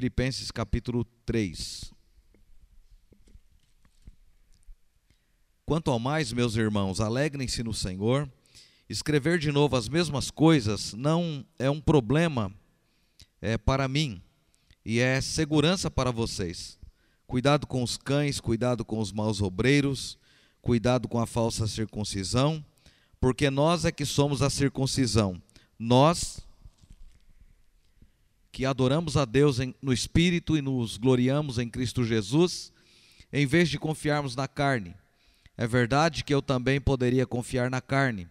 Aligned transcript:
Filipenses 0.00 0.50
capítulo 0.50 1.04
3. 1.26 1.92
Quanto 5.66 5.90
ao 5.90 5.98
mais, 5.98 6.32
meus 6.32 6.56
irmãos, 6.56 7.00
alegrem-se 7.00 7.62
no 7.62 7.74
Senhor. 7.74 8.26
Escrever 8.88 9.38
de 9.38 9.52
novo 9.52 9.76
as 9.76 9.90
mesmas 9.90 10.30
coisas 10.30 10.94
não 10.94 11.44
é 11.58 11.68
um 11.68 11.82
problema 11.82 12.50
é, 13.42 13.58
para 13.58 13.86
mim 13.88 14.22
e 14.86 15.00
é 15.00 15.20
segurança 15.20 15.90
para 15.90 16.10
vocês. 16.10 16.78
Cuidado 17.26 17.66
com 17.66 17.82
os 17.82 17.98
cães, 17.98 18.40
cuidado 18.40 18.86
com 18.86 19.00
os 19.00 19.12
maus 19.12 19.42
obreiros, 19.42 20.18
cuidado 20.62 21.08
com 21.08 21.20
a 21.20 21.26
falsa 21.26 21.66
circuncisão, 21.66 22.64
porque 23.20 23.50
nós 23.50 23.84
é 23.84 23.92
que 23.92 24.06
somos 24.06 24.40
a 24.40 24.48
circuncisão. 24.48 25.42
Nós 25.78 26.40
que 28.52 28.64
adoramos 28.64 29.16
a 29.16 29.24
Deus 29.24 29.60
em, 29.60 29.74
no 29.80 29.92
Espírito 29.92 30.56
e 30.56 30.62
nos 30.62 30.96
gloriamos 30.96 31.58
em 31.58 31.68
Cristo 31.68 32.04
Jesus, 32.04 32.72
em 33.32 33.46
vez 33.46 33.68
de 33.68 33.78
confiarmos 33.78 34.34
na 34.34 34.48
carne. 34.48 34.94
É 35.56 35.66
verdade 35.66 36.24
que 36.24 36.34
eu 36.34 36.40
também 36.40 36.80
poderia 36.80 37.26
confiar 37.26 37.70
na 37.70 37.80
carne. 37.80 38.26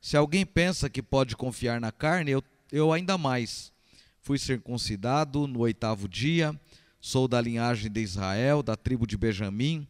Se 0.00 0.16
alguém 0.16 0.44
pensa 0.44 0.90
que 0.90 1.02
pode 1.02 1.36
confiar 1.36 1.80
na 1.80 1.90
carne, 1.90 2.30
eu, 2.30 2.44
eu 2.70 2.92
ainda 2.92 3.16
mais. 3.16 3.72
Fui 4.20 4.38
circuncidado 4.38 5.46
no 5.46 5.60
oitavo 5.60 6.08
dia, 6.08 6.58
sou 7.00 7.26
da 7.26 7.40
linhagem 7.40 7.90
de 7.90 8.00
Israel, 8.00 8.62
da 8.62 8.76
tribo 8.76 9.06
de 9.06 9.16
Benjamim, 9.16 9.86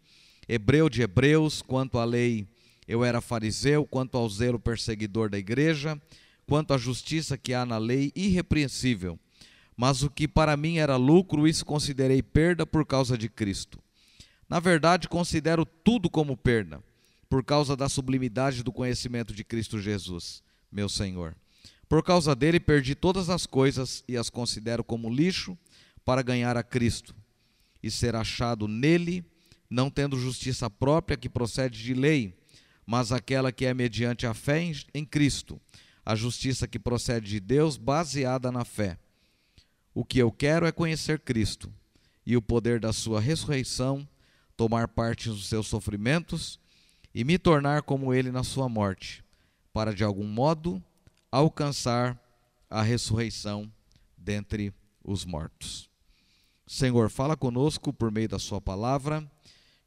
hebreu 0.49 0.89
de 0.89 1.03
hebreus, 1.03 1.63
quanto 1.63 1.99
à 1.99 2.05
lei 2.05 2.47
eu 2.87 3.05
era 3.05 3.21
fariseu, 3.21 3.87
quanto 3.87 4.17
ao 4.17 4.29
zelo 4.29 4.59
perseguidor 4.59 5.31
da 5.31 5.39
igreja, 5.39 6.01
quanto 6.47 6.75
à 6.75 6.79
justiça 6.79 7.39
que 7.39 7.55
há 7.55 7.65
na 7.65 7.79
lei, 7.79 8.13
irrepreensível. 8.15 9.19
Mas 9.77 10.03
o 10.03 10.11
que 10.11 10.29
para 10.29 10.57
mim 10.57 10.79
era 10.79 10.97
lucro, 10.97 11.49
isso 11.49 11.65
considerei 11.65 12.23
perda 12.23 12.65
por 12.65 12.87
causa 12.87 13.19
de 13.19 13.29
Cristo. 13.29 13.79
Na 14.49 14.61
verdade, 14.61 15.09
considero 15.09 15.65
tudo 15.65 16.09
como 16.09 16.37
perda, 16.37 16.83
por 17.29 17.43
causa 17.43 17.77
da 17.77 17.89
sublimidade 17.89 18.63
do 18.63 18.73
conhecimento 18.73 19.35
de 19.35 19.43
Cristo 19.43 19.81
Jesus, 19.81 20.43
meu 20.71 20.89
Senhor. 20.89 21.35
Por 21.89 22.03
causa 22.03 22.35
dele, 22.35 22.61
perdi 22.61 22.95
todas 22.95 23.29
as 23.29 23.47
coisas 23.47 24.05
e 24.09 24.17
as 24.17 24.31
considero 24.31 24.85
como 24.85 25.11
lixo 25.11 25.57
para 26.05 26.23
ganhar 26.23 26.57
a 26.57 26.63
Cristo 26.63 27.15
e 27.83 27.91
ser 27.91 28.15
achado 28.15 28.69
nele, 28.69 29.25
não 29.69 29.91
tendo 29.91 30.19
justiça 30.19 30.71
própria 30.71 31.17
que 31.17 31.29
procede 31.29 31.83
de 31.83 31.95
lei, 31.95 32.39
mas 32.87 33.13
aquela 33.13 33.51
que 33.51 33.65
é 33.65 33.75
mediante 33.75 34.27
a 34.27 34.35
fé 34.35 34.73
em 34.93 35.05
Cristo, 35.05 35.61
a 36.05 36.15
justiça 36.15 36.69
que 36.69 36.79
procede 36.79 37.29
de 37.29 37.41
Deus, 37.41 37.77
baseada 37.77 38.53
na 38.53 38.65
fé. 38.65 38.99
O 39.95 40.05
que 40.05 40.19
eu 40.19 40.33
quero 40.33 40.67
é 40.67 40.73
conhecer 40.73 41.21
Cristo 41.21 41.73
e 42.27 42.37
o 42.37 42.43
poder 42.43 42.81
da 42.81 42.93
sua 42.93 43.21
ressurreição, 43.21 44.07
tomar 44.57 44.89
parte 44.89 45.29
nos 45.29 45.47
seus 45.47 45.69
sofrimentos 45.69 46.59
e 47.15 47.23
me 47.23 47.39
tornar 47.39 47.83
como 47.83 48.13
ele 48.13 48.33
na 48.33 48.43
sua 48.43 48.69
morte, 48.69 49.25
para 49.73 49.95
de 49.95 50.03
algum 50.03 50.27
modo 50.27 50.83
alcançar 51.31 52.21
a 52.69 52.83
ressurreição 52.83 53.71
dentre 54.19 54.75
os 55.05 55.25
mortos. 55.25 55.89
Senhor, 56.67 57.11
fala 57.11 57.37
conosco 57.37 57.93
por 57.93 58.11
meio 58.11 58.29
da 58.29 58.39
Sua 58.39 58.61
palavra, 58.61 59.31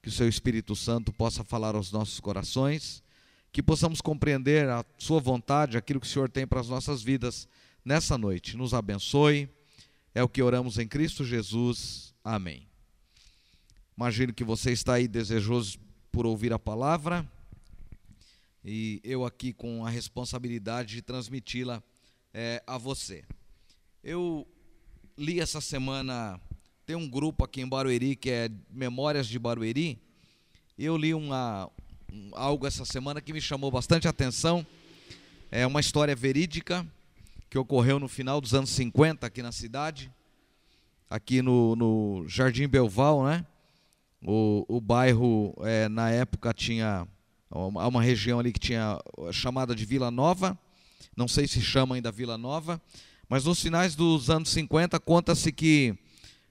que 0.02 0.10
o 0.10 0.12
Seu 0.12 0.30
Espírito 0.30 0.76
Santo 0.76 1.12
possa 1.12 1.44
falar 1.44 1.76
aos 1.76 1.92
nossos 1.92 2.20
corações, 2.20 3.04
que 3.52 3.64
possamos 3.64 4.00
compreender 4.00 4.70
a 4.70 4.86
Sua 4.98 5.20
vontade, 5.20 5.76
aquilo 5.76 6.00
que 6.00 6.08
o 6.08 6.10
Senhor 6.10 6.30
tem 6.30 6.46
para 6.46 6.62
as 6.62 6.70
nossas 6.70 7.02
vidas 7.02 7.48
nessa 7.84 8.18
noite. 8.18 8.56
Nos 8.56 8.74
abençoe, 8.74 9.50
é 10.18 10.24
o 10.24 10.28
que 10.28 10.42
oramos 10.42 10.80
em 10.80 10.88
Cristo 10.88 11.24
Jesus. 11.24 12.12
Amém. 12.24 12.68
Imagino 13.96 14.34
que 14.34 14.44
você 14.44 14.72
está 14.72 14.96
aí 14.96 15.08
desejoso 15.08 15.78
por 16.12 16.26
ouvir 16.26 16.52
a 16.52 16.58
palavra, 16.58 17.24
e 18.66 19.00
eu 19.04 19.24
aqui 19.24 19.54
com 19.54 19.86
a 19.86 19.92
responsabilidade 19.92 20.96
de 20.96 21.04
transmiti-la 21.04 21.84
é, 22.34 22.64
a 22.66 22.80
você. 22.80 23.24
Eu 24.04 24.48
li 25.16 25.40
essa 25.40 25.62
semana 25.62 26.42
tem 26.84 26.96
um 26.96 27.08
grupo 27.08 27.44
aqui 27.44 27.62
em 27.62 27.68
Barueri 27.68 28.16
que 28.16 28.32
é 28.32 28.50
Memórias 28.72 29.28
de 29.28 29.38
Barueri. 29.38 30.02
Eu 30.80 30.98
li 30.98 31.14
uma, 31.14 31.70
um, 32.12 32.32
algo 32.34 32.66
essa 32.66 32.86
semana 32.86 33.22
que 33.22 33.32
me 33.32 33.40
chamou 33.40 33.70
bastante 33.70 34.08
atenção. 34.08 34.66
É 35.52 35.68
uma 35.68 35.80
história 35.80 36.16
verídica 36.16 36.84
que 37.50 37.58
ocorreu 37.58 38.00
no 38.00 38.08
final 38.08 38.42
dos 38.42 38.54
anos 38.54 38.72
50 38.72 39.26
aqui 39.26 39.42
na 39.42 39.52
cidade, 39.52 40.12
aqui 41.10 41.42
no, 41.42 41.76
no 41.76 42.26
Jardim 42.28 42.68
Belval, 42.68 43.26
né? 43.26 43.46
O, 44.26 44.66
o 44.68 44.82
bairro, 44.82 45.54
é, 45.62 45.88
na 45.88 46.10
época, 46.10 46.54
tinha 46.54 47.08
uma, 47.50 47.88
uma 47.88 48.02
região 48.02 48.40
ali 48.40 48.52
que 48.52 48.60
tinha 48.60 49.00
chamada 49.32 49.74
de 49.76 49.86
Vila 49.86 50.12
Nova, 50.12 50.58
não 51.16 51.28
sei 51.28 51.48
se 51.48 51.62
chama 51.62 51.96
ainda 51.96 52.12
Vila 52.12 52.38
Nova, 52.38 52.82
mas 53.30 53.46
nos 53.46 53.62
finais 53.62 53.96
dos 53.96 54.30
anos 54.30 54.50
50 54.50 55.00
conta-se 55.00 55.52
que 55.52 55.98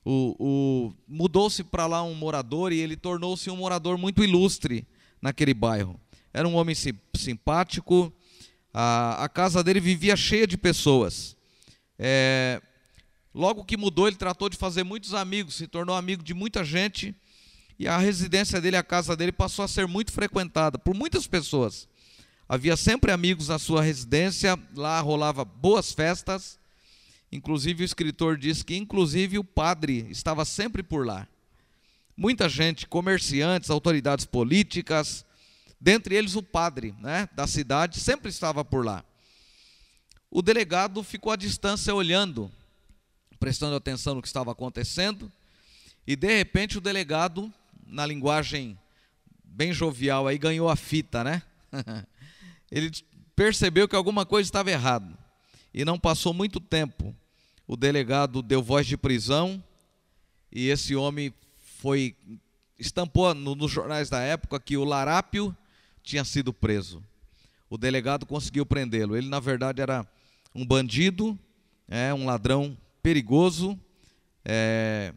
o, 0.05 0.37
o 0.39 0.93
mudou-se 1.09 1.65
para 1.65 1.87
lá 1.87 2.03
um 2.03 2.15
morador 2.15 2.72
e 2.72 2.78
ele 2.78 2.97
tornou-se 2.97 3.50
um 3.50 3.56
morador 3.56 3.99
muito 3.99 4.22
ilustre 4.22 4.87
naquele 5.21 5.53
bairro. 5.53 6.00
Era 6.33 6.47
um 6.47 6.55
homem 6.55 6.77
simpático, 7.16 8.12
a, 8.72 9.25
a 9.25 9.28
casa 9.28 9.65
dele 9.65 9.81
vivia 9.81 10.16
cheia 10.16 10.47
de 10.47 10.56
pessoas. 10.56 11.37
É, 11.99 12.61
logo 13.37 13.65
que 13.65 13.77
mudou, 13.77 14.09
ele 14.09 14.17
tratou 14.17 14.49
de 14.49 14.57
fazer 14.57 14.83
muitos 14.83 15.15
amigos, 15.15 15.55
se 15.55 15.67
tornou 15.67 15.95
amigo 15.95 16.23
de 16.23 16.35
muita 16.35 16.65
gente 16.65 17.15
e 17.79 17.87
a 17.87 17.99
residência 17.99 18.61
dele, 18.61 18.77
a 18.77 18.83
casa 18.83 19.15
dele, 19.15 19.31
passou 19.31 19.65
a 19.65 19.69
ser 19.69 19.87
muito 19.87 20.11
frequentada 20.11 20.79
por 20.79 20.95
muitas 20.95 21.27
pessoas. 21.27 21.87
Havia 22.49 22.77
sempre 22.77 23.13
amigos 23.13 23.49
na 23.49 23.59
sua 23.59 23.83
residência, 23.83 24.59
lá 24.75 24.99
rolava 25.01 25.45
boas 25.45 25.93
festas 25.93 26.59
Inclusive 27.31 27.83
o 27.83 27.85
escritor 27.85 28.37
diz 28.37 28.63
que 28.63 28.77
inclusive 28.77 29.39
o 29.39 29.45
padre 29.45 30.07
estava 30.11 30.45
sempre 30.45 30.83
por 30.83 31.07
lá. 31.07 31.27
Muita 32.17 32.49
gente, 32.49 32.87
comerciantes, 32.87 33.69
autoridades 33.69 34.25
políticas, 34.25 35.25
dentre 35.81 36.15
eles 36.15 36.35
o 36.35 36.43
padre, 36.43 36.95
né, 37.01 37.29
da 37.33 37.47
cidade, 37.47 38.01
sempre 38.01 38.31
estava 38.31 38.65
por 38.65 38.85
lá. 38.85 39.05
O 40.31 40.41
delegado 40.41 41.03
ficou 41.03 41.33
à 41.33 41.37
distância 41.37 41.95
olhando, 41.95 42.51
prestando 43.39 43.77
atenção 43.77 44.15
no 44.15 44.23
que 44.23 44.29
estava 44.29 44.53
acontecendo, 44.53 45.31
e 46.07 46.15
de 46.15 46.37
repente 46.37 46.79
o 46.79 46.81
delegado, 46.81 47.53
na 47.87 48.07
linguagem 48.07 48.79
bem 49.45 49.73
jovial 49.73 50.27
aí, 50.27 50.39
ganhou 50.39 50.69
a 50.69 50.77
fita, 50.77 51.25
né? 51.25 51.43
Ele 52.71 52.91
percebeu 53.35 53.89
que 53.89 53.97
alguma 53.97 54.25
coisa 54.25 54.47
estava 54.47 54.71
errada. 54.71 55.17
E 55.73 55.85
não 55.85 55.99
passou 55.99 56.33
muito 56.33 56.61
tempo. 56.61 57.15
O 57.67 57.77
delegado 57.77 58.43
deu 58.43 58.63
voz 58.63 58.87
de 58.87 58.97
prisão 58.97 59.63
e 60.53 60.69
esse 60.69 60.95
homem 60.95 61.35
foi 61.79 62.15
estampou 62.79 63.35
no, 63.35 63.55
nos 63.55 63.71
jornais 63.71 64.09
da 64.09 64.21
época 64.21 64.61
que 64.61 64.77
o 64.77 64.85
Larápio 64.85 65.57
tinha 66.03 66.25
sido 66.25 66.53
preso. 66.53 67.03
O 67.69 67.77
delegado 67.77 68.25
conseguiu 68.25 68.65
prendê-lo. 68.65 69.17
Ele 69.17 69.29
na 69.29 69.41
verdade 69.41 69.83
era 69.83 70.07
um 70.55 70.65
bandido, 70.65 71.39
é, 71.89 72.15
um 72.15 72.27
ladrão 72.27 72.77
perigoso, 73.06 73.78
é, 74.44 75.15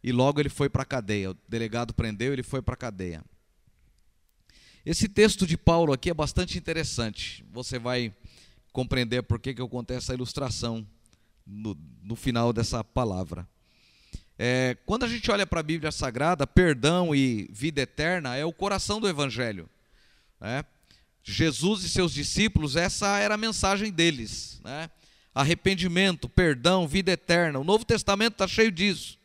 e 0.00 0.12
logo 0.12 0.38
ele 0.38 0.48
foi 0.48 0.68
para 0.68 0.82
a 0.82 0.86
cadeia. 0.86 1.32
O 1.32 1.36
delegado 1.48 1.92
prendeu, 1.92 2.32
ele 2.32 2.44
foi 2.44 2.62
para 2.62 2.74
a 2.74 2.76
cadeia. 2.76 3.24
Esse 4.86 5.08
texto 5.08 5.44
de 5.44 5.56
Paulo 5.56 5.92
aqui 5.92 6.08
é 6.08 6.14
bastante 6.14 6.56
interessante. 6.56 7.44
Você 7.50 7.76
vai 7.76 8.14
compreender 8.72 9.24
por 9.24 9.40
que, 9.40 9.52
que 9.52 9.60
eu 9.60 9.68
contei 9.68 9.96
essa 9.96 10.14
ilustração 10.14 10.86
no, 11.44 11.76
no 12.04 12.14
final 12.14 12.52
dessa 12.52 12.84
palavra. 12.84 13.48
É, 14.38 14.76
quando 14.86 15.02
a 15.02 15.08
gente 15.08 15.28
olha 15.28 15.44
para 15.44 15.58
a 15.58 15.64
Bíblia 15.64 15.90
Sagrada, 15.90 16.46
perdão 16.46 17.12
e 17.12 17.48
vida 17.50 17.80
eterna 17.80 18.36
é 18.36 18.44
o 18.44 18.52
coração 18.52 19.00
do 19.00 19.08
Evangelho. 19.08 19.68
Né? 20.40 20.64
Jesus 21.24 21.82
e 21.82 21.88
seus 21.88 22.12
discípulos, 22.12 22.76
essa 22.76 23.18
era 23.18 23.34
a 23.34 23.38
mensagem 23.38 23.90
deles. 23.90 24.60
Né? 24.62 24.88
Arrependimento, 25.34 26.28
perdão, 26.28 26.86
vida 26.86 27.10
eterna. 27.10 27.58
O 27.58 27.64
Novo 27.64 27.84
Testamento 27.84 28.34
está 28.34 28.46
cheio 28.46 28.70
disso. 28.70 29.18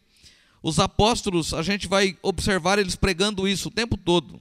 Os 0.62 0.80
apóstolos, 0.80 1.54
a 1.54 1.62
gente 1.62 1.88
vai 1.88 2.18
observar 2.22 2.80
eles 2.80 2.96
pregando 2.96 3.48
isso 3.48 3.70
o 3.70 3.72
tempo 3.72 3.96
todo. 3.96 4.40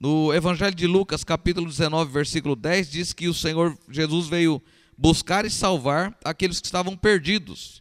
No 0.00 0.32
Evangelho 0.34 0.74
de 0.74 0.86
Lucas, 0.86 1.24
capítulo 1.24 1.66
19, 1.66 2.10
versículo 2.12 2.56
10, 2.56 2.90
diz 2.90 3.12
que 3.12 3.28
o 3.28 3.34
Senhor 3.34 3.78
Jesus 3.88 4.28
veio 4.28 4.60
buscar 4.96 5.44
e 5.44 5.50
salvar 5.50 6.16
aqueles 6.24 6.60
que 6.60 6.66
estavam 6.66 6.96
perdidos. 6.96 7.80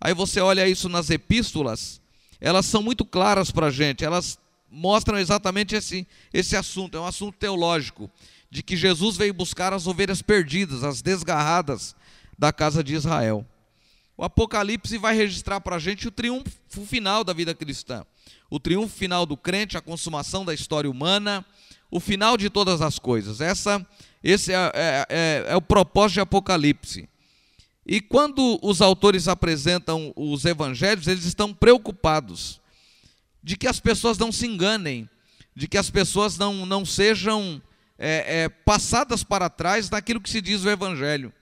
Aí 0.00 0.12
você 0.12 0.40
olha 0.40 0.68
isso 0.68 0.88
nas 0.88 1.10
epístolas, 1.10 2.00
elas 2.40 2.66
são 2.66 2.82
muito 2.82 3.04
claras 3.04 3.52
para 3.52 3.68
a 3.68 3.70
gente, 3.70 4.04
elas 4.04 4.36
mostram 4.68 5.18
exatamente 5.18 5.76
esse, 5.76 6.06
esse 6.32 6.56
assunto, 6.56 6.96
é 6.96 7.00
um 7.00 7.06
assunto 7.06 7.36
teológico, 7.38 8.10
de 8.50 8.62
que 8.62 8.76
Jesus 8.76 9.16
veio 9.16 9.32
buscar 9.32 9.72
as 9.72 9.86
ovelhas 9.86 10.20
perdidas, 10.20 10.82
as 10.82 11.00
desgarradas 11.00 11.94
da 12.38 12.52
casa 12.52 12.82
de 12.82 12.94
Israel. 12.94 13.46
O 14.16 14.24
Apocalipse 14.24 14.98
vai 14.98 15.16
registrar 15.16 15.60
para 15.60 15.76
a 15.76 15.78
gente 15.78 16.06
o 16.06 16.10
triunfo 16.10 16.86
final 16.86 17.24
da 17.24 17.32
vida 17.32 17.54
cristã, 17.54 18.04
o 18.50 18.60
triunfo 18.60 18.96
final 18.96 19.24
do 19.24 19.36
crente, 19.36 19.76
a 19.76 19.80
consumação 19.80 20.44
da 20.44 20.52
história 20.52 20.90
humana, 20.90 21.44
o 21.90 21.98
final 21.98 22.36
de 22.36 22.48
todas 22.48 22.80
as 22.80 22.98
coisas. 22.98 23.40
Essa, 23.40 23.84
esse 24.22 24.52
é, 24.52 24.72
é, 24.74 25.06
é, 25.08 25.44
é 25.48 25.56
o 25.56 25.62
propósito 25.62 26.14
de 26.14 26.20
Apocalipse. 26.20 27.08
E 27.84 28.00
quando 28.00 28.58
os 28.62 28.80
autores 28.80 29.26
apresentam 29.26 30.12
os 30.14 30.44
evangelhos, 30.44 31.08
eles 31.08 31.24
estão 31.24 31.52
preocupados 31.52 32.60
de 33.42 33.56
que 33.56 33.66
as 33.66 33.80
pessoas 33.80 34.16
não 34.18 34.30
se 34.30 34.46
enganem, 34.46 35.08
de 35.54 35.66
que 35.66 35.76
as 35.76 35.90
pessoas 35.90 36.38
não, 36.38 36.64
não 36.64 36.84
sejam 36.84 37.60
é, 37.98 38.42
é, 38.42 38.48
passadas 38.48 39.24
para 39.24 39.50
trás 39.50 39.90
naquilo 39.90 40.20
que 40.20 40.30
se 40.30 40.40
diz 40.40 40.64
o 40.64 40.70
evangelho. 40.70 41.32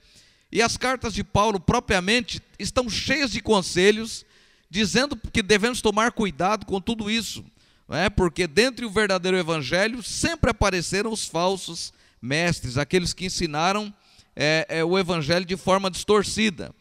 E 0.53 0.61
as 0.61 0.77
cartas 0.77 1.15
de 1.15 1.23
Paulo, 1.23 1.61
propriamente, 1.61 2.43
estão 2.59 2.89
cheias 2.89 3.31
de 3.31 3.41
conselhos, 3.41 4.25
dizendo 4.69 5.17
que 5.33 5.43
devemos 5.43 5.81
tomar 5.81 6.13
cuidado 6.13 6.67
com 6.67 6.81
tudo 6.81 7.11
isso, 7.11 7.45
é? 7.89 8.09
porque 8.11 8.47
dentro 8.47 8.87
do 8.87 8.93
verdadeiro 8.93 9.37
evangelho 9.37 10.03
sempre 10.03 10.51
apareceram 10.51 11.13
os 11.13 11.27
falsos 11.27 11.93
mestres, 12.21 12.77
aqueles 12.77 13.13
que 13.13 13.27
ensinaram 13.27 13.93
é, 14.35 14.67
é, 14.69 14.85
o 14.85 14.99
evangelho 14.99 15.45
de 15.45 15.57
forma 15.57 15.91
distorcida. 15.91 16.75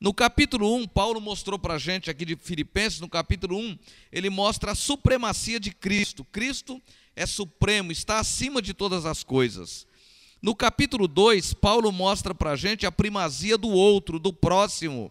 No 0.00 0.12
capítulo 0.12 0.74
1, 0.76 0.88
Paulo 0.88 1.20
mostrou 1.20 1.58
para 1.58 1.74
a 1.74 1.78
gente 1.78 2.10
aqui 2.10 2.24
de 2.24 2.34
Filipenses, 2.34 2.98
no 2.98 3.08
capítulo 3.08 3.56
1, 3.56 3.78
ele 4.10 4.30
mostra 4.30 4.72
a 4.72 4.74
supremacia 4.74 5.60
de 5.60 5.70
Cristo. 5.70 6.24
Cristo 6.24 6.82
é 7.14 7.24
supremo, 7.24 7.92
está 7.92 8.18
acima 8.18 8.60
de 8.60 8.74
todas 8.74 9.06
as 9.06 9.22
coisas. 9.22 9.86
No 10.42 10.56
capítulo 10.56 11.06
2, 11.06 11.54
Paulo 11.54 11.92
mostra 11.92 12.34
para 12.34 12.50
a 12.50 12.56
gente 12.56 12.84
a 12.84 12.90
primazia 12.90 13.56
do 13.56 13.68
outro, 13.68 14.18
do 14.18 14.32
próximo. 14.32 15.08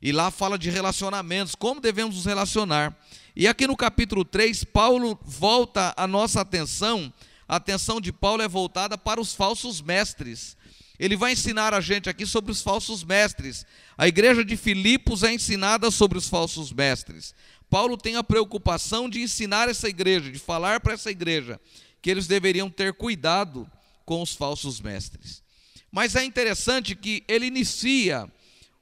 E 0.00 0.12
lá 0.12 0.30
fala 0.30 0.58
de 0.58 0.70
relacionamentos, 0.70 1.54
como 1.54 1.78
devemos 1.78 2.16
nos 2.16 2.24
relacionar. 2.24 2.98
E 3.36 3.46
aqui 3.46 3.66
no 3.66 3.76
capítulo 3.76 4.24
3, 4.24 4.64
Paulo 4.64 5.20
volta 5.22 5.92
a 5.94 6.06
nossa 6.06 6.40
atenção, 6.40 7.12
a 7.46 7.56
atenção 7.56 8.00
de 8.00 8.10
Paulo 8.14 8.40
é 8.40 8.48
voltada 8.48 8.96
para 8.96 9.20
os 9.20 9.34
falsos 9.34 9.82
mestres. 9.82 10.56
Ele 10.98 11.16
vai 11.16 11.32
ensinar 11.32 11.74
a 11.74 11.80
gente 11.82 12.08
aqui 12.08 12.24
sobre 12.24 12.50
os 12.50 12.62
falsos 12.62 13.04
mestres. 13.04 13.66
A 13.98 14.08
igreja 14.08 14.42
de 14.42 14.56
Filipos 14.56 15.22
é 15.22 15.34
ensinada 15.34 15.90
sobre 15.90 16.16
os 16.16 16.28
falsos 16.28 16.72
mestres. 16.72 17.34
Paulo 17.68 17.98
tem 17.98 18.16
a 18.16 18.24
preocupação 18.24 19.06
de 19.06 19.20
ensinar 19.20 19.68
essa 19.68 19.86
igreja, 19.86 20.30
de 20.30 20.38
falar 20.38 20.80
para 20.80 20.94
essa 20.94 21.10
igreja 21.10 21.60
que 22.00 22.10
eles 22.10 22.26
deveriam 22.26 22.70
ter 22.70 22.94
cuidado 22.94 23.70
com 24.04 24.22
os 24.22 24.34
falsos 24.34 24.80
mestres. 24.80 25.42
Mas 25.90 26.16
é 26.16 26.24
interessante 26.24 26.94
que 26.94 27.22
ele 27.28 27.46
inicia 27.46 28.30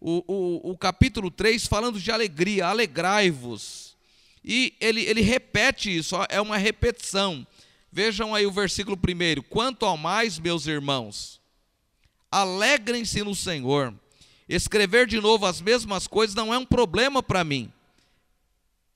o, 0.00 0.24
o, 0.26 0.70
o 0.70 0.78
capítulo 0.78 1.30
3 1.30 1.66
falando 1.66 2.00
de 2.00 2.10
alegria, 2.10 2.66
alegrai-vos. 2.66 3.96
E 4.44 4.74
ele, 4.80 5.02
ele 5.02 5.20
repete 5.20 5.94
isso, 5.94 6.16
é 6.28 6.40
uma 6.40 6.56
repetição. 6.56 7.46
Vejam 7.92 8.34
aí 8.34 8.46
o 8.46 8.52
versículo 8.52 8.96
primeiro: 8.96 9.42
Quanto 9.42 9.84
ao 9.84 9.96
mais, 9.96 10.38
meus 10.38 10.66
irmãos, 10.66 11.40
alegrem-se 12.30 13.22
no 13.22 13.34
Senhor. 13.34 13.94
Escrever 14.48 15.06
de 15.06 15.20
novo 15.20 15.46
as 15.46 15.60
mesmas 15.60 16.06
coisas 16.06 16.34
não 16.34 16.52
é 16.52 16.58
um 16.58 16.66
problema 16.66 17.22
para 17.22 17.44
mim 17.44 17.72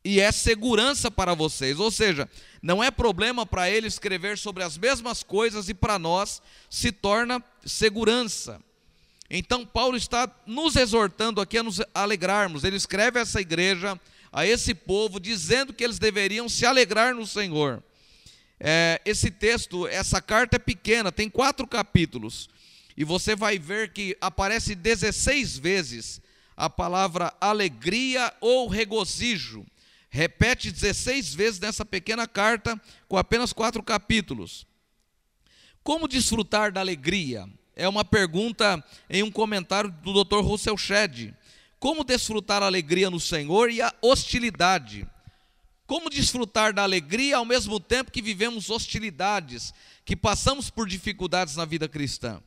e 0.04 0.20
é 0.20 0.30
segurança 0.30 1.10
para 1.10 1.34
vocês. 1.34 1.80
Ou 1.80 1.90
seja, 1.90 2.28
não 2.60 2.84
é 2.84 2.90
problema 2.90 3.46
para 3.46 3.70
ele 3.70 3.86
escrever 3.86 4.36
sobre 4.36 4.62
as 4.62 4.76
mesmas 4.76 5.22
coisas 5.22 5.68
e 5.68 5.74
para 5.74 5.98
nós 5.98 6.42
se 6.68 6.92
torna 6.92 7.42
segurança. 7.64 8.60
Então, 9.30 9.64
Paulo 9.64 9.96
está 9.96 10.30
nos 10.46 10.76
exortando 10.76 11.40
aqui 11.40 11.56
a 11.56 11.62
nos 11.62 11.80
alegrarmos. 11.94 12.62
Ele 12.62 12.76
escreve 12.76 13.18
a 13.18 13.22
essa 13.22 13.40
igreja, 13.40 13.98
a 14.30 14.46
esse 14.46 14.74
povo, 14.74 15.18
dizendo 15.18 15.72
que 15.72 15.82
eles 15.82 15.98
deveriam 15.98 16.48
se 16.48 16.66
alegrar 16.66 17.14
no 17.14 17.26
Senhor. 17.26 17.82
É, 18.60 19.00
esse 19.04 19.30
texto, 19.30 19.86
essa 19.88 20.20
carta 20.20 20.56
é 20.56 20.58
pequena, 20.58 21.10
tem 21.10 21.30
quatro 21.30 21.66
capítulos. 21.66 22.50
E 22.96 23.02
você 23.02 23.34
vai 23.34 23.58
ver 23.58 23.92
que 23.92 24.16
aparece 24.20 24.74
16 24.74 25.58
vezes 25.58 26.20
a 26.56 26.70
palavra 26.70 27.34
alegria 27.40 28.32
ou 28.40 28.68
regozijo 28.68 29.66
repete 30.14 30.70
16 30.70 31.34
vezes 31.34 31.58
nessa 31.58 31.84
pequena 31.84 32.28
carta, 32.28 32.80
com 33.08 33.16
apenas 33.16 33.52
quatro 33.52 33.82
capítulos. 33.82 34.64
Como 35.82 36.06
desfrutar 36.06 36.70
da 36.70 36.78
alegria? 36.78 37.48
É 37.74 37.88
uma 37.88 38.04
pergunta 38.04 38.82
em 39.10 39.24
um 39.24 39.30
comentário 39.30 39.90
do 39.90 40.22
Dr. 40.22 40.38
Russell 40.38 40.78
Shedd. 40.78 41.34
Como 41.80 42.04
desfrutar 42.04 42.62
a 42.62 42.66
alegria 42.66 43.10
no 43.10 43.18
Senhor 43.18 43.72
e 43.72 43.82
a 43.82 43.92
hostilidade? 44.00 45.04
Como 45.84 46.08
desfrutar 46.08 46.72
da 46.72 46.84
alegria 46.84 47.38
ao 47.38 47.44
mesmo 47.44 47.80
tempo 47.80 48.12
que 48.12 48.22
vivemos 48.22 48.70
hostilidades, 48.70 49.74
que 50.04 50.14
passamos 50.14 50.70
por 50.70 50.86
dificuldades 50.86 51.56
na 51.56 51.64
vida 51.64 51.88
cristã? 51.88 52.40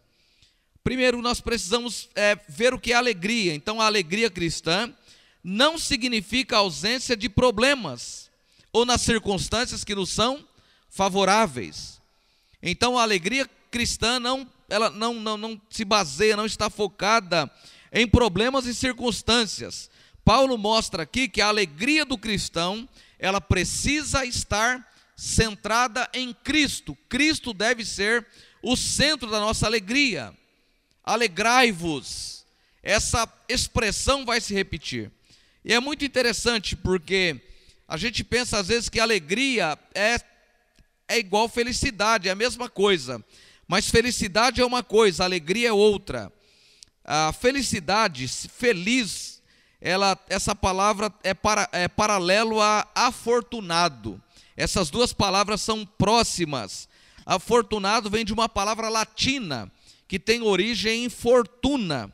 Primeiro, 0.86 1.22
nós 1.22 1.42
precisamos 1.42 2.08
é, 2.16 2.40
ver 2.48 2.74
o 2.74 2.80
que 2.80 2.94
é 2.94 2.96
alegria. 2.96 3.54
Então, 3.54 3.82
a 3.82 3.86
alegria 3.88 4.30
cristã 4.30 4.96
não 5.50 5.78
significa 5.78 6.58
ausência 6.58 7.16
de 7.16 7.30
problemas 7.30 8.30
ou 8.74 8.86
nas 8.86 9.02
circunstâncias 9.02 9.86
que 9.86 9.96
nos 9.96 10.10
são 10.10 10.46
favoráveis. 10.90 12.02
Então 12.62 12.98
a 12.98 13.02
alegria 13.02 13.50
cristã 13.72 14.20
não, 14.20 14.46
ela 14.68 14.90
não, 14.90 15.14
não, 15.14 15.38
não 15.38 15.62
se 15.70 15.86
baseia, 15.86 16.36
não 16.36 16.46
está 16.46 16.70
focada 16.70 17.50
em 17.94 18.06
problemas 18.06 18.66
e 18.66 18.76
circunstâncias. 18.76 19.90
Paulo 20.26 20.58
mostra 20.58 21.04
aqui 21.04 21.30
que 21.30 21.40
a 21.40 21.48
alegria 21.48 22.04
do 22.04 22.18
cristão, 22.18 22.86
ela 23.18 23.40
precisa 23.40 24.26
estar 24.26 24.86
centrada 25.16 26.10
em 26.14 26.34
Cristo. 26.34 26.94
Cristo 27.08 27.54
deve 27.54 27.86
ser 27.86 28.28
o 28.62 28.76
centro 28.76 29.32
da 29.32 29.40
nossa 29.40 29.66
alegria. 29.66 30.34
Alegrai-vos. 31.06 32.46
Essa 32.84 33.32
expressão 33.48 34.26
vai 34.26 34.42
se 34.42 34.54
repetir. 34.54 35.10
E 35.70 35.74
é 35.74 35.82
muito 35.82 36.06
interessante 36.06 36.78
porque 36.78 37.42
a 37.86 37.98
gente 37.98 38.24
pensa 38.24 38.58
às 38.58 38.70
vezes 38.70 38.88
que 38.88 39.02
alegria 39.02 39.78
é, 39.94 40.18
é 41.10 41.20
igual 41.20 41.50
felicidade, 41.50 42.30
é 42.30 42.32
a 42.32 42.36
mesma 42.36 42.70
coisa. 42.70 43.22
Mas 43.68 43.90
felicidade 43.90 44.62
é 44.62 44.66
uma 44.66 44.82
coisa, 44.82 45.26
alegria 45.26 45.68
é 45.68 45.74
outra. 45.74 46.32
A 47.04 47.34
felicidade, 47.34 48.30
feliz, 48.30 49.44
ela, 49.82 50.18
essa 50.30 50.56
palavra 50.56 51.14
é, 51.22 51.34
para, 51.34 51.68
é 51.74 51.90
paralelo 51.90 52.62
a 52.62 52.88
afortunado. 52.96 54.24
Essas 54.56 54.90
duas 54.90 55.12
palavras 55.12 55.60
são 55.60 55.86
próximas. 55.86 56.88
Afortunado 57.26 58.10
vem 58.10 58.24
de 58.24 58.32
uma 58.32 58.48
palavra 58.48 58.88
latina 58.88 59.70
que 60.08 60.18
tem 60.18 60.42
origem 60.42 61.04
em 61.04 61.10
fortuna. 61.10 62.10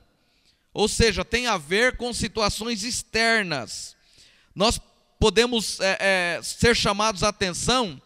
Ou 0.74 0.88
seja, 0.88 1.24
tem 1.24 1.48
a 1.48 1.58
ver 1.58 1.98
com 1.98 2.14
situações 2.14 2.84
externas. 2.84 3.96
Nós 4.56 4.80
podemos 5.20 5.80
é, 5.80 5.98
é, 6.00 6.42
ser 6.42 6.76
chamados 6.76 7.24
a 7.24 7.30
atenção 7.30 8.02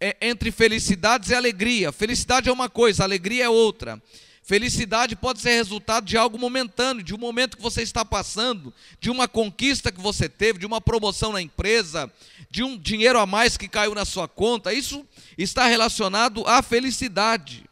é, 0.00 0.16
entre 0.22 0.50
felicidades 0.50 1.30
e 1.30 1.34
alegria. 1.34 1.92
Felicidade 1.92 2.48
é 2.48 2.52
uma 2.52 2.70
coisa, 2.70 3.04
alegria 3.04 3.44
é 3.44 3.48
outra. 3.48 4.00
Felicidade 4.42 5.14
pode 5.14 5.40
ser 5.40 5.50
resultado 5.50 6.06
de 6.06 6.16
algo 6.16 6.36
momentâneo, 6.36 7.04
de 7.04 7.14
um 7.14 7.18
momento 7.18 7.56
que 7.56 7.62
você 7.62 7.82
está 7.82 8.04
passando, 8.04 8.74
de 8.98 9.08
uma 9.10 9.28
conquista 9.28 9.92
que 9.92 10.00
você 10.00 10.28
teve, 10.28 10.58
de 10.58 10.66
uma 10.66 10.80
promoção 10.80 11.30
na 11.32 11.40
empresa, 11.40 12.10
de 12.50 12.64
um 12.64 12.76
dinheiro 12.76 13.18
a 13.20 13.26
mais 13.26 13.56
que 13.56 13.68
caiu 13.68 13.94
na 13.94 14.04
sua 14.04 14.26
conta. 14.26 14.72
Isso 14.72 15.06
está 15.38 15.66
relacionado 15.66 16.44
à 16.48 16.62
felicidade. 16.62 17.69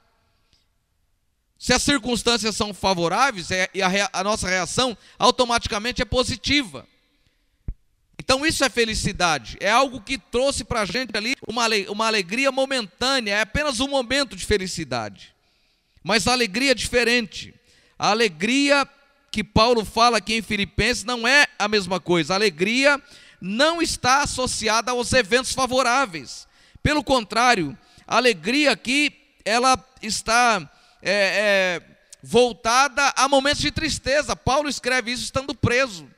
Se 1.59 1.73
as 1.73 1.83
circunstâncias 1.83 2.55
são 2.55 2.73
favoráveis 2.73 3.51
é, 3.51 3.69
e 3.75 3.83
a, 3.83 4.23
nossa 4.23 4.49
reação 4.49 4.97
automaticamente 5.19 6.01
é 6.01 6.05
positiva. 6.05 6.87
Então 8.19 8.47
isso 8.47 8.65
é 8.65 8.69
felicidade, 8.69 9.57
é 9.61 9.71
algo 9.71 10.01
que 10.01 10.19
trouxe 10.19 10.63
para 10.63 10.83
a 10.83 10.85
gente 10.85 11.17
ali 11.17 11.35
uma, 11.47 11.67
uma 11.89 12.07
alegria 12.07 12.53
momentânea, 12.53 13.35
é 13.35 13.41
apenas 13.41 13.81
um 13.81 13.89
momento 13.89 14.37
de 14.37 14.45
felicidade. 14.45 15.35
Mas 16.03 16.27
a 16.29 16.33
alegria 16.33 16.73
é 16.73 16.75
diferente. 16.75 17.55
A 17.99 18.11
alegria 18.11 18.89
que 19.31 19.43
Paulo 19.43 19.85
fala 19.85 20.19
aqui 20.19 20.35
em 20.35 20.43
Filipenses 20.43 21.05
não 21.05 21.27
é 21.27 21.47
a 21.59 21.69
mesma 21.69 21.99
coisa. 21.99 22.33
A 22.33 22.37
alegria 22.37 23.03
não 23.41 23.83
está 23.83 24.23
associada 24.23 24.93
aos 24.93 25.13
eventos 25.13 25.53
favoráveis. 25.53 26.47
Pelo 26.83 27.03
contrário, 27.03 27.77
a 28.07 28.17
alegria 28.17 28.71
aqui 28.71 29.13
ela 29.45 29.83
está 30.01 30.71
é, 31.03 31.81
é, 31.83 31.83
voltada 32.23 33.13
a 33.17 33.29
momentos 33.29 33.63
de 33.63 33.71
tristeza. 33.71 34.35
Paulo 34.35 34.69
escreve 34.69 35.13
isso 35.13 35.25
estando 35.25 35.55
preso. 35.55 36.09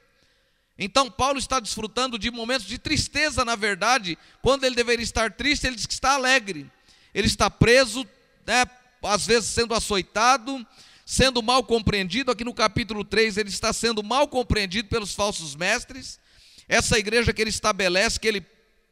Então, 0.78 1.10
Paulo 1.10 1.38
está 1.38 1.60
desfrutando 1.60 2.18
de 2.18 2.30
momentos 2.30 2.66
de 2.66 2.78
tristeza, 2.78 3.44
na 3.44 3.54
verdade, 3.54 4.16
quando 4.40 4.64
ele 4.64 4.74
deveria 4.74 5.04
estar 5.04 5.30
triste, 5.30 5.66
ele 5.66 5.76
diz 5.76 5.84
que 5.84 5.92
está 5.92 6.14
alegre. 6.14 6.70
Ele 7.12 7.26
está 7.26 7.50
preso, 7.50 8.06
né, 8.46 8.64
às 9.02 9.26
vezes 9.26 9.50
sendo 9.50 9.74
açoitado, 9.74 10.66
sendo 11.04 11.42
mal 11.42 11.64
compreendido, 11.64 12.30
aqui 12.30 12.44
no 12.44 12.54
capítulo 12.54 13.04
3, 13.04 13.36
ele 13.36 13.50
está 13.50 13.72
sendo 13.72 14.02
mal 14.02 14.26
compreendido 14.26 14.88
pelos 14.88 15.14
falsos 15.14 15.54
mestres. 15.54 16.18
Essa 16.66 16.98
igreja 16.98 17.32
que 17.32 17.42
ele 17.42 17.50
estabelece, 17.50 18.18
que 18.18 18.28
ele 18.28 18.46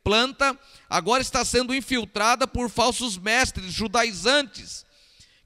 planta, 0.05 0.59
agora 0.91 1.23
está 1.23 1.45
sendo 1.45 1.75
infiltrada 1.75 2.47
por 2.47 2.69
falsos 2.69 3.17
mestres 3.17 3.73
judaizantes, 3.73 4.85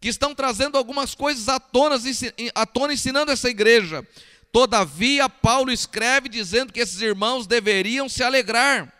que 0.03 0.09
estão 0.09 0.35
trazendo 0.35 0.77
algumas 0.77 1.15
coisas 1.15 1.49
à 1.49 1.61
tona, 1.61 1.95
à 2.57 2.67
tona 2.67 2.93
ensinando 2.93 3.31
essa 3.31 3.49
igreja. 3.49 4.05
Todavia, 4.51 5.29
Paulo 5.29 5.71
escreve 5.71 6.29
dizendo 6.29 6.73
que 6.73 6.81
esses 6.81 7.01
irmãos 7.01 7.47
deveriam 7.47 8.09
se 8.09 8.21
alegrar. 8.21 8.93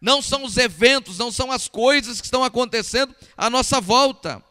Não 0.00 0.20
são 0.20 0.42
os 0.42 0.56
eventos, 0.56 1.16
não 1.16 1.30
são 1.30 1.52
as 1.52 1.68
coisas 1.68 2.20
que 2.20 2.26
estão 2.26 2.42
acontecendo 2.42 3.14
à 3.36 3.48
nossa 3.48 3.80
volta. 3.80 4.42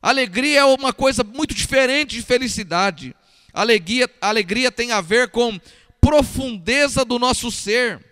Alegria 0.00 0.60
é 0.60 0.64
uma 0.64 0.90
coisa 0.90 1.22
muito 1.22 1.54
diferente 1.54 2.16
de 2.16 2.22
felicidade. 2.22 3.14
Alegria, 3.52 4.08
alegria 4.22 4.72
tem 4.72 4.90
a 4.90 5.02
ver 5.02 5.28
com 5.28 5.60
profundeza 6.00 7.04
do 7.04 7.18
nosso 7.18 7.50
ser. 7.50 8.02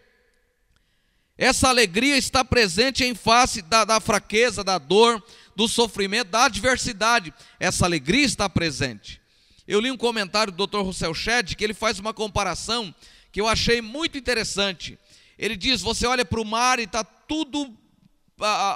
Essa 1.38 1.68
alegria 1.68 2.18
está 2.18 2.44
presente 2.44 3.02
em 3.02 3.14
face 3.14 3.62
da, 3.62 3.86
da 3.86 3.98
fraqueza, 3.98 4.62
da 4.62 4.76
dor, 4.76 5.22
do 5.58 5.66
sofrimento, 5.66 6.28
da 6.28 6.44
adversidade. 6.44 7.34
Essa 7.58 7.84
alegria 7.84 8.24
está 8.24 8.48
presente. 8.48 9.20
Eu 9.66 9.80
li 9.80 9.90
um 9.90 9.96
comentário 9.96 10.52
do 10.52 10.64
Dr. 10.68 10.82
Russell 10.82 11.12
Shedd 11.12 11.56
que 11.56 11.64
ele 11.64 11.74
faz 11.74 11.98
uma 11.98 12.14
comparação 12.14 12.94
que 13.32 13.40
eu 13.40 13.48
achei 13.48 13.82
muito 13.82 14.16
interessante. 14.16 14.96
Ele 15.36 15.56
diz: 15.56 15.80
você 15.80 16.06
olha 16.06 16.24
para 16.24 16.40
o 16.40 16.44
mar 16.44 16.78
e 16.78 16.84
está 16.84 17.02
tudo. 17.02 17.76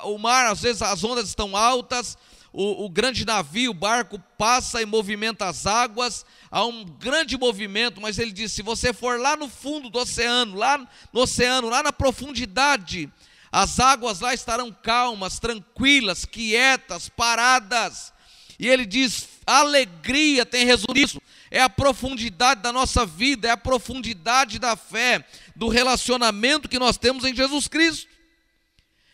o 0.03 0.19
mar, 0.19 0.51
às 0.51 0.62
vezes 0.62 0.83
as 0.83 1.05
ondas 1.05 1.29
estão 1.29 1.57
altas, 1.57 2.19
o, 2.53 2.85
o, 2.85 2.91
grande 2.91 3.25
navio, 3.25 3.71
o 3.71 3.75
barco 3.75 4.21
passa 4.37 4.83
e 4.83 4.85
movimenta 4.85 5.47
as 5.47 5.67
águas, 5.67 6.27
há 6.51 6.67
um 6.67 6.85
grande 6.85 7.39
movimento, 7.39 8.01
mas 8.01 8.19
ele 8.19 8.33
diz: 8.33 8.51
se 8.51 8.61
você 8.61 8.93
for 8.93 9.21
lá 9.21 9.37
no 9.37 9.49
fundo 9.49 9.89
do 9.89 10.01
oceano, 10.01 10.57
lá 10.57 10.85
no 11.12 11.21
oceano, 11.21 11.69
lá 11.69 11.81
na 11.81 11.93
profundidade, 11.93 13.09
as 13.52 13.78
águas 13.78 14.21
lá 14.21 14.32
estarão 14.32 14.73
calmas, 14.73 15.38
tranquilas, 15.38 16.25
quietas, 16.25 17.11
paradas. 17.11 18.11
E 18.59 18.66
ele 18.66 18.87
diz: 18.87 19.28
alegria 19.47 20.47
tem 20.47 20.64
resumo 20.64 20.94
nisso. 20.94 21.21
É 21.50 21.61
a 21.61 21.68
profundidade 21.68 22.62
da 22.62 22.73
nossa 22.73 23.04
vida, 23.04 23.49
é 23.49 23.50
a 23.50 23.56
profundidade 23.59 24.59
da 24.59 24.75
fé, 24.75 25.23
do 25.54 25.68
relacionamento 25.68 26.66
que 26.66 26.78
nós 26.78 26.97
temos 26.97 27.25
em 27.26 27.35
Jesus 27.35 27.68
Cristo. 27.68 28.09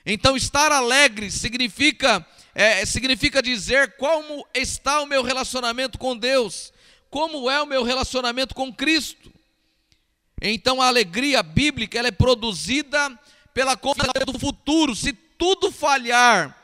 Então, 0.06 0.36
estar 0.36 0.70
alegre 0.70 1.32
significa, 1.32 2.24
é, 2.54 2.86
significa 2.86 3.42
dizer 3.42 3.96
como 3.96 4.46
está 4.54 5.00
o 5.00 5.06
meu 5.06 5.24
relacionamento 5.24 5.98
com 5.98 6.16
Deus, 6.16 6.72
como 7.10 7.50
é 7.50 7.60
o 7.60 7.66
meu 7.66 7.82
relacionamento 7.82 8.54
com 8.54 8.72
Cristo. 8.72 9.32
Então, 10.40 10.80
a 10.80 10.86
alegria 10.86 11.42
bíblica 11.42 11.98
ela 11.98 12.08
é 12.08 12.12
produzida 12.12 13.18
pela 13.58 13.76
confiança 13.76 14.24
do 14.24 14.38
futuro. 14.38 14.94
Se 14.94 15.12
tudo 15.12 15.72
falhar, 15.72 16.56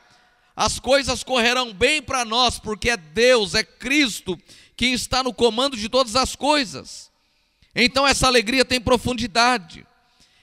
as 0.55 0.79
coisas 0.79 1.25
correrão 1.25 1.73
bem 1.73 2.01
para 2.01 2.23
nós, 2.23 2.57
porque 2.57 2.89
é 2.89 2.95
Deus, 2.95 3.53
é 3.53 3.65
Cristo 3.65 4.39
quem 4.77 4.93
está 4.93 5.21
no 5.21 5.33
comando 5.33 5.75
de 5.75 5.89
todas 5.89 6.15
as 6.15 6.37
coisas. 6.37 7.11
Então 7.75 8.07
essa 8.07 8.27
alegria 8.27 8.63
tem 8.63 8.79
profundidade. 8.79 9.85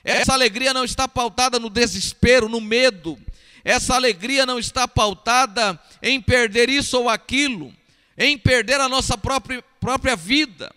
Essa 0.04 0.34
alegria 0.34 0.74
não 0.74 0.84
está 0.84 1.08
pautada 1.08 1.58
no 1.58 1.70
desespero, 1.70 2.50
no 2.50 2.60
medo. 2.60 3.18
Essa 3.64 3.94
alegria 3.94 4.44
não 4.44 4.58
está 4.58 4.86
pautada 4.86 5.80
em 6.02 6.20
perder 6.20 6.68
isso 6.68 6.98
ou 6.98 7.08
aquilo, 7.08 7.74
em 8.18 8.36
perder 8.36 8.78
a 8.78 8.90
nossa 8.90 9.16
própria, 9.16 9.64
própria 9.80 10.16
vida. 10.16 10.70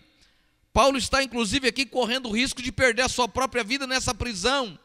Paulo 0.72 0.96
está, 0.96 1.22
inclusive, 1.22 1.68
aqui 1.68 1.84
correndo 1.84 2.30
o 2.30 2.32
risco 2.34 2.62
de 2.62 2.72
perder 2.72 3.02
a 3.02 3.10
sua 3.10 3.28
própria 3.28 3.62
vida 3.62 3.86
nessa 3.86 4.14
prisão. 4.14 4.78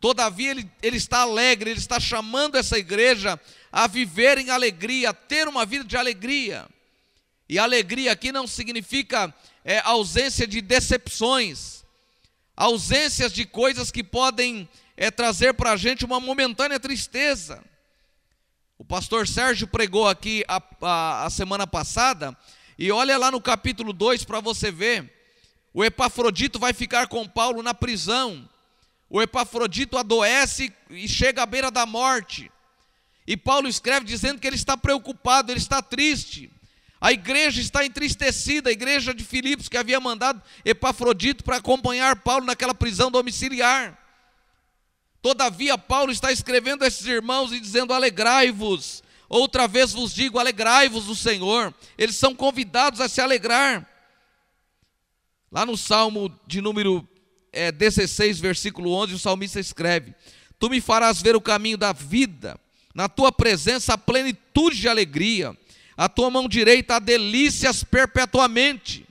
Todavia, 0.00 0.52
ele, 0.52 0.70
ele 0.82 0.96
está 0.96 1.20
alegre, 1.20 1.70
ele 1.70 1.80
está 1.80 1.98
chamando 1.98 2.56
essa 2.56 2.78
igreja 2.78 3.38
a 3.72 3.86
viver 3.86 4.38
em 4.38 4.50
alegria, 4.50 5.10
a 5.10 5.14
ter 5.14 5.48
uma 5.48 5.66
vida 5.66 5.84
de 5.84 5.96
alegria. 5.96 6.68
E 7.48 7.58
alegria 7.58 8.12
aqui 8.12 8.30
não 8.30 8.46
significa 8.46 9.34
é, 9.64 9.80
ausência 9.80 10.46
de 10.46 10.60
decepções, 10.60 11.84
ausências 12.56 13.32
de 13.32 13.44
coisas 13.44 13.90
que 13.90 14.04
podem 14.04 14.68
é, 14.96 15.10
trazer 15.10 15.54
para 15.54 15.72
a 15.72 15.76
gente 15.76 16.04
uma 16.04 16.20
momentânea 16.20 16.78
tristeza. 16.78 17.62
O 18.78 18.84
pastor 18.84 19.26
Sérgio 19.26 19.66
pregou 19.66 20.06
aqui 20.06 20.44
a, 20.46 20.62
a, 20.82 21.26
a 21.26 21.30
semana 21.30 21.66
passada, 21.66 22.36
e 22.78 22.92
olha 22.92 23.18
lá 23.18 23.30
no 23.30 23.40
capítulo 23.40 23.92
2 23.92 24.24
para 24.24 24.38
você 24.38 24.70
ver. 24.70 25.12
O 25.74 25.84
Epafrodito 25.84 26.58
vai 26.58 26.72
ficar 26.72 27.08
com 27.08 27.26
Paulo 27.26 27.62
na 27.62 27.74
prisão. 27.74 28.48
O 29.10 29.22
Epafrodito 29.22 29.96
adoece 29.96 30.72
e 30.90 31.08
chega 31.08 31.42
à 31.42 31.46
beira 31.46 31.70
da 31.70 31.86
morte. 31.86 32.50
E 33.26 33.36
Paulo 33.36 33.68
escreve 33.68 34.06
dizendo 34.06 34.40
que 34.40 34.46
ele 34.46 34.56
está 34.56 34.76
preocupado, 34.76 35.52
ele 35.52 35.58
está 35.58 35.80
triste. 35.82 36.50
A 37.00 37.12
igreja 37.12 37.60
está 37.60 37.84
entristecida, 37.84 38.70
a 38.70 38.72
igreja 38.72 39.14
de 39.14 39.24
Filipos, 39.24 39.68
que 39.68 39.76
havia 39.76 40.00
mandado 40.00 40.42
Epafrodito 40.64 41.44
para 41.44 41.56
acompanhar 41.56 42.16
Paulo 42.16 42.44
naquela 42.44 42.74
prisão 42.74 43.10
domiciliar. 43.10 43.96
Todavia, 45.22 45.78
Paulo 45.78 46.10
está 46.10 46.32
escrevendo 46.32 46.84
a 46.84 46.86
esses 46.86 47.06
irmãos 47.06 47.52
e 47.52 47.60
dizendo: 47.60 47.92
Alegrai-vos. 47.92 49.02
Outra 49.28 49.68
vez 49.68 49.92
vos 49.92 50.14
digo: 50.14 50.38
alegrai-vos 50.38 51.06
do 51.06 51.14
Senhor. 51.14 51.74
Eles 51.96 52.16
são 52.16 52.34
convidados 52.34 53.00
a 53.00 53.08
se 53.08 53.20
alegrar. 53.20 53.86
Lá 55.52 55.66
no 55.66 55.76
Salmo 55.76 56.34
de 56.46 56.60
número 56.60 57.06
é, 57.58 57.72
16, 57.72 58.38
versículo 58.38 58.92
11, 58.92 59.14
o 59.14 59.18
salmista 59.18 59.58
escreve: 59.58 60.14
Tu 60.58 60.70
me 60.70 60.80
farás 60.80 61.20
ver 61.20 61.34
o 61.34 61.40
caminho 61.40 61.76
da 61.76 61.92
vida, 61.92 62.58
na 62.94 63.08
tua 63.08 63.32
presença 63.32 63.94
a 63.94 63.98
plenitude 63.98 64.80
de 64.80 64.88
alegria, 64.88 65.56
a 65.96 66.08
tua 66.08 66.30
mão 66.30 66.48
direita 66.48 66.96
há 66.96 66.98
delícias 67.00 67.82
perpetuamente. 67.82 69.04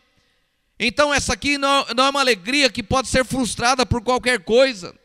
Então, 0.80 1.14
essa 1.14 1.34
aqui 1.34 1.58
não, 1.58 1.86
não 1.96 2.06
é 2.06 2.10
uma 2.10 2.22
alegria 2.22 2.70
que 2.70 2.82
pode 2.82 3.10
ser 3.10 3.26
frustrada 3.26 3.86
por 3.86 4.02
qualquer 4.02 4.44
coisa. 4.44 4.96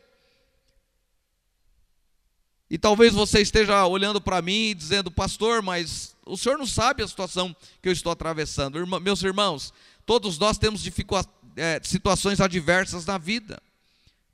E 2.69 2.77
talvez 2.77 3.13
você 3.13 3.41
esteja 3.41 3.85
olhando 3.85 4.21
para 4.21 4.41
mim 4.41 4.69
e 4.69 4.73
dizendo, 4.73 5.11
pastor, 5.11 5.61
mas 5.61 6.15
o 6.25 6.37
senhor 6.37 6.57
não 6.57 6.65
sabe 6.65 7.03
a 7.03 7.07
situação 7.07 7.55
que 7.81 7.89
eu 7.89 7.93
estou 7.93 8.11
atravessando. 8.11 8.79
Meus 9.01 9.21
irmãos, 9.21 9.73
todos 10.05 10.37
nós 10.37 10.57
temos 10.57 10.81
dificuldades 10.81 11.42
é, 11.55 11.79
situações 11.83 12.39
adversas 12.39 13.05
na 13.05 13.17
vida. 13.17 13.61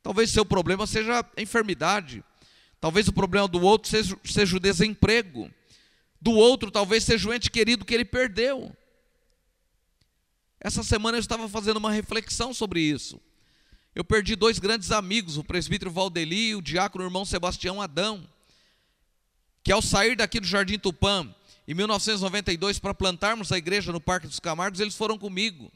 Talvez 0.02 0.30
seu 0.30 0.46
problema 0.46 0.88
seja 0.88 1.20
a 1.20 1.42
enfermidade. 1.42 2.24
Talvez 2.80 3.08
o 3.08 3.14
problema 3.14 3.48
do 3.48 3.62
outro 3.62 3.90
seja, 3.90 4.18
seja 4.24 4.58
o 4.58 4.60
desemprego. 4.60 5.52
Do 6.22 6.32
outro, 6.32 6.72
talvez 6.72 7.04
seja 7.04 7.30
o 7.30 7.34
ente 7.34 7.50
querido 7.50 7.86
que 7.86 7.94
ele 7.94 8.06
perdeu. 8.06 8.76
Essa 10.60 10.84
semana 10.84 11.18
eu 11.18 11.22
estava 11.22 11.48
fazendo 11.48 11.78
uma 11.78 11.92
reflexão 11.92 12.54
sobre 12.54 12.82
isso. 12.82 13.20
Eu 13.96 14.04
perdi 14.04 14.36
dois 14.36 14.60
grandes 14.60 14.92
amigos, 14.92 15.38
o 15.38 15.44
presbítero 15.44 15.92
Valdeli 15.92 16.50
e 16.50 16.56
o 16.56 16.62
diácono 16.62 17.06
irmão 17.06 17.26
Sebastião 17.26 17.82
Adão, 17.82 18.28
que 19.64 19.72
ao 19.72 19.82
sair 19.82 20.16
daqui 20.16 20.40
do 20.40 20.48
Jardim 20.48 20.78
Tupã, 20.78 21.34
em 21.68 21.74
1992, 21.74 22.80
para 22.80 22.94
plantarmos 22.94 23.52
a 23.52 23.58
igreja 23.58 23.92
no 23.92 24.02
Parque 24.02 24.28
dos 24.28 24.40
Camargos, 24.40 24.80
eles 24.80 24.96
foram 24.96 25.18
comigo. 25.18 25.72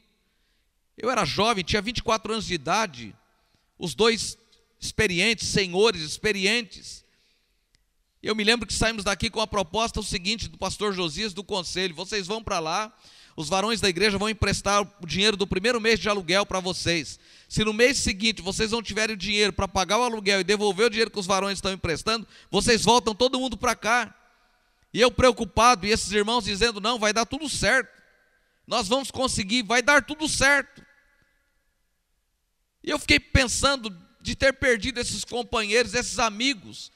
Eu 0.96 1.10
era 1.10 1.24
jovem, 1.24 1.64
tinha 1.64 1.82
24 1.82 2.32
anos 2.32 2.46
de 2.46 2.54
idade. 2.54 3.14
Os 3.78 3.94
dois 3.94 4.38
experientes, 4.80 5.48
senhores 5.48 6.02
experientes. 6.02 7.04
Eu 8.22 8.34
me 8.34 8.44
lembro 8.44 8.66
que 8.66 8.72
saímos 8.72 9.04
daqui 9.04 9.28
com 9.28 9.40
a 9.40 9.46
proposta 9.46 10.00
o 10.00 10.04
seguinte 10.04 10.48
do 10.48 10.56
pastor 10.56 10.94
Josias 10.94 11.34
do 11.34 11.44
conselho: 11.44 11.94
vocês 11.94 12.26
vão 12.26 12.42
para 12.42 12.58
lá, 12.58 12.92
os 13.36 13.48
varões 13.48 13.80
da 13.80 13.88
igreja 13.88 14.16
vão 14.16 14.28
emprestar 14.28 14.82
o 14.82 15.06
dinheiro 15.06 15.36
do 15.36 15.46
primeiro 15.46 15.80
mês 15.80 15.98
de 15.98 16.08
aluguel 16.08 16.46
para 16.46 16.60
vocês. 16.60 17.18
Se 17.48 17.64
no 17.64 17.72
mês 17.72 17.98
seguinte 17.98 18.40
vocês 18.40 18.70
não 18.70 18.82
tiverem 18.82 19.16
dinheiro 19.16 19.52
para 19.52 19.68
pagar 19.68 19.98
o 19.98 20.02
aluguel 20.02 20.40
e 20.40 20.44
devolver 20.44 20.86
o 20.86 20.90
dinheiro 20.90 21.10
que 21.10 21.18
os 21.18 21.26
varões 21.26 21.58
estão 21.58 21.72
emprestando, 21.72 22.26
vocês 22.50 22.84
voltam 22.84 23.14
todo 23.14 23.38
mundo 23.38 23.56
para 23.56 23.74
cá. 23.74 24.14
E 24.92 25.00
eu 25.00 25.10
preocupado, 25.10 25.84
e 25.84 25.90
esses 25.90 26.12
irmãos 26.12 26.44
dizendo: 26.44 26.80
não, 26.80 26.98
vai 26.98 27.12
dar 27.12 27.26
tudo 27.26 27.48
certo. 27.48 28.03
Nós 28.66 28.88
vamos 28.88 29.10
conseguir, 29.10 29.62
vai 29.62 29.82
dar 29.82 30.04
tudo 30.04 30.28
certo. 30.28 30.84
E 32.82 32.90
eu 32.90 32.98
fiquei 32.98 33.20
pensando 33.20 33.94
de 34.20 34.34
ter 34.34 34.52
perdido 34.54 34.98
esses 34.98 35.24
companheiros, 35.24 35.94
esses 35.94 36.18
amigos, 36.18 36.90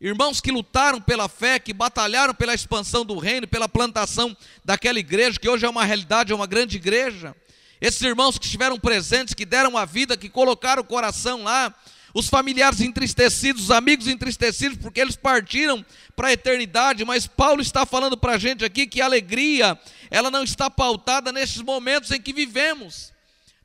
irmãos 0.00 0.40
que 0.40 0.50
lutaram 0.50 1.00
pela 1.00 1.28
fé, 1.28 1.58
que 1.58 1.72
batalharam 1.72 2.34
pela 2.34 2.54
expansão 2.54 3.04
do 3.04 3.18
reino, 3.18 3.48
pela 3.48 3.68
plantação 3.68 4.36
daquela 4.64 4.98
igreja, 4.98 5.38
que 5.38 5.48
hoje 5.48 5.64
é 5.64 5.68
uma 5.68 5.84
realidade, 5.84 6.32
é 6.32 6.34
uma 6.34 6.46
grande 6.46 6.76
igreja. 6.76 7.34
Esses 7.80 8.02
irmãos 8.02 8.38
que 8.38 8.44
estiveram 8.44 8.78
presentes, 8.78 9.34
que 9.34 9.44
deram 9.44 9.76
a 9.76 9.84
vida, 9.84 10.16
que 10.16 10.28
colocaram 10.28 10.82
o 10.82 10.86
coração 10.86 11.42
lá, 11.42 11.74
os 12.14 12.28
familiares 12.28 12.80
entristecidos, 12.80 13.64
os 13.64 13.70
amigos 13.72 14.06
entristecidos, 14.06 14.78
porque 14.78 15.00
eles 15.00 15.16
partiram 15.16 15.84
para 16.14 16.28
a 16.28 16.32
eternidade, 16.32 17.04
mas 17.04 17.26
Paulo 17.26 17.60
está 17.60 17.84
falando 17.84 18.16
para 18.16 18.34
a 18.34 18.38
gente 18.38 18.64
aqui 18.64 18.86
que 18.86 19.00
a 19.00 19.04
alegria, 19.04 19.76
ela 20.08 20.30
não 20.30 20.44
está 20.44 20.70
pautada 20.70 21.32
nesses 21.32 21.60
momentos 21.60 22.12
em 22.12 22.22
que 22.22 22.32
vivemos, 22.32 23.12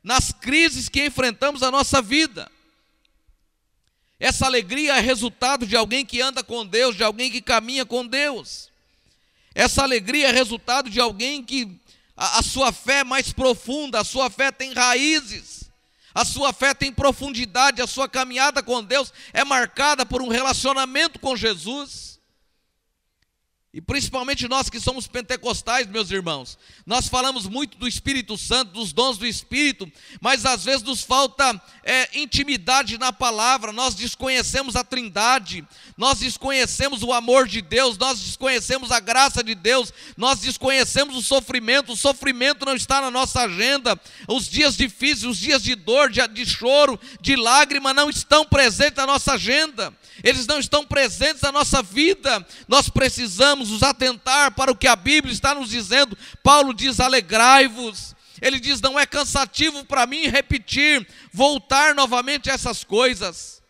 nas 0.02 0.32
crises 0.32 0.88
que 0.88 1.06
enfrentamos 1.06 1.62
a 1.62 1.70
nossa 1.70 2.02
vida. 2.02 2.50
Essa 4.18 4.46
alegria 4.46 4.96
é 4.96 5.00
resultado 5.00 5.64
de 5.64 5.76
alguém 5.76 6.04
que 6.04 6.20
anda 6.20 6.42
com 6.42 6.66
Deus, 6.66 6.96
de 6.96 7.04
alguém 7.04 7.30
que 7.30 7.40
caminha 7.40 7.86
com 7.86 8.04
Deus. 8.04 8.68
Essa 9.54 9.82
alegria 9.82 10.28
é 10.28 10.32
resultado 10.32 10.90
de 10.90 11.00
alguém 11.00 11.42
que 11.42 11.70
a, 12.16 12.40
a 12.40 12.42
sua 12.42 12.72
fé 12.72 12.98
é 12.98 13.04
mais 13.04 13.32
profunda, 13.32 14.00
a 14.00 14.04
sua 14.04 14.28
fé 14.28 14.50
tem 14.50 14.72
raízes. 14.72 15.59
A 16.14 16.24
sua 16.24 16.52
fé 16.52 16.74
tem 16.74 16.92
profundidade, 16.92 17.82
a 17.82 17.86
sua 17.86 18.08
caminhada 18.08 18.62
com 18.62 18.82
Deus 18.82 19.12
é 19.32 19.44
marcada 19.44 20.04
por 20.04 20.20
um 20.20 20.28
relacionamento 20.28 21.18
com 21.18 21.36
Jesus. 21.36 22.19
E 23.72 23.80
principalmente 23.80 24.48
nós 24.48 24.68
que 24.68 24.80
somos 24.80 25.06
pentecostais, 25.06 25.86
meus 25.86 26.10
irmãos, 26.10 26.58
nós 26.84 27.06
falamos 27.06 27.46
muito 27.46 27.78
do 27.78 27.86
Espírito 27.86 28.36
Santo, 28.36 28.72
dos 28.72 28.92
dons 28.92 29.16
do 29.16 29.24
Espírito, 29.24 29.90
mas 30.20 30.44
às 30.44 30.64
vezes 30.64 30.82
nos 30.82 31.02
falta 31.02 31.62
é, 31.84 32.18
intimidade 32.18 32.98
na 32.98 33.12
palavra, 33.12 33.72
nós 33.72 33.94
desconhecemos 33.94 34.74
a 34.74 34.82
trindade, 34.82 35.64
nós 35.96 36.18
desconhecemos 36.18 37.04
o 37.04 37.12
amor 37.12 37.46
de 37.46 37.62
Deus, 37.62 37.96
nós 37.96 38.18
desconhecemos 38.18 38.90
a 38.90 38.98
graça 38.98 39.40
de 39.40 39.54
Deus, 39.54 39.94
nós 40.16 40.40
desconhecemos 40.40 41.14
o 41.16 41.22
sofrimento, 41.22 41.92
o 41.92 41.96
sofrimento 41.96 42.66
não 42.66 42.74
está 42.74 43.00
na 43.00 43.10
nossa 43.10 43.42
agenda, 43.42 43.96
os 44.26 44.48
dias 44.48 44.76
difíceis, 44.76 45.22
os 45.22 45.38
dias 45.38 45.62
de 45.62 45.76
dor, 45.76 46.10
de, 46.10 46.26
de 46.26 46.44
choro, 46.44 46.98
de 47.20 47.36
lágrima 47.36 47.94
não 47.94 48.10
estão 48.10 48.44
presentes 48.44 48.96
na 48.96 49.06
nossa 49.06 49.34
agenda, 49.34 49.94
eles 50.24 50.44
não 50.48 50.58
estão 50.58 50.84
presentes 50.84 51.42
na 51.42 51.52
nossa 51.52 51.80
vida, 51.84 52.44
nós 52.66 52.88
precisamos 52.88 53.59
precisamos 53.60 53.70
nos 53.70 53.82
atentar 53.82 54.52
para 54.52 54.72
o 54.72 54.76
que 54.76 54.88
a 54.88 54.96
Bíblia 54.96 55.32
está 55.32 55.54
nos 55.54 55.70
dizendo. 55.70 56.16
Paulo 56.42 56.72
diz: 56.72 57.00
alegrai-vos. 57.00 58.14
Ele 58.40 58.58
diz: 58.58 58.80
não 58.80 58.98
é 58.98 59.06
cansativo 59.06 59.84
para 59.84 60.06
mim 60.06 60.26
repetir, 60.26 61.06
voltar 61.32 61.94
novamente 61.94 62.50
a 62.50 62.54
essas 62.54 62.82
coisas. 62.82 63.60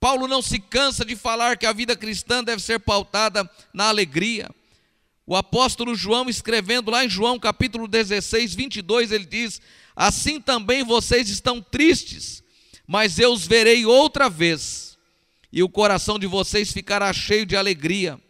Paulo 0.00 0.28
não 0.28 0.42
se 0.42 0.58
cansa 0.58 1.04
de 1.04 1.16
falar 1.16 1.56
que 1.56 1.66
a 1.66 1.72
vida 1.72 1.96
cristã 1.96 2.42
deve 2.44 2.60
ser 2.60 2.80
pautada 2.80 3.48
na 3.72 3.88
alegria. 3.88 4.48
O 5.26 5.34
apóstolo 5.34 5.94
João, 5.94 6.28
escrevendo 6.28 6.90
lá 6.90 7.04
em 7.04 7.08
João 7.08 7.38
capítulo 7.38 7.88
16, 7.88 8.54
22, 8.54 9.12
ele 9.12 9.26
diz: 9.26 9.60
Assim 9.94 10.40
também 10.40 10.82
vocês 10.82 11.28
estão 11.30 11.62
tristes, 11.62 12.42
mas 12.86 13.18
eu 13.18 13.32
os 13.32 13.46
verei 13.46 13.86
outra 13.86 14.28
vez 14.28 14.85
e 15.56 15.62
o 15.62 15.70
coração 15.70 16.18
de 16.18 16.26
vocês 16.26 16.70
ficará 16.70 17.10
cheio 17.14 17.46
de 17.46 17.56
alegria, 17.56 18.20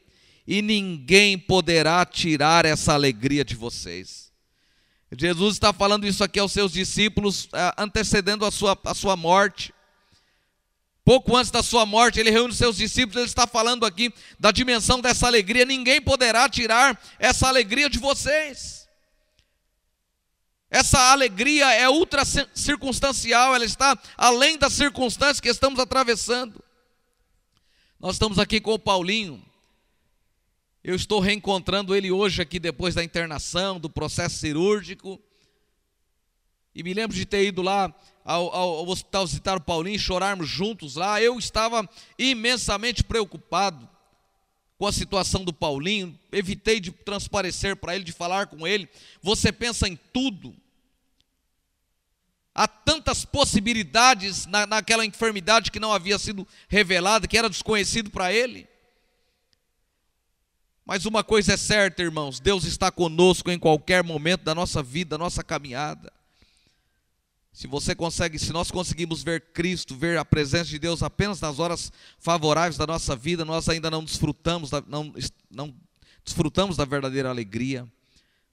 e 0.47 0.63
ninguém 0.63 1.37
poderá 1.37 2.07
tirar 2.07 2.65
essa 2.65 2.93
alegria 2.93 3.45
de 3.45 3.57
vocês. 3.57 4.31
Jesus 5.19 5.55
está 5.57 5.73
falando 5.73 6.07
isso 6.07 6.23
aqui 6.23 6.39
aos 6.39 6.53
seus 6.53 6.71
discípulos, 6.71 7.49
é, 7.53 7.75
antecedendo 7.79 8.47
a 8.47 8.51
sua, 8.53 8.79
a 8.85 8.95
sua 8.95 9.17
morte. 9.17 9.75
Pouco 11.05 11.37
antes 11.37 11.51
da 11.51 11.65
sua 11.65 11.85
morte, 11.85 12.21
ele 12.21 12.31
reúne 12.31 12.55
seus 12.55 12.77
discípulos, 12.77 13.17
ele 13.17 13.27
está 13.27 13.45
falando 13.45 13.85
aqui 13.85 14.15
da 14.39 14.53
dimensão 14.53 15.01
dessa 15.01 15.27
alegria. 15.27 15.65
Ninguém 15.65 16.01
poderá 16.01 16.49
tirar 16.49 16.97
essa 17.19 17.49
alegria 17.49 17.91
de 17.91 17.99
vocês. 17.99 18.87
Essa 20.71 21.11
alegria 21.11 21.75
é 21.75 21.89
ultra 21.89 22.23
circunstancial, 22.55 23.53
ela 23.53 23.65
está 23.65 23.99
além 24.17 24.57
das 24.57 24.75
circunstâncias 24.75 25.41
que 25.41 25.49
estamos 25.49 25.81
atravessando. 25.81 26.65
Nós 27.99 28.17
estamos 28.17 28.39
aqui 28.39 28.61
com 28.61 28.75
o 28.75 28.79
Paulinho. 28.79 29.43
Eu 30.85 30.95
estou 30.95 31.19
reencontrando 31.19 31.97
ele 31.97 32.13
hoje 32.13 32.43
aqui 32.43 32.61
depois 32.61 32.95
da 32.95 33.03
internação, 33.03 33.81
do 33.81 33.89
processo 33.89 34.37
cirúrgico. 34.37 35.19
E 36.75 36.83
me 36.83 36.93
lembro 36.93 37.17
de 37.17 37.25
ter 37.25 37.47
ido 37.47 37.63
lá 37.63 37.93
ao, 38.23 38.55
ao, 38.55 38.87
hospital 38.87 39.27
visitar 39.27 39.57
o 39.57 39.63
Paulinho, 39.63 39.99
chorarmos 39.99 40.47
juntos 40.47 40.97
lá. 40.97 41.23
Eu 41.23 41.39
estava 41.39 41.89
imensamente 42.19 43.03
preocupado 43.03 43.89
com 44.77 44.87
a 44.87 44.93
situação 44.93 45.43
do 45.43 45.55
Paulinho, 45.55 46.17
evitei 46.31 46.79
de 46.79 46.93
transparecer 46.93 47.77
para 47.77 47.95
ele, 47.95 48.05
de 48.05 48.13
falar 48.13 48.47
com 48.47 48.67
ele. 48.67 48.91
Você 49.23 49.51
pensa 49.51 49.89
em 49.89 49.99
tudo, 50.13 50.55
Há 52.59 52.67
tantas 52.67 53.23
possibilidades 53.23 54.47
na, 54.47 54.67
naquela 54.67 55.05
enfermidade 55.05 55.71
que 55.71 55.79
não 55.79 55.93
havia 55.93 56.19
sido 56.19 56.49
revelada, 56.69 57.29
que 57.29 57.37
era 57.37 57.51
desconhecido 57.51 58.09
para 58.11 58.33
ele. 58.33 58.67
Mas 60.83 61.05
uma 61.05 61.23
coisa 61.23 61.53
é 61.53 61.57
certa, 61.59 62.03
irmãos: 62.03 62.41
Deus 62.41 62.65
está 62.65 62.91
conosco 62.91 63.51
em 63.51 63.59
qualquer 63.59 64.03
momento 64.03 64.43
da 64.43 64.55
nossa 64.55 64.83
vida, 64.83 65.11
da 65.11 65.19
nossa 65.19 65.45
caminhada. 65.45 66.11
Se 67.53 67.67
você 67.67 67.95
consegue, 67.95 68.39
se 68.39 68.55
nós 68.55 68.71
conseguimos 68.71 69.23
ver 69.23 69.53
Cristo, 69.53 69.95
ver 69.95 70.17
a 70.17 70.25
presença 70.25 70.71
de 70.71 70.79
Deus 70.79 71.03
apenas 71.03 71.39
nas 71.43 71.59
horas 71.59 71.93
favoráveis 72.19 72.79
da 72.79 72.87
nossa 72.87 73.15
vida, 73.15 73.45
nós 73.45 73.69
ainda 73.69 73.91
não 73.91 74.03
desfrutamos, 74.03 74.71
da, 74.71 74.83
não, 74.87 75.13
não 75.51 75.75
desfrutamos 76.25 76.75
da 76.79 76.87
verdadeira 76.87 77.29
alegria. 77.29 77.87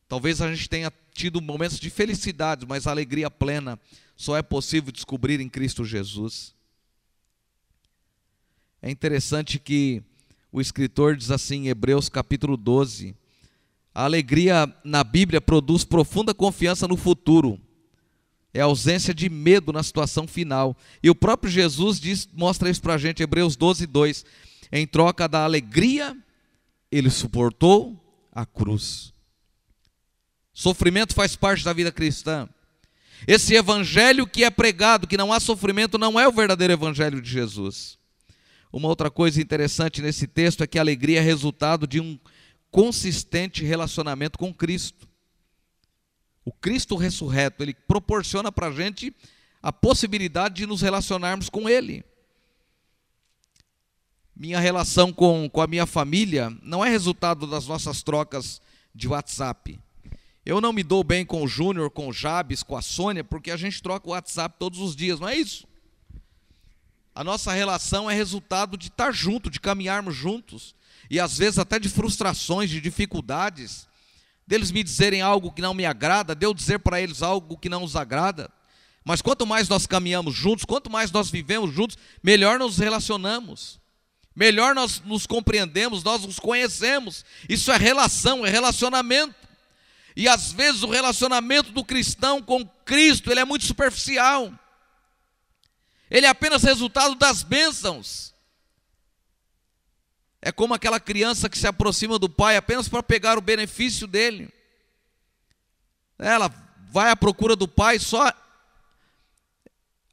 Talvez 0.09 0.41
a 0.41 0.53
gente 0.53 0.67
tenha 0.67 0.91
tido 1.13 1.41
momentos 1.41 1.79
de 1.79 1.89
felicidade, 1.89 2.65
mas 2.67 2.87
a 2.87 2.91
alegria 2.91 3.29
plena 3.29 3.79
só 4.15 4.35
é 4.35 4.41
possível 4.41 4.91
descobrir 4.91 5.39
em 5.39 5.49
Cristo 5.49 5.85
Jesus. 5.85 6.53
É 8.81 8.89
interessante 8.89 9.59
que 9.59 10.03
o 10.51 10.59
escritor 10.59 11.15
diz 11.15 11.31
assim 11.31 11.65
em 11.65 11.67
Hebreus 11.69 12.09
capítulo 12.09 12.57
12: 12.57 13.15
a 13.93 14.05
alegria 14.05 14.73
na 14.83 15.03
Bíblia 15.03 15.39
produz 15.39 15.85
profunda 15.85 16.33
confiança 16.33 16.87
no 16.87 16.97
futuro. 16.97 17.59
É 18.51 18.61
ausência 18.61 19.13
de 19.13 19.29
medo 19.29 19.71
na 19.71 19.83
situação 19.83 20.27
final. 20.27 20.75
E 21.01 21.09
o 21.09 21.15
próprio 21.15 21.51
Jesus 21.51 21.99
diz, 21.99 22.27
mostra 22.33 22.69
isso 22.69 22.81
para 22.81 22.95
a 22.95 22.97
gente, 22.97 23.23
Hebreus 23.23 23.55
12, 23.55 23.87
2. 23.87 24.25
Em 24.71 24.85
troca 24.85 25.27
da 25.27 25.43
alegria, 25.43 26.15
ele 26.91 27.09
suportou 27.09 27.99
a 28.31 28.45
cruz. 28.45 29.12
Sofrimento 30.53 31.15
faz 31.15 31.35
parte 31.35 31.63
da 31.63 31.73
vida 31.73 31.91
cristã. 31.91 32.47
Esse 33.27 33.55
evangelho 33.55 34.27
que 34.27 34.43
é 34.43 34.49
pregado, 34.49 35.07
que 35.07 35.17
não 35.17 35.31
há 35.31 35.39
sofrimento, 35.39 35.97
não 35.97 36.19
é 36.19 36.27
o 36.27 36.31
verdadeiro 36.31 36.73
evangelho 36.73 37.21
de 37.21 37.29
Jesus. 37.29 37.97
Uma 38.71 38.87
outra 38.87 39.09
coisa 39.09 39.41
interessante 39.41 40.01
nesse 40.01 40.27
texto 40.27 40.63
é 40.63 40.67
que 40.67 40.77
a 40.77 40.81
alegria 40.81 41.19
é 41.19 41.23
resultado 41.23 41.87
de 41.87 41.99
um 41.99 42.19
consistente 42.69 43.63
relacionamento 43.63 44.37
com 44.37 44.53
Cristo. 44.53 45.07
O 46.43 46.51
Cristo 46.51 46.95
ressurreto, 46.95 47.63
ele 47.63 47.73
proporciona 47.73 48.51
para 48.51 48.67
a 48.67 48.71
gente 48.71 49.15
a 49.61 49.71
possibilidade 49.71 50.55
de 50.55 50.65
nos 50.65 50.81
relacionarmos 50.81 51.49
com 51.49 51.69
Ele. 51.69 52.03
Minha 54.35 54.59
relação 54.59 55.13
com, 55.13 55.47
com 55.49 55.61
a 55.61 55.67
minha 55.67 55.85
família 55.85 56.49
não 56.61 56.83
é 56.83 56.89
resultado 56.89 57.47
das 57.47 57.67
nossas 57.67 58.01
trocas 58.03 58.59
de 58.93 59.07
WhatsApp. 59.07 59.79
Eu 60.45 60.59
não 60.59 60.73
me 60.73 60.83
dou 60.83 61.03
bem 61.03 61.25
com 61.25 61.41
o 61.41 61.47
Júnior, 61.47 61.89
com 61.89 62.09
o 62.09 62.13
Jabes, 62.13 62.63
com 62.63 62.75
a 62.75 62.81
Sônia, 62.81 63.23
porque 63.23 63.49
a 63.49 63.55
gente 63.55 63.81
troca 63.81 64.07
o 64.07 64.11
WhatsApp 64.11 64.55
todos 64.59 64.79
os 64.79 64.95
dias, 64.95 65.19
não 65.19 65.29
é 65.29 65.37
isso? 65.37 65.65
A 67.15 67.23
nossa 67.23 67.53
relação 67.53 68.09
é 68.09 68.13
resultado 68.13 68.75
de 68.75 68.87
estar 68.87 69.13
junto, 69.13 69.49
de 69.49 69.59
caminharmos 69.59 70.15
juntos, 70.15 70.75
e 71.09 71.19
às 71.19 71.37
vezes 71.37 71.59
até 71.59 71.79
de 71.79 71.87
frustrações, 71.87 72.69
de 72.69 72.81
dificuldades, 72.81 73.87
deles 74.45 74.71
me 74.71 74.83
dizerem 74.83 75.21
algo 75.21 75.51
que 75.51 75.61
não 75.61 75.73
me 75.73 75.85
agrada, 75.85 76.35
de 76.35 76.45
eu 76.45 76.53
dizer 76.53 76.79
para 76.79 76.99
eles 76.99 77.21
algo 77.21 77.57
que 77.57 77.69
não 77.69 77.83
os 77.83 77.95
agrada. 77.95 78.51
Mas 79.05 79.21
quanto 79.21 79.45
mais 79.45 79.69
nós 79.69 79.87
caminhamos 79.87 80.33
juntos, 80.33 80.65
quanto 80.65 80.89
mais 80.89 81.11
nós 81.11 81.29
vivemos 81.29 81.73
juntos, 81.73 81.97
melhor 82.21 82.59
nos 82.59 82.77
relacionamos. 82.77 83.79
Melhor 84.35 84.73
nós 84.73 85.01
nos 85.05 85.27
compreendemos, 85.27 86.03
nós 86.03 86.25
nos 86.25 86.39
conhecemos. 86.39 87.23
Isso 87.47 87.71
é 87.71 87.77
relação, 87.77 88.45
é 88.45 88.49
relacionamento. 88.49 89.42
E 90.15 90.27
às 90.27 90.51
vezes 90.51 90.83
o 90.83 90.89
relacionamento 90.89 91.71
do 91.71 91.83
cristão 91.83 92.41
com 92.41 92.65
Cristo, 92.85 93.31
ele 93.31 93.39
é 93.39 93.45
muito 93.45 93.65
superficial. 93.65 94.53
Ele 96.09 96.25
é 96.25 96.29
apenas 96.29 96.63
resultado 96.63 97.15
das 97.15 97.41
bênçãos. 97.41 98.33
É 100.41 100.51
como 100.51 100.73
aquela 100.73 100.99
criança 100.99 101.49
que 101.49 101.57
se 101.57 101.65
aproxima 101.65 102.19
do 102.19 102.29
pai 102.29 102.57
apenas 102.57 102.87
para 102.87 103.01
pegar 103.01 103.37
o 103.37 103.41
benefício 103.41 104.05
dele. 104.05 104.53
Ela 106.19 106.53
vai 106.91 107.09
à 107.09 107.15
procura 107.15 107.55
do 107.55 107.67
pai 107.67 107.97
só 107.97 108.31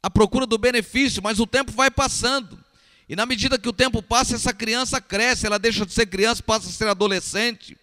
à 0.03 0.09
procura 0.09 0.47
do 0.47 0.57
benefício, 0.57 1.21
mas 1.21 1.39
o 1.39 1.45
tempo 1.45 1.71
vai 1.71 1.91
passando. 1.91 2.59
E 3.07 3.15
na 3.15 3.25
medida 3.25 3.59
que 3.59 3.69
o 3.69 3.73
tempo 3.73 4.01
passa, 4.01 4.35
essa 4.35 4.51
criança 4.51 4.99
cresce, 4.99 5.45
ela 5.45 5.59
deixa 5.59 5.85
de 5.85 5.93
ser 5.93 6.07
criança, 6.07 6.41
passa 6.41 6.69
a 6.69 6.71
ser 6.71 6.87
adolescente 6.87 7.77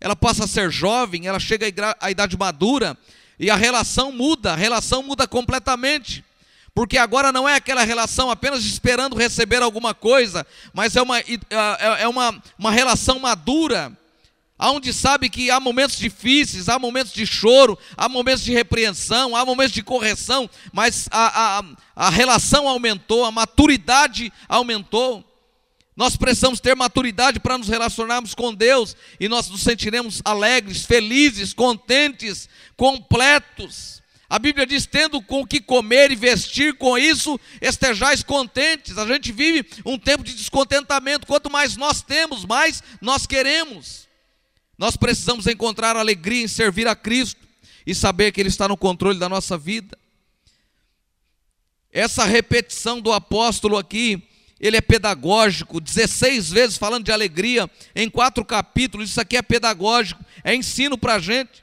ela 0.00 0.14
passa 0.14 0.44
a 0.44 0.48
ser 0.48 0.70
jovem, 0.70 1.26
ela 1.26 1.40
chega 1.40 1.66
à 2.00 2.10
idade 2.10 2.36
madura 2.36 2.96
e 3.38 3.50
a 3.50 3.56
relação 3.56 4.12
muda, 4.12 4.52
a 4.52 4.56
relação 4.56 5.02
muda 5.02 5.26
completamente. 5.26 6.24
porque 6.74 6.98
agora 6.98 7.32
não 7.32 7.48
é 7.48 7.54
aquela 7.54 7.84
relação 7.84 8.30
apenas 8.30 8.62
esperando 8.64 9.16
receber 9.16 9.62
alguma 9.62 9.94
coisa, 9.94 10.46
mas 10.74 10.94
é 10.94 11.00
uma, 11.00 11.18
é, 11.18 11.24
é 12.00 12.06
uma, 12.06 12.42
uma 12.58 12.70
relação 12.70 13.18
madura, 13.18 13.96
onde 14.58 14.92
sabe 14.92 15.30
que 15.30 15.50
há 15.50 15.58
momentos 15.58 15.96
difíceis, 15.96 16.68
há 16.68 16.78
momentos 16.78 17.14
de 17.14 17.26
choro, 17.26 17.78
há 17.96 18.10
momentos 18.10 18.44
de 18.44 18.52
repreensão, 18.52 19.34
há 19.34 19.42
momentos 19.42 19.72
de 19.72 19.82
correção, 19.82 20.50
mas 20.70 21.08
a, 21.10 21.60
a, 21.60 21.64
a 21.94 22.10
relação 22.10 22.68
aumentou, 22.68 23.24
a 23.24 23.30
maturidade 23.30 24.30
aumentou. 24.46 25.24
Nós 25.96 26.14
precisamos 26.14 26.60
ter 26.60 26.76
maturidade 26.76 27.40
para 27.40 27.56
nos 27.56 27.68
relacionarmos 27.68 28.34
com 28.34 28.52
Deus 28.52 28.94
e 29.18 29.28
nós 29.28 29.48
nos 29.48 29.62
sentiremos 29.62 30.20
alegres, 30.22 30.84
felizes, 30.84 31.54
contentes, 31.54 32.50
completos. 32.76 34.02
A 34.28 34.38
Bíblia 34.38 34.66
diz: 34.66 34.84
tendo 34.84 35.22
com 35.22 35.40
o 35.40 35.46
que 35.46 35.58
comer 35.58 36.10
e 36.10 36.16
vestir, 36.16 36.74
com 36.74 36.98
isso 36.98 37.40
estejais 37.62 38.22
contentes. 38.22 38.98
A 38.98 39.06
gente 39.06 39.32
vive 39.32 39.66
um 39.86 39.98
tempo 39.98 40.22
de 40.22 40.34
descontentamento. 40.34 41.26
Quanto 41.26 41.50
mais 41.50 41.78
nós 41.78 42.02
temos, 42.02 42.44
mais 42.44 42.82
nós 43.00 43.26
queremos. 43.26 44.06
Nós 44.76 44.98
precisamos 44.98 45.46
encontrar 45.46 45.96
alegria 45.96 46.44
em 46.44 46.48
servir 46.48 46.86
a 46.86 46.94
Cristo 46.94 47.40
e 47.86 47.94
saber 47.94 48.32
que 48.32 48.40
Ele 48.42 48.50
está 48.50 48.68
no 48.68 48.76
controle 48.76 49.18
da 49.18 49.30
nossa 49.30 49.56
vida. 49.56 49.96
Essa 51.90 52.26
repetição 52.26 53.00
do 53.00 53.10
apóstolo 53.14 53.78
aqui 53.78 54.22
ele 54.58 54.76
é 54.76 54.80
pedagógico, 54.80 55.80
16 55.80 56.50
vezes 56.50 56.76
falando 56.78 57.04
de 57.04 57.12
alegria, 57.12 57.70
em 57.94 58.08
quatro 58.08 58.44
capítulos, 58.44 59.10
isso 59.10 59.20
aqui 59.20 59.36
é 59.36 59.42
pedagógico, 59.42 60.24
é 60.42 60.54
ensino 60.54 60.96
para 60.96 61.14
a 61.14 61.18
gente. 61.18 61.62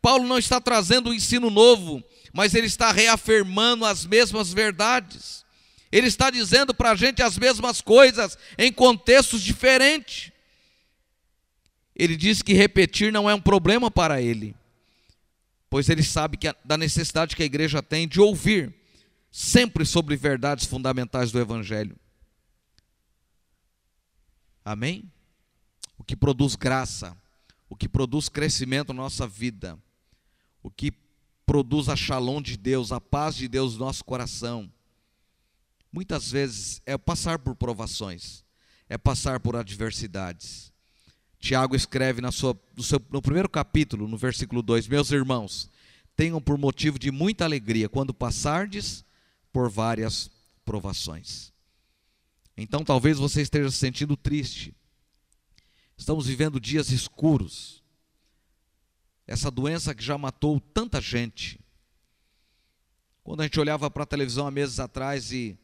Paulo 0.00 0.26
não 0.26 0.38
está 0.38 0.60
trazendo 0.60 1.10
um 1.10 1.14
ensino 1.14 1.48
novo, 1.48 2.02
mas 2.32 2.54
ele 2.54 2.66
está 2.66 2.90
reafirmando 2.90 3.84
as 3.84 4.04
mesmas 4.04 4.52
verdades. 4.52 5.44
Ele 5.92 6.08
está 6.08 6.30
dizendo 6.30 6.74
para 6.74 6.90
a 6.90 6.94
gente 6.96 7.22
as 7.22 7.38
mesmas 7.38 7.80
coisas 7.80 8.36
em 8.58 8.72
contextos 8.72 9.42
diferentes. 9.42 10.32
Ele 11.94 12.16
diz 12.16 12.42
que 12.42 12.54
repetir 12.54 13.12
não 13.12 13.30
é 13.30 13.34
um 13.34 13.40
problema 13.40 13.90
para 13.90 14.20
ele, 14.20 14.56
pois 15.70 15.88
ele 15.88 16.02
sabe 16.02 16.36
que 16.38 16.48
a, 16.48 16.56
da 16.64 16.76
necessidade 16.76 17.36
que 17.36 17.42
a 17.42 17.46
igreja 17.46 17.82
tem 17.82 18.08
de 18.08 18.20
ouvir 18.20 18.74
sempre 19.30 19.84
sobre 19.84 20.16
verdades 20.16 20.64
fundamentais 20.64 21.30
do 21.30 21.38
Evangelho. 21.38 21.94
Amém? 24.64 25.10
O 25.98 26.04
que 26.04 26.16
produz 26.16 26.54
graça, 26.54 27.16
o 27.68 27.76
que 27.76 27.88
produz 27.88 28.28
crescimento 28.28 28.92
na 28.92 29.02
nossa 29.02 29.26
vida, 29.26 29.78
o 30.62 30.70
que 30.70 30.92
produz 31.44 31.88
a 31.88 31.96
shalom 31.96 32.40
de 32.40 32.56
Deus, 32.56 32.92
a 32.92 33.00
paz 33.00 33.34
de 33.34 33.48
Deus 33.48 33.74
no 33.74 33.80
nosso 33.84 34.04
coração. 34.04 34.70
Muitas 35.92 36.30
vezes 36.30 36.80
é 36.86 36.96
passar 36.96 37.38
por 37.38 37.54
provações, 37.54 38.44
é 38.88 38.96
passar 38.96 39.40
por 39.40 39.56
adversidades. 39.56 40.72
Tiago 41.38 41.74
escreve 41.74 42.20
na 42.20 42.30
sua, 42.30 42.58
no, 42.76 42.82
seu, 42.82 43.00
no 43.10 43.20
primeiro 43.20 43.48
capítulo, 43.48 44.06
no 44.06 44.16
versículo 44.16 44.62
2: 44.62 44.86
Meus 44.86 45.10
irmãos, 45.10 45.68
tenham 46.16 46.40
por 46.40 46.56
motivo 46.56 46.98
de 46.98 47.10
muita 47.10 47.44
alegria 47.44 47.88
quando 47.88 48.14
passardes 48.14 49.04
por 49.52 49.68
várias 49.68 50.30
provações. 50.64 51.51
Então 52.62 52.84
talvez 52.84 53.18
você 53.18 53.42
esteja 53.42 53.70
se 53.70 53.78
sentindo 53.78 54.16
triste. 54.16 54.74
Estamos 55.96 56.26
vivendo 56.26 56.60
dias 56.60 56.90
escuros. 56.90 57.82
Essa 59.26 59.50
doença 59.50 59.94
que 59.94 60.02
já 60.02 60.16
matou 60.16 60.60
tanta 60.60 61.00
gente. 61.00 61.58
Quando 63.24 63.40
a 63.40 63.44
gente 63.44 63.58
olhava 63.58 63.90
para 63.90 64.04
a 64.04 64.06
televisão 64.06 64.46
há 64.46 64.50
meses 64.50 64.78
atrás 64.78 65.32
e, 65.32 65.58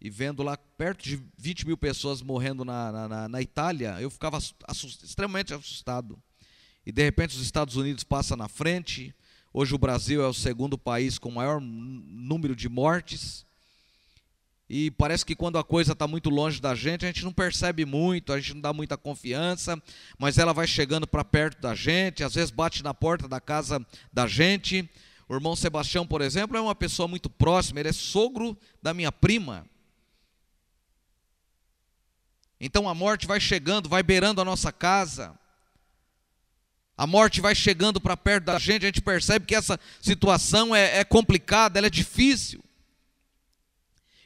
e 0.00 0.08
vendo 0.08 0.42
lá 0.42 0.56
perto 0.56 1.02
de 1.02 1.20
20 1.36 1.66
mil 1.66 1.76
pessoas 1.76 2.22
morrendo 2.22 2.64
na, 2.64 3.08
na, 3.08 3.28
na 3.28 3.42
Itália, 3.42 4.00
eu 4.00 4.10
ficava 4.10 4.38
assust, 4.68 5.04
extremamente 5.04 5.52
assustado. 5.52 6.20
E 6.84 6.92
de 6.92 7.02
repente 7.02 7.36
os 7.36 7.42
Estados 7.42 7.74
Unidos 7.74 8.04
passam 8.04 8.36
na 8.36 8.48
frente. 8.48 9.12
Hoje 9.52 9.74
o 9.74 9.78
Brasil 9.78 10.22
é 10.22 10.28
o 10.28 10.34
segundo 10.34 10.78
país 10.78 11.18
com 11.18 11.30
maior 11.30 11.60
número 11.60 12.54
de 12.54 12.68
mortes. 12.68 13.44
E 14.68 14.90
parece 14.90 15.24
que 15.24 15.36
quando 15.36 15.58
a 15.58 15.64
coisa 15.64 15.92
está 15.92 16.08
muito 16.08 16.28
longe 16.28 16.60
da 16.60 16.74
gente, 16.74 17.04
a 17.04 17.08
gente 17.08 17.24
não 17.24 17.32
percebe 17.32 17.84
muito, 17.84 18.32
a 18.32 18.40
gente 18.40 18.54
não 18.54 18.60
dá 18.60 18.72
muita 18.72 18.96
confiança, 18.96 19.80
mas 20.18 20.38
ela 20.38 20.52
vai 20.52 20.66
chegando 20.66 21.06
para 21.06 21.24
perto 21.24 21.60
da 21.60 21.72
gente, 21.74 22.24
às 22.24 22.34
vezes 22.34 22.50
bate 22.50 22.82
na 22.82 22.92
porta 22.92 23.28
da 23.28 23.40
casa 23.40 23.84
da 24.12 24.26
gente. 24.26 24.88
O 25.28 25.34
irmão 25.34 25.54
Sebastião, 25.54 26.04
por 26.04 26.20
exemplo, 26.20 26.56
é 26.56 26.60
uma 26.60 26.74
pessoa 26.74 27.06
muito 27.06 27.30
próxima, 27.30 27.78
ele 27.78 27.90
é 27.90 27.92
sogro 27.92 28.58
da 28.82 28.92
minha 28.92 29.12
prima. 29.12 29.64
Então 32.60 32.88
a 32.88 32.94
morte 32.94 33.26
vai 33.26 33.38
chegando, 33.38 33.88
vai 33.88 34.02
beirando 34.02 34.40
a 34.40 34.44
nossa 34.44 34.72
casa. 34.72 35.38
A 36.96 37.06
morte 37.06 37.40
vai 37.40 37.54
chegando 37.54 38.00
para 38.00 38.16
perto 38.16 38.44
da 38.44 38.58
gente, 38.58 38.84
a 38.84 38.88
gente 38.88 39.02
percebe 39.02 39.46
que 39.46 39.54
essa 39.54 39.78
situação 40.00 40.74
é, 40.74 40.98
é 40.98 41.04
complicada, 41.04 41.78
ela 41.78 41.86
é 41.86 41.90
difícil. 41.90 42.65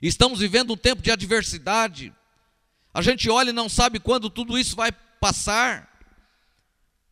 Estamos 0.01 0.41
vivendo 0.41 0.73
um 0.73 0.77
tempo 0.77 1.03
de 1.03 1.11
adversidade. 1.11 2.13
A 2.93 3.03
gente 3.03 3.29
olha 3.29 3.51
e 3.51 3.53
não 3.53 3.69
sabe 3.69 4.01
quando 4.01 4.31
tudo 4.31 4.59
isso 4.59 4.75
vai 4.75 4.91
passar. 4.93 5.91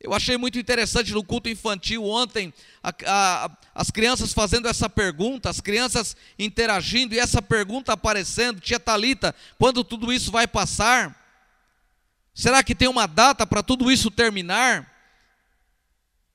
Eu 0.00 0.14
achei 0.14 0.36
muito 0.36 0.58
interessante 0.58 1.12
no 1.12 1.24
culto 1.24 1.48
infantil 1.48 2.04
ontem, 2.04 2.54
a, 2.82 2.94
a, 3.04 3.50
as 3.74 3.90
crianças 3.90 4.32
fazendo 4.32 4.68
essa 4.68 4.88
pergunta, 4.88 5.50
as 5.50 5.60
crianças 5.60 6.16
interagindo 6.38 7.14
e 7.14 7.18
essa 7.18 7.42
pergunta 7.42 7.92
aparecendo, 7.92 8.60
tia 8.60 8.78
Talita, 8.78 9.34
quando 9.58 9.82
tudo 9.82 10.12
isso 10.12 10.30
vai 10.30 10.46
passar? 10.46 11.14
Será 12.32 12.62
que 12.62 12.76
tem 12.76 12.86
uma 12.86 13.06
data 13.06 13.44
para 13.44 13.62
tudo 13.62 13.90
isso 13.90 14.08
terminar? 14.08 14.88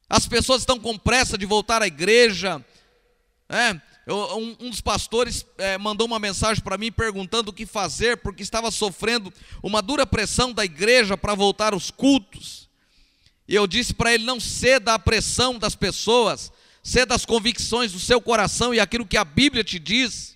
As 0.10 0.28
pessoas 0.28 0.62
estão 0.62 0.78
com 0.78 0.98
pressa 0.98 1.38
de 1.38 1.46
voltar 1.46 1.82
à 1.82 1.88
igreja, 1.88 2.64
é, 3.48 3.80
eu, 4.06 4.18
um, 4.38 4.58
um, 4.60 4.70
dos 4.70 4.82
pastores 4.82 5.46
é, 5.58 5.78
mandou 5.78 6.06
uma 6.06 6.20
mensagem 6.20 6.62
para 6.62 6.78
mim 6.78 6.92
perguntando 6.92 7.52
o 7.52 7.54
que 7.54 7.66
fazer, 7.66 8.18
porque 8.18 8.44
estava 8.44 8.70
sofrendo 8.70 9.34
uma 9.62 9.82
dura 9.82 10.06
pressão 10.06 10.52
da 10.52 10.66
igreja 10.66 11.16
para 11.18 11.34
voltar 11.34 11.74
aos 11.74 11.90
cultos. 11.90 12.70
E 13.48 13.56
eu 13.56 13.66
disse 13.66 13.94
para 13.94 14.14
ele: 14.14 14.26
não 14.26 14.40
ceda 14.40 14.94
à 14.94 15.00
pressão 15.00 15.58
das 15.58 15.76
pessoas, 15.76 16.52
ceda 16.82 17.16
às 17.16 17.26
convicções 17.26 17.94
do 17.94 18.00
seu 18.00 18.20
coração 18.20 18.74
e 18.74 18.80
aquilo 18.80 19.06
que 19.06 19.18
a 19.18 19.24
Bíblia 19.24 19.64
te 19.64 19.80
diz. 19.80 20.34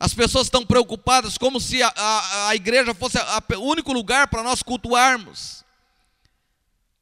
As 0.00 0.14
pessoas 0.14 0.46
estão 0.46 0.64
preocupadas 0.64 1.36
como 1.36 1.60
se 1.60 1.82
a, 1.82 1.92
a, 1.94 2.48
a 2.48 2.56
igreja 2.56 2.94
fosse 2.94 3.18
o 3.56 3.62
único 3.62 3.92
lugar 3.92 4.28
para 4.28 4.44
nós 4.44 4.62
cultuarmos. 4.62 5.64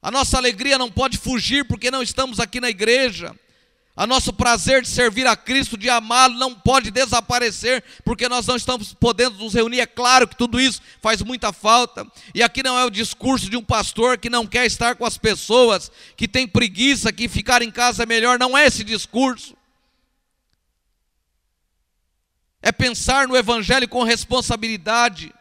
A 0.00 0.10
nossa 0.10 0.38
alegria 0.38 0.78
não 0.78 0.90
pode 0.90 1.18
fugir 1.18 1.66
porque 1.66 1.90
não 1.90 2.02
estamos 2.02 2.40
aqui 2.40 2.58
na 2.58 2.70
igreja. 2.70 3.38
A 3.96 4.06
nosso 4.06 4.30
prazer 4.30 4.82
de 4.82 4.88
servir 4.88 5.26
a 5.26 5.34
Cristo, 5.34 5.78
de 5.78 5.88
amá-lo, 5.88 6.34
não 6.34 6.54
pode 6.54 6.90
desaparecer, 6.90 7.82
porque 8.04 8.28
nós 8.28 8.46
não 8.46 8.54
estamos 8.54 8.92
podendo 8.92 9.38
nos 9.38 9.54
reunir. 9.54 9.80
É 9.80 9.86
claro 9.86 10.28
que 10.28 10.36
tudo 10.36 10.60
isso 10.60 10.82
faz 11.00 11.22
muita 11.22 11.50
falta. 11.50 12.06
E 12.34 12.42
aqui 12.42 12.62
não 12.62 12.78
é 12.78 12.84
o 12.84 12.90
discurso 12.90 13.48
de 13.48 13.56
um 13.56 13.64
pastor 13.64 14.18
que 14.18 14.28
não 14.28 14.46
quer 14.46 14.66
estar 14.66 14.96
com 14.96 15.06
as 15.06 15.16
pessoas, 15.16 15.90
que 16.14 16.28
tem 16.28 16.46
preguiça, 16.46 17.10
que 17.10 17.26
ficar 17.26 17.62
em 17.62 17.70
casa 17.70 18.02
é 18.02 18.06
melhor. 18.06 18.38
Não 18.38 18.56
é 18.56 18.66
esse 18.66 18.84
discurso. 18.84 19.56
É 22.60 22.70
pensar 22.70 23.26
no 23.26 23.34
Evangelho 23.34 23.88
com 23.88 24.02
responsabilidade. 24.02 25.32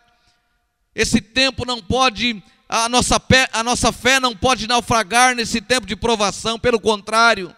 Esse 0.96 1.20
tempo 1.20 1.66
não 1.66 1.82
pode, 1.82 2.42
a 2.70 2.88
nossa, 2.88 3.22
a 3.52 3.64
nossa 3.64 3.92
fé 3.92 4.18
não 4.18 4.34
pode 4.34 4.66
naufragar 4.66 5.36
nesse 5.36 5.60
tempo 5.60 5.86
de 5.86 5.98
provação, 5.98 6.58
pelo 6.58 6.80
contrário 6.80 7.54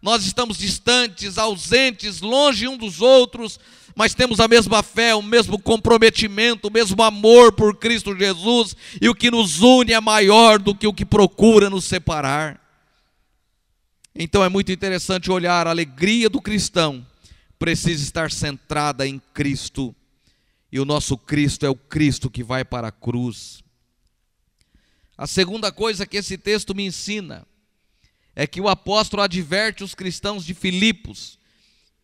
nós 0.00 0.24
estamos 0.24 0.56
distantes, 0.56 1.38
ausentes, 1.38 2.20
longe 2.20 2.68
um 2.68 2.76
dos 2.76 3.00
outros, 3.00 3.58
mas 3.94 4.14
temos 4.14 4.38
a 4.38 4.46
mesma 4.46 4.80
fé, 4.80 5.12
o 5.14 5.22
mesmo 5.22 5.58
comprometimento, 5.58 6.68
o 6.68 6.72
mesmo 6.72 7.02
amor 7.02 7.52
por 7.52 7.76
Cristo 7.76 8.16
Jesus, 8.16 8.76
e 9.00 9.08
o 9.08 9.14
que 9.14 9.28
nos 9.28 9.60
une 9.60 9.92
é 9.92 10.00
maior 10.00 10.60
do 10.60 10.72
que 10.72 10.86
o 10.86 10.94
que 10.94 11.04
procura 11.04 11.68
nos 11.68 11.84
separar. 11.84 12.60
Então 14.14 14.44
é 14.44 14.48
muito 14.48 14.70
interessante 14.70 15.32
olhar 15.32 15.66
a 15.66 15.70
alegria 15.70 16.30
do 16.30 16.40
cristão, 16.40 17.04
precisa 17.58 18.02
estar 18.02 18.30
centrada 18.30 19.04
em 19.04 19.20
Cristo, 19.34 19.92
e 20.70 20.78
o 20.78 20.84
nosso 20.84 21.18
Cristo 21.18 21.66
é 21.66 21.68
o 21.68 21.74
Cristo 21.74 22.30
que 22.30 22.44
vai 22.44 22.64
para 22.64 22.88
a 22.88 22.92
cruz. 22.92 23.64
A 25.16 25.26
segunda 25.26 25.72
coisa 25.72 26.06
que 26.06 26.18
esse 26.18 26.38
texto 26.38 26.72
me 26.72 26.86
ensina, 26.86 27.44
é 28.38 28.46
que 28.46 28.60
o 28.60 28.68
apóstolo 28.68 29.22
adverte 29.22 29.82
os 29.82 29.94
cristãos 29.94 30.46
de 30.46 30.54
Filipos 30.54 31.38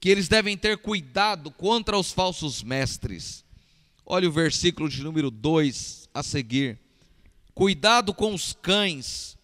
que 0.01 0.09
eles 0.09 0.29
devem 0.29 0.55
ter 0.55 0.77
cuidado 0.79 1.51
contra 1.51 1.97
os 1.97 2.11
falsos 2.11 2.63
mestres. 2.63 3.43
Olha 4.05 4.29
o 4.29 4.33
versículo 4.33 4.89
de 4.89 5.03
número 5.03 5.31
2 5.31 6.11
a 6.13 6.23
seguir. 6.23 6.79
Cuidado 7.55 8.13
com 8.13 8.35
os 8.35 8.53
cães, 8.53 9.39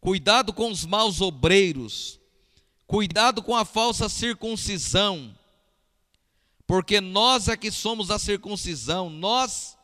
cuidado 0.00 0.52
com 0.52 0.70
os 0.70 0.84
maus 0.84 1.20
obreiros, 1.22 2.20
Cuidado 2.86 3.42
com 3.42 3.56
a 3.56 3.64
falsa 3.64 4.08
circuncisão, 4.08 5.36
porque 6.66 7.00
nós 7.00 7.48
é 7.48 7.56
que 7.56 7.70
somos 7.70 8.10
a 8.10 8.18
circuncisão, 8.18 9.08
nós 9.08 9.76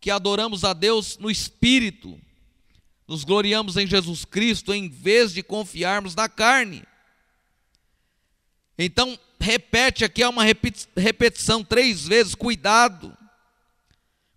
que 0.00 0.10
adoramos 0.10 0.64
a 0.64 0.72
Deus 0.72 1.16
no 1.16 1.30
espírito, 1.30 2.20
nos 3.06 3.24
gloriamos 3.24 3.76
em 3.76 3.86
Jesus 3.86 4.24
Cristo 4.24 4.72
em 4.72 4.88
vez 4.88 5.32
de 5.32 5.42
confiarmos 5.42 6.14
na 6.14 6.28
carne. 6.28 6.82
Então, 8.78 9.18
repete 9.38 10.04
aqui, 10.04 10.22
é 10.22 10.28
uma 10.28 10.44
repetição 10.96 11.62
três 11.62 12.06
vezes: 12.06 12.34
cuidado, 12.34 13.16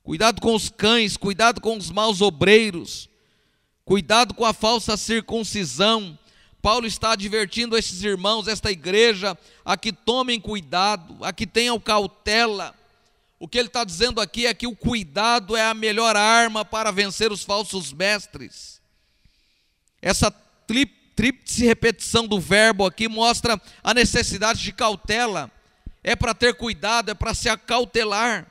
cuidado 0.03 0.41
com 0.41 0.53
os 0.53 0.69
cães, 0.69 1.17
cuidado 1.17 1.61
com 1.61 1.77
os 1.77 1.89
maus 1.89 2.21
obreiros, 2.21 3.09
cuidado 3.83 4.33
com 4.33 4.45
a 4.45 4.53
falsa 4.53 4.97
circuncisão. 4.97 6.17
Paulo 6.61 6.85
está 6.85 7.11
advertindo 7.11 7.77
esses 7.77 8.03
irmãos, 8.03 8.47
esta 8.47 8.69
igreja, 8.69 9.37
a 9.63 9.77
que 9.77 9.93
tomem 9.93 10.39
cuidado, 10.39 11.17
a 11.23 11.31
que 11.31 11.47
tenham 11.47 11.79
cautela. 11.79 12.75
O 13.39 13.47
que 13.47 13.57
ele 13.57 13.67
está 13.67 13.83
dizendo 13.83 14.19
aqui 14.19 14.47
é 14.47 14.53
que 14.53 14.65
o 14.65 14.75
cuidado 14.75 15.55
é 15.55 15.63
a 15.63 15.73
melhor 15.73 16.15
arma 16.15 16.65
para 16.65 16.91
vencer 16.91 17.31
os 17.31 17.43
falsos 17.43 17.93
mestres. 17.93 18.81
Essa 20.01 20.31
tríplice 21.15 21.65
repetição 21.65 22.27
do 22.27 22.39
verbo 22.39 22.85
aqui 22.85 23.07
mostra 23.07 23.61
a 23.83 23.93
necessidade 23.93 24.61
de 24.63 24.71
cautela. 24.71 25.51
É 26.03 26.15
para 26.15 26.33
ter 26.33 26.55
cuidado, 26.55 27.11
é 27.11 27.13
para 27.13 27.33
se 27.33 27.49
acautelar. 27.49 28.49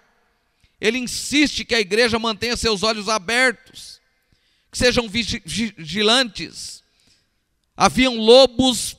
Ele 0.81 0.99
insiste 0.99 1.64
que 1.64 1.75
a 1.75 1.81
igreja 1.81 2.18
mantenha 2.18 2.57
seus 2.57 2.83
olhos 2.83 3.09
abertos, 3.09 4.01
que 4.70 4.79
sejam 4.79 5.09
vigilantes. 5.09 6.83
Haviam 7.77 8.16
lobos 8.16 8.96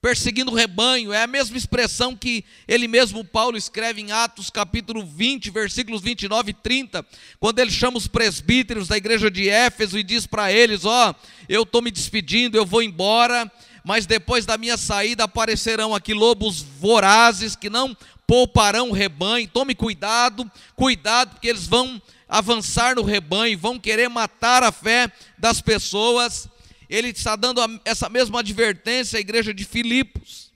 perseguindo 0.00 0.52
o 0.52 0.54
rebanho, 0.54 1.12
é 1.12 1.22
a 1.24 1.26
mesma 1.26 1.56
expressão 1.56 2.14
que 2.14 2.44
ele 2.68 2.86
mesmo, 2.86 3.24
Paulo, 3.24 3.56
escreve 3.56 4.00
em 4.00 4.12
Atos 4.12 4.48
capítulo 4.48 5.04
20, 5.04 5.50
versículos 5.50 6.00
29 6.00 6.50
e 6.50 6.54
30, 6.54 7.04
quando 7.40 7.58
ele 7.58 7.70
chama 7.70 7.98
os 7.98 8.06
presbíteros 8.06 8.86
da 8.86 8.96
igreja 8.96 9.28
de 9.28 9.48
Éfeso 9.48 9.98
e 9.98 10.04
diz 10.04 10.24
para 10.24 10.52
eles: 10.52 10.84
Ó, 10.84 11.10
oh, 11.10 11.14
eu 11.48 11.64
estou 11.64 11.82
me 11.82 11.90
despedindo, 11.90 12.56
eu 12.56 12.64
vou 12.64 12.80
embora, 12.80 13.50
mas 13.84 14.06
depois 14.06 14.46
da 14.46 14.56
minha 14.56 14.76
saída 14.76 15.24
aparecerão 15.24 15.92
aqui 15.92 16.14
lobos 16.14 16.62
vorazes 16.62 17.56
que 17.56 17.68
não 17.68 17.96
pouparão 18.24 18.90
o 18.90 18.92
rebanho, 18.92 19.48
tome 19.48 19.74
cuidado, 19.74 20.48
cuidado, 20.76 21.30
porque 21.30 21.48
eles 21.48 21.66
vão 21.66 22.00
avançar 22.28 22.94
no 22.94 23.02
rebanho, 23.02 23.58
vão 23.58 23.80
querer 23.80 24.08
matar 24.08 24.62
a 24.62 24.70
fé 24.70 25.10
das 25.38 25.60
pessoas 25.60 26.48
ele 26.88 27.08
está 27.08 27.36
dando 27.36 27.60
essa 27.84 28.08
mesma 28.08 28.40
advertência 28.40 29.18
à 29.18 29.20
igreja 29.20 29.52
de 29.52 29.64
Filipos. 29.64 30.50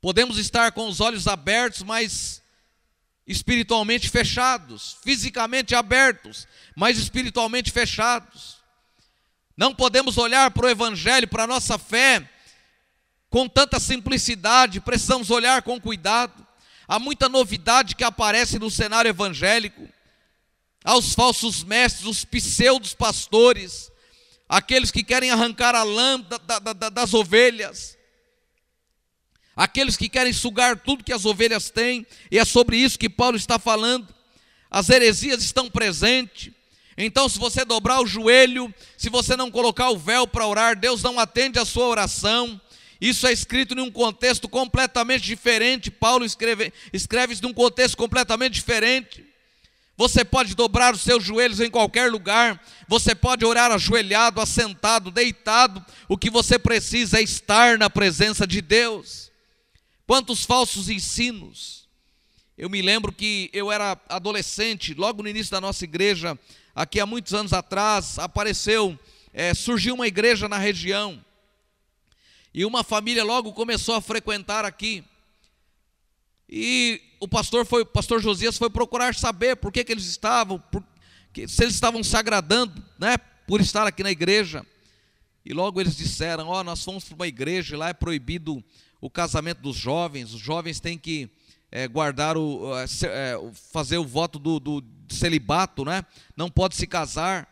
Podemos 0.00 0.38
estar 0.38 0.72
com 0.72 0.88
os 0.88 1.00
olhos 1.00 1.26
abertos, 1.26 1.82
mas 1.82 2.40
espiritualmente 3.26 4.08
fechados, 4.08 4.96
fisicamente 5.02 5.74
abertos, 5.74 6.46
mas 6.74 6.96
espiritualmente 6.96 7.70
fechados. 7.70 8.58
Não 9.56 9.74
podemos 9.74 10.16
olhar 10.16 10.50
para 10.52 10.66
o 10.66 10.70
Evangelho, 10.70 11.28
para 11.28 11.44
a 11.44 11.46
nossa 11.46 11.78
fé, 11.78 12.28
com 13.28 13.48
tanta 13.48 13.78
simplicidade, 13.78 14.80
precisamos 14.80 15.30
olhar 15.30 15.62
com 15.62 15.80
cuidado. 15.80 16.46
Há 16.88 16.98
muita 16.98 17.28
novidade 17.28 17.94
que 17.94 18.02
aparece 18.02 18.58
no 18.58 18.70
cenário 18.70 19.08
evangélico 19.08 19.88
aos 20.84 21.14
falsos 21.14 21.62
mestres, 21.62 22.06
os 22.06 22.24
pseudos 22.24 22.94
pastores, 22.94 23.90
aqueles 24.48 24.90
que 24.90 25.04
querem 25.04 25.30
arrancar 25.30 25.74
a 25.74 25.82
lã 25.82 26.20
da, 26.20 26.38
da, 26.38 26.72
da, 26.72 26.88
das 26.88 27.14
ovelhas, 27.14 27.96
aqueles 29.54 29.96
que 29.96 30.08
querem 30.08 30.32
sugar 30.32 30.78
tudo 30.78 31.04
que 31.04 31.12
as 31.12 31.24
ovelhas 31.24 31.70
têm, 31.70 32.06
e 32.30 32.38
é 32.38 32.44
sobre 32.44 32.76
isso 32.76 32.98
que 32.98 33.08
Paulo 33.08 33.36
está 33.36 33.58
falando. 33.58 34.08
As 34.70 34.88
heresias 34.88 35.42
estão 35.42 35.68
presentes. 35.68 36.52
Então, 36.96 37.28
se 37.28 37.38
você 37.38 37.64
dobrar 37.64 38.00
o 38.00 38.06
joelho, 38.06 38.72
se 38.96 39.10
você 39.10 39.36
não 39.36 39.50
colocar 39.50 39.90
o 39.90 39.98
véu 39.98 40.26
para 40.26 40.46
orar, 40.46 40.78
Deus 40.78 41.02
não 41.02 41.18
atende 41.18 41.58
a 41.58 41.64
sua 41.64 41.86
oração. 41.86 42.60
Isso 43.00 43.26
é 43.26 43.32
escrito 43.32 43.74
em 43.74 43.80
um 43.80 43.90
contexto 43.90 44.48
completamente 44.48 45.22
diferente. 45.22 45.90
Paulo 45.90 46.24
escreve, 46.24 46.72
escreve 46.92 47.32
isso 47.32 47.42
num 47.42 47.54
contexto 47.54 47.96
completamente 47.96 48.52
diferente. 48.52 49.29
Você 50.00 50.24
pode 50.24 50.54
dobrar 50.54 50.94
os 50.94 51.02
seus 51.02 51.22
joelhos 51.22 51.60
em 51.60 51.68
qualquer 51.68 52.10
lugar, 52.10 52.58
você 52.88 53.14
pode 53.14 53.44
orar 53.44 53.70
ajoelhado, 53.70 54.40
assentado, 54.40 55.10
deitado. 55.10 55.84
O 56.08 56.16
que 56.16 56.30
você 56.30 56.58
precisa 56.58 57.18
é 57.18 57.22
estar 57.22 57.76
na 57.76 57.90
presença 57.90 58.46
de 58.46 58.62
Deus. 58.62 59.30
Quantos 60.06 60.46
falsos 60.46 60.88
ensinos. 60.88 61.86
Eu 62.56 62.70
me 62.70 62.80
lembro 62.80 63.12
que 63.12 63.50
eu 63.52 63.70
era 63.70 63.94
adolescente, 64.08 64.94
logo 64.94 65.22
no 65.22 65.28
início 65.28 65.52
da 65.52 65.60
nossa 65.60 65.84
igreja, 65.84 66.38
aqui 66.74 66.98
há 66.98 67.04
muitos 67.04 67.34
anos 67.34 67.52
atrás, 67.52 68.18
apareceu, 68.18 68.98
é, 69.34 69.52
surgiu 69.52 69.94
uma 69.96 70.08
igreja 70.08 70.48
na 70.48 70.56
região. 70.56 71.22
E 72.54 72.64
uma 72.64 72.82
família 72.82 73.22
logo 73.22 73.52
começou 73.52 73.94
a 73.94 74.00
frequentar 74.00 74.64
aqui. 74.64 75.04
E 76.52 77.00
o 77.20 77.28
pastor 77.28 77.64
foi, 77.64 77.82
o 77.82 77.86
pastor 77.86 78.20
Josias 78.20 78.58
foi 78.58 78.68
procurar 78.68 79.14
saber 79.14 79.54
por 79.54 79.70
que, 79.70 79.84
que 79.84 79.92
eles 79.92 80.06
estavam, 80.06 80.58
por, 80.58 80.82
que, 81.32 81.46
se 81.46 81.62
eles 81.62 81.74
estavam 81.74 82.02
se 82.02 82.16
agradando, 82.16 82.82
né, 82.98 83.16
por 83.46 83.60
estar 83.60 83.86
aqui 83.86 84.02
na 84.02 84.10
igreja. 84.10 84.66
E 85.44 85.52
logo 85.52 85.80
eles 85.80 85.96
disseram: 85.96 86.48
Ó, 86.48 86.58
oh, 86.58 86.64
nós 86.64 86.82
fomos 86.82 87.04
para 87.04 87.14
uma 87.14 87.28
igreja 87.28 87.76
e 87.76 87.78
lá 87.78 87.90
é 87.90 87.92
proibido 87.92 88.64
o 89.00 89.08
casamento 89.08 89.62
dos 89.62 89.76
jovens, 89.76 90.34
os 90.34 90.40
jovens 90.40 90.80
têm 90.80 90.98
que 90.98 91.30
é, 91.70 91.86
guardar 91.86 92.36
o, 92.36 92.72
é, 92.76 93.40
fazer 93.72 93.98
o 93.98 94.04
voto 94.04 94.38
do, 94.38 94.58
do 94.58 94.84
celibato, 95.08 95.84
né? 95.84 96.04
Não 96.36 96.50
pode 96.50 96.74
se 96.74 96.86
casar. 96.86 97.48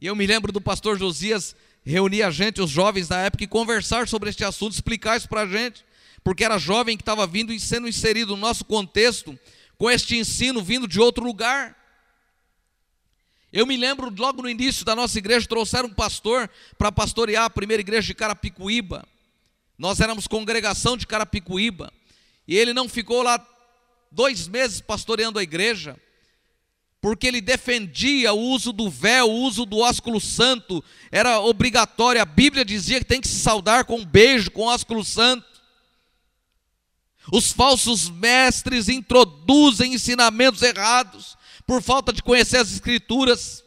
E 0.00 0.06
eu 0.06 0.14
me 0.14 0.26
lembro 0.26 0.52
do 0.52 0.60
pastor 0.60 0.96
Josias 0.96 1.56
reunir 1.84 2.22
a 2.22 2.30
gente, 2.30 2.62
os 2.62 2.70
jovens 2.70 3.08
da 3.08 3.18
época, 3.18 3.42
e 3.42 3.48
conversar 3.48 4.06
sobre 4.06 4.30
este 4.30 4.44
assunto, 4.44 4.74
explicar 4.74 5.16
isso 5.16 5.28
para 5.28 5.42
a 5.42 5.46
gente 5.46 5.84
porque 6.26 6.44
era 6.44 6.58
jovem 6.58 6.96
que 6.96 7.02
estava 7.02 7.24
vindo 7.24 7.52
e 7.52 7.60
sendo 7.60 7.86
inserido 7.86 8.34
no 8.34 8.42
nosso 8.42 8.64
contexto, 8.64 9.38
com 9.78 9.88
este 9.88 10.16
ensino 10.16 10.60
vindo 10.60 10.88
de 10.88 10.98
outro 10.98 11.24
lugar. 11.24 11.76
Eu 13.52 13.64
me 13.64 13.76
lembro, 13.76 14.12
logo 14.18 14.42
no 14.42 14.50
início 14.50 14.84
da 14.84 14.96
nossa 14.96 15.16
igreja, 15.18 15.46
trouxeram 15.46 15.88
um 15.88 15.94
pastor 15.94 16.50
para 16.76 16.90
pastorear 16.90 17.44
a 17.44 17.50
primeira 17.50 17.80
igreja 17.80 18.08
de 18.08 18.14
Carapicuíba. 18.14 19.06
Nós 19.78 20.00
éramos 20.00 20.26
congregação 20.26 20.96
de 20.96 21.06
Carapicuíba. 21.06 21.92
E 22.48 22.56
ele 22.56 22.74
não 22.74 22.88
ficou 22.88 23.22
lá 23.22 23.38
dois 24.10 24.48
meses 24.48 24.80
pastoreando 24.80 25.38
a 25.38 25.44
igreja, 25.44 25.96
porque 27.00 27.28
ele 27.28 27.40
defendia 27.40 28.32
o 28.32 28.40
uso 28.40 28.72
do 28.72 28.90
véu, 28.90 29.30
o 29.30 29.42
uso 29.42 29.64
do 29.64 29.78
ósculo 29.78 30.20
santo, 30.20 30.82
era 31.12 31.38
obrigatório. 31.38 32.20
A 32.20 32.24
Bíblia 32.24 32.64
dizia 32.64 32.98
que 32.98 33.06
tem 33.06 33.20
que 33.20 33.28
se 33.28 33.38
saudar 33.38 33.84
com 33.84 33.98
um 33.98 34.04
beijo, 34.04 34.50
com 34.50 34.62
ósculo 34.62 35.04
santo. 35.04 35.55
Os 37.32 37.52
falsos 37.52 38.08
mestres 38.08 38.88
introduzem 38.88 39.94
ensinamentos 39.94 40.62
errados 40.62 41.36
por 41.66 41.82
falta 41.82 42.12
de 42.12 42.22
conhecer 42.22 42.58
as 42.58 42.72
Escrituras. 42.72 43.64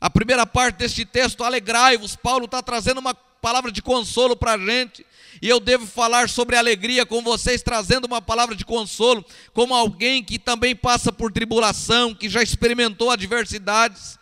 A 0.00 0.08
primeira 0.08 0.46
parte 0.46 0.76
deste 0.76 1.04
texto, 1.04 1.44
alegrai-vos, 1.44 2.16
Paulo 2.16 2.46
está 2.46 2.62
trazendo 2.62 2.98
uma 2.98 3.12
palavra 3.14 3.72
de 3.72 3.82
consolo 3.82 4.36
para 4.36 4.52
a 4.52 4.58
gente. 4.58 5.04
E 5.42 5.48
eu 5.48 5.58
devo 5.58 5.86
falar 5.86 6.28
sobre 6.28 6.56
alegria 6.56 7.06
com 7.06 7.22
vocês, 7.22 7.62
trazendo 7.62 8.06
uma 8.06 8.20
palavra 8.20 8.54
de 8.54 8.64
consolo, 8.64 9.24
como 9.52 9.74
alguém 9.74 10.22
que 10.22 10.38
também 10.38 10.74
passa 10.74 11.12
por 11.12 11.32
tribulação, 11.32 12.14
que 12.14 12.28
já 12.28 12.42
experimentou 12.42 13.10
adversidades. 13.10 14.18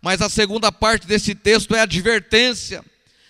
Mas 0.00 0.20
a 0.20 0.28
segunda 0.28 0.72
parte 0.72 1.06
desse 1.06 1.34
texto 1.34 1.74
é 1.74 1.80
advertência. 1.80 2.84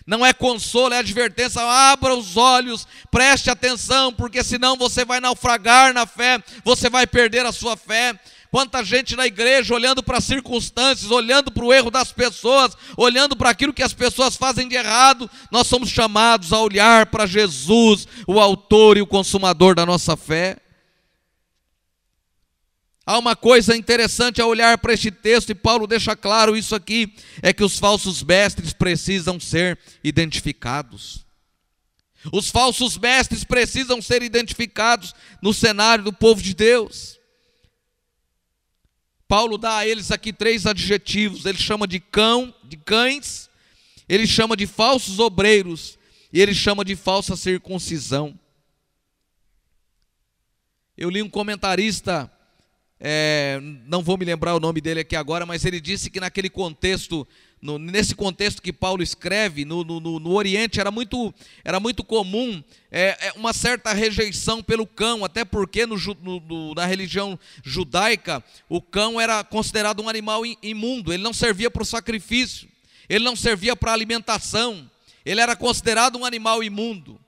Não 0.06 0.24
é 0.24 0.32
consolo, 0.32 0.94
é 0.94 0.98
advertência. 0.98 1.62
Abra 1.62 2.14
os 2.14 2.36
olhos, 2.36 2.86
preste 3.10 3.50
atenção, 3.50 4.12
porque 4.12 4.42
senão 4.42 4.76
você 4.76 5.04
vai 5.04 5.20
naufragar 5.20 5.94
na 5.94 6.06
fé, 6.06 6.42
você 6.64 6.90
vai 6.90 7.06
perder 7.06 7.46
a 7.46 7.52
sua 7.52 7.76
fé. 7.76 8.18
Quanta 8.50 8.84
gente 8.84 9.16
na 9.16 9.26
igreja 9.26 9.74
olhando 9.74 10.02
para 10.02 10.18
as 10.18 10.24
circunstâncias, 10.24 11.10
olhando 11.10 11.50
para 11.50 11.64
o 11.64 11.72
erro 11.72 11.90
das 11.90 12.12
pessoas, 12.12 12.76
olhando 12.98 13.34
para 13.34 13.48
aquilo 13.48 13.72
que 13.72 13.82
as 13.82 13.94
pessoas 13.94 14.36
fazem 14.36 14.68
de 14.68 14.76
errado, 14.76 15.30
nós 15.50 15.66
somos 15.66 15.88
chamados 15.88 16.52
a 16.52 16.60
olhar 16.60 17.06
para 17.06 17.24
Jesus, 17.24 18.06
o 18.26 18.38
Autor 18.38 18.98
e 18.98 19.02
o 19.02 19.06
Consumador 19.06 19.74
da 19.74 19.86
nossa 19.86 20.18
fé. 20.18 20.58
Há 23.04 23.18
uma 23.18 23.34
coisa 23.34 23.76
interessante 23.76 24.40
a 24.40 24.46
olhar 24.46 24.78
para 24.78 24.92
este 24.92 25.10
texto, 25.10 25.50
e 25.50 25.54
Paulo 25.54 25.86
deixa 25.86 26.14
claro 26.14 26.56
isso 26.56 26.74
aqui: 26.74 27.12
é 27.42 27.52
que 27.52 27.64
os 27.64 27.78
falsos 27.78 28.22
mestres 28.22 28.72
precisam 28.72 29.40
ser 29.40 29.78
identificados. 30.04 31.24
Os 32.32 32.50
falsos 32.50 32.96
mestres 32.96 33.42
precisam 33.42 34.00
ser 34.00 34.22
identificados 34.22 35.12
no 35.40 35.52
cenário 35.52 36.04
do 36.04 36.12
povo 36.12 36.40
de 36.40 36.54
Deus. 36.54 37.18
Paulo 39.26 39.58
dá 39.58 39.78
a 39.78 39.86
eles 39.86 40.12
aqui 40.12 40.32
três 40.32 40.66
adjetivos: 40.66 41.44
ele 41.44 41.58
chama 41.58 41.88
de 41.88 41.98
cão, 41.98 42.54
de 42.62 42.76
cães, 42.76 43.50
ele 44.08 44.26
chama 44.26 44.56
de 44.56 44.66
falsos 44.66 45.18
obreiros 45.18 45.98
e 46.32 46.40
ele 46.40 46.54
chama 46.54 46.84
de 46.84 46.94
falsa 46.94 47.34
circuncisão. 47.34 48.38
Eu 50.96 51.10
li 51.10 51.22
um 51.22 51.28
comentarista, 51.28 52.30
é, 53.04 53.58
não 53.88 54.00
vou 54.00 54.16
me 54.16 54.24
lembrar 54.24 54.54
o 54.54 54.60
nome 54.60 54.80
dele 54.80 55.00
aqui 55.00 55.16
agora, 55.16 55.44
mas 55.44 55.64
ele 55.64 55.80
disse 55.80 56.08
que 56.08 56.20
naquele 56.20 56.48
contexto, 56.48 57.26
no, 57.60 57.76
nesse 57.76 58.14
contexto 58.14 58.62
que 58.62 58.72
Paulo 58.72 59.02
escreve, 59.02 59.64
no, 59.64 59.82
no, 59.82 59.98
no, 59.98 60.30
Oriente 60.30 60.78
era 60.78 60.88
muito, 60.88 61.34
era 61.64 61.80
muito 61.80 62.04
comum 62.04 62.62
é, 62.92 63.16
é 63.26 63.32
uma 63.32 63.52
certa 63.52 63.92
rejeição 63.92 64.62
pelo 64.62 64.86
cão, 64.86 65.24
até 65.24 65.44
porque 65.44 65.84
na 66.76 66.86
religião 66.86 67.36
judaica 67.64 68.40
o 68.68 68.80
cão 68.80 69.20
era 69.20 69.42
considerado 69.42 70.00
um 70.00 70.08
animal 70.08 70.42
imundo, 70.62 71.12
ele 71.12 71.24
não 71.24 71.32
servia 71.32 71.72
para 71.72 71.82
o 71.82 71.86
sacrifício, 71.86 72.68
ele 73.08 73.24
não 73.24 73.34
servia 73.34 73.74
para 73.74 73.92
alimentação, 73.92 74.88
ele 75.24 75.40
era 75.40 75.56
considerado 75.56 76.16
um 76.16 76.24
animal 76.24 76.62
imundo. 76.62 77.20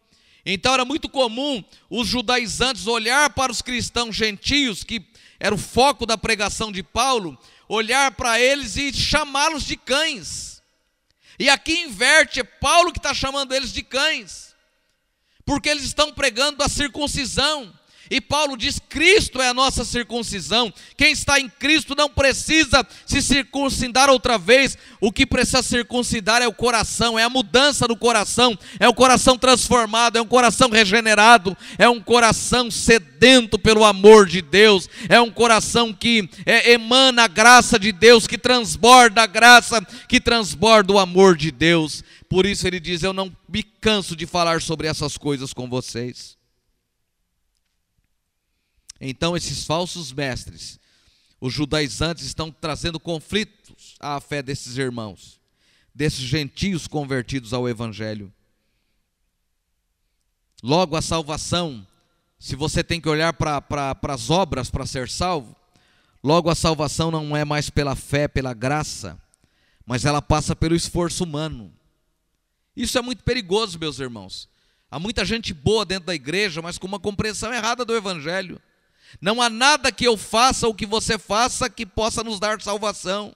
Então 0.46 0.74
era 0.74 0.84
muito 0.84 1.08
comum 1.08 1.64
os 1.90 2.06
judaizantes 2.06 2.86
olhar 2.86 3.30
para 3.30 3.50
os 3.50 3.60
cristãos 3.60 4.14
gentios, 4.14 4.84
que 4.84 5.02
era 5.38 5.54
o 5.54 5.58
foco 5.58 6.06
da 6.06 6.16
pregação 6.16 6.70
de 6.70 6.82
Paulo, 6.82 7.38
olhar 7.68 8.12
para 8.12 8.40
eles 8.40 8.76
e 8.76 8.92
chamá-los 8.92 9.64
de 9.64 9.76
cães. 9.76 10.62
E 11.38 11.48
aqui 11.48 11.80
inverte, 11.80 12.40
é 12.40 12.44
Paulo 12.44 12.92
que 12.92 12.98
está 12.98 13.12
chamando 13.12 13.54
eles 13.54 13.72
de 13.72 13.82
cães, 13.82 14.54
porque 15.44 15.68
eles 15.68 15.84
estão 15.84 16.12
pregando 16.12 16.62
a 16.62 16.68
circuncisão, 16.68 17.72
e 18.14 18.20
Paulo 18.20 18.56
diz: 18.56 18.78
Cristo 18.78 19.42
é 19.42 19.48
a 19.48 19.54
nossa 19.54 19.84
circuncisão. 19.84 20.72
Quem 20.96 21.10
está 21.10 21.40
em 21.40 21.48
Cristo 21.48 21.96
não 21.96 22.08
precisa 22.08 22.86
se 23.04 23.20
circuncidar 23.20 24.08
outra 24.08 24.38
vez. 24.38 24.78
O 25.00 25.10
que 25.10 25.26
precisa 25.26 25.64
circuncidar 25.64 26.40
é 26.40 26.46
o 26.46 26.54
coração, 26.54 27.18
é 27.18 27.24
a 27.24 27.28
mudança 27.28 27.88
do 27.88 27.96
coração, 27.96 28.56
é 28.78 28.88
o 28.88 28.94
coração 28.94 29.36
transformado, 29.36 30.16
é 30.16 30.22
um 30.22 30.28
coração 30.28 30.70
regenerado, 30.70 31.56
é 31.76 31.88
um 31.88 32.00
coração 32.00 32.70
sedento 32.70 33.58
pelo 33.58 33.84
amor 33.84 34.26
de 34.28 34.40
Deus, 34.40 34.88
é 35.08 35.20
um 35.20 35.28
coração 35.28 35.92
que 35.92 36.30
é, 36.46 36.70
emana 36.70 37.24
a 37.24 37.28
graça 37.28 37.80
de 37.80 37.90
Deus, 37.90 38.28
que 38.28 38.38
transborda 38.38 39.24
a 39.24 39.26
graça, 39.26 39.84
que 40.08 40.20
transborda 40.20 40.92
o 40.92 41.00
amor 41.00 41.36
de 41.36 41.50
Deus. 41.50 42.04
Por 42.28 42.46
isso 42.46 42.64
ele 42.64 42.78
diz: 42.78 43.02
Eu 43.02 43.12
não 43.12 43.36
me 43.48 43.64
canso 43.64 44.14
de 44.14 44.24
falar 44.24 44.62
sobre 44.62 44.86
essas 44.86 45.18
coisas 45.18 45.52
com 45.52 45.68
vocês. 45.68 46.33
Então, 49.06 49.36
esses 49.36 49.64
falsos 49.64 50.10
mestres, 50.12 50.80
os 51.38 51.52
judaizantes, 51.52 52.24
estão 52.24 52.50
trazendo 52.50 52.98
conflitos 52.98 53.96
à 54.00 54.18
fé 54.18 54.42
desses 54.42 54.78
irmãos, 54.78 55.38
desses 55.94 56.20
gentios 56.20 56.86
convertidos 56.86 57.52
ao 57.52 57.68
Evangelho. 57.68 58.32
Logo, 60.62 60.96
a 60.96 61.02
salvação, 61.02 61.86
se 62.38 62.56
você 62.56 62.82
tem 62.82 62.98
que 62.98 63.06
olhar 63.06 63.34
para 63.34 63.94
as 64.08 64.30
obras 64.30 64.70
para 64.70 64.86
ser 64.86 65.10
salvo, 65.10 65.54
logo 66.22 66.48
a 66.48 66.54
salvação 66.54 67.10
não 67.10 67.36
é 67.36 67.44
mais 67.44 67.68
pela 67.68 67.94
fé, 67.94 68.26
pela 68.26 68.54
graça, 68.54 69.20
mas 69.84 70.06
ela 70.06 70.22
passa 70.22 70.56
pelo 70.56 70.74
esforço 70.74 71.24
humano. 71.24 71.70
Isso 72.74 72.96
é 72.96 73.02
muito 73.02 73.22
perigoso, 73.22 73.78
meus 73.78 73.98
irmãos. 74.00 74.48
Há 74.90 74.98
muita 74.98 75.26
gente 75.26 75.52
boa 75.52 75.84
dentro 75.84 76.06
da 76.06 76.14
igreja, 76.14 76.62
mas 76.62 76.78
com 76.78 76.86
uma 76.86 76.98
compreensão 76.98 77.52
errada 77.52 77.84
do 77.84 77.94
Evangelho. 77.94 78.58
Não 79.20 79.40
há 79.40 79.48
nada 79.48 79.92
que 79.92 80.06
eu 80.06 80.16
faça 80.16 80.66
ou 80.66 80.74
que 80.74 80.86
você 80.86 81.18
faça 81.18 81.70
que 81.70 81.86
possa 81.86 82.22
nos 82.22 82.38
dar 82.40 82.60
salvação. 82.60 83.34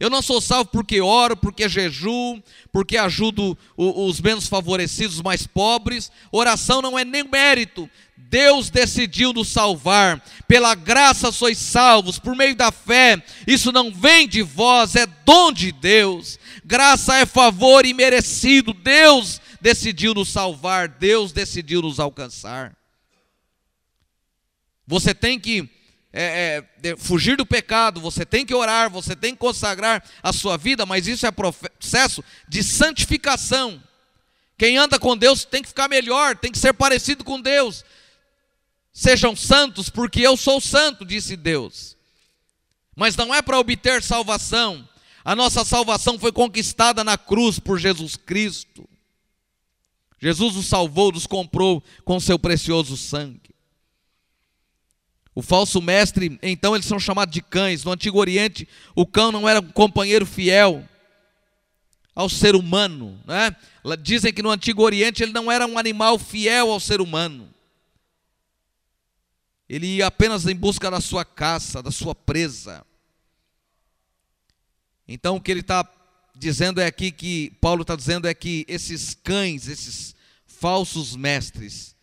Eu 0.00 0.08
não 0.08 0.22
sou 0.22 0.40
salvo 0.40 0.70
porque 0.70 1.00
oro, 1.00 1.36
porque 1.36 1.68
jejuo, 1.68 2.40
porque 2.72 2.96
ajudo 2.96 3.58
os 3.76 4.20
menos 4.20 4.46
favorecidos, 4.46 5.16
os 5.16 5.22
mais 5.22 5.46
pobres. 5.46 6.10
Oração 6.30 6.80
não 6.80 6.96
é 6.96 7.04
nem 7.04 7.24
mérito. 7.24 7.90
Deus 8.16 8.70
decidiu 8.70 9.32
nos 9.32 9.48
salvar. 9.48 10.22
Pela 10.46 10.74
graça 10.74 11.32
sois 11.32 11.58
salvos, 11.58 12.18
por 12.18 12.36
meio 12.36 12.54
da 12.54 12.70
fé. 12.70 13.20
Isso 13.46 13.72
não 13.72 13.92
vem 13.92 14.28
de 14.28 14.42
vós, 14.42 14.94
é 14.94 15.06
dom 15.24 15.50
de 15.50 15.72
Deus. 15.72 16.38
Graça 16.64 17.16
é 17.16 17.26
favor 17.26 17.84
imerecido. 17.84 18.72
Deus 18.72 19.40
decidiu 19.60 20.14
nos 20.14 20.28
salvar, 20.28 20.88
Deus 20.88 21.32
decidiu 21.32 21.82
nos 21.82 21.98
alcançar. 21.98 22.76
Você 24.88 25.14
tem 25.14 25.38
que 25.38 25.68
é, 26.10 26.64
é, 26.82 26.96
fugir 26.96 27.36
do 27.36 27.44
pecado, 27.44 28.00
você 28.00 28.24
tem 28.24 28.46
que 28.46 28.54
orar, 28.54 28.90
você 28.90 29.14
tem 29.14 29.34
que 29.34 29.38
consagrar 29.38 30.02
a 30.22 30.32
sua 30.32 30.56
vida, 30.56 30.86
mas 30.86 31.06
isso 31.06 31.26
é 31.26 31.30
processo 31.30 32.24
de 32.48 32.62
santificação. 32.64 33.82
Quem 34.56 34.78
anda 34.78 34.98
com 34.98 35.14
Deus 35.14 35.44
tem 35.44 35.60
que 35.60 35.68
ficar 35.68 35.88
melhor, 35.88 36.38
tem 36.38 36.50
que 36.50 36.58
ser 36.58 36.72
parecido 36.72 37.22
com 37.22 37.38
Deus. 37.38 37.84
Sejam 38.90 39.36
santos, 39.36 39.90
porque 39.90 40.22
eu 40.22 40.38
sou 40.38 40.58
santo, 40.58 41.04
disse 41.04 41.36
Deus. 41.36 41.94
Mas 42.96 43.14
não 43.14 43.34
é 43.34 43.42
para 43.42 43.58
obter 43.58 44.02
salvação. 44.02 44.88
A 45.22 45.36
nossa 45.36 45.66
salvação 45.66 46.18
foi 46.18 46.32
conquistada 46.32 47.04
na 47.04 47.18
cruz 47.18 47.58
por 47.58 47.78
Jesus 47.78 48.16
Cristo. 48.16 48.88
Jesus 50.18 50.54
nos 50.54 50.66
salvou, 50.66 51.12
nos 51.12 51.26
comprou 51.26 51.84
com 52.06 52.18
seu 52.18 52.38
precioso 52.38 52.96
sangue. 52.96 53.47
O 55.38 55.42
falso 55.42 55.80
mestre, 55.80 56.36
então, 56.42 56.74
eles 56.74 56.84
são 56.84 56.98
chamados 56.98 57.32
de 57.32 57.40
cães. 57.40 57.84
No 57.84 57.92
Antigo 57.92 58.18
Oriente, 58.18 58.68
o 58.92 59.06
cão 59.06 59.30
não 59.30 59.48
era 59.48 59.60
um 59.60 59.70
companheiro 59.70 60.26
fiel 60.26 60.84
ao 62.12 62.28
ser 62.28 62.56
humano. 62.56 63.22
Né? 63.24 63.54
Dizem 64.02 64.32
que 64.32 64.42
no 64.42 64.50
Antigo 64.50 64.82
Oriente 64.82 65.22
ele 65.22 65.32
não 65.32 65.48
era 65.48 65.64
um 65.64 65.78
animal 65.78 66.18
fiel 66.18 66.72
ao 66.72 66.80
ser 66.80 67.00
humano. 67.00 67.54
Ele 69.68 69.86
ia 69.86 70.08
apenas 70.08 70.44
em 70.44 70.56
busca 70.56 70.90
da 70.90 71.00
sua 71.00 71.24
caça, 71.24 71.80
da 71.80 71.92
sua 71.92 72.16
presa. 72.16 72.84
Então 75.06 75.36
o 75.36 75.40
que 75.40 75.52
ele 75.52 75.60
está 75.60 75.88
dizendo 76.34 76.80
é 76.80 76.86
aqui 76.86 77.12
que 77.12 77.50
Paulo 77.60 77.82
está 77.82 77.94
dizendo 77.94 78.26
é 78.26 78.34
que 78.34 78.64
esses 78.66 79.14
cães, 79.14 79.68
esses 79.68 80.16
falsos 80.44 81.14
mestres, 81.14 81.94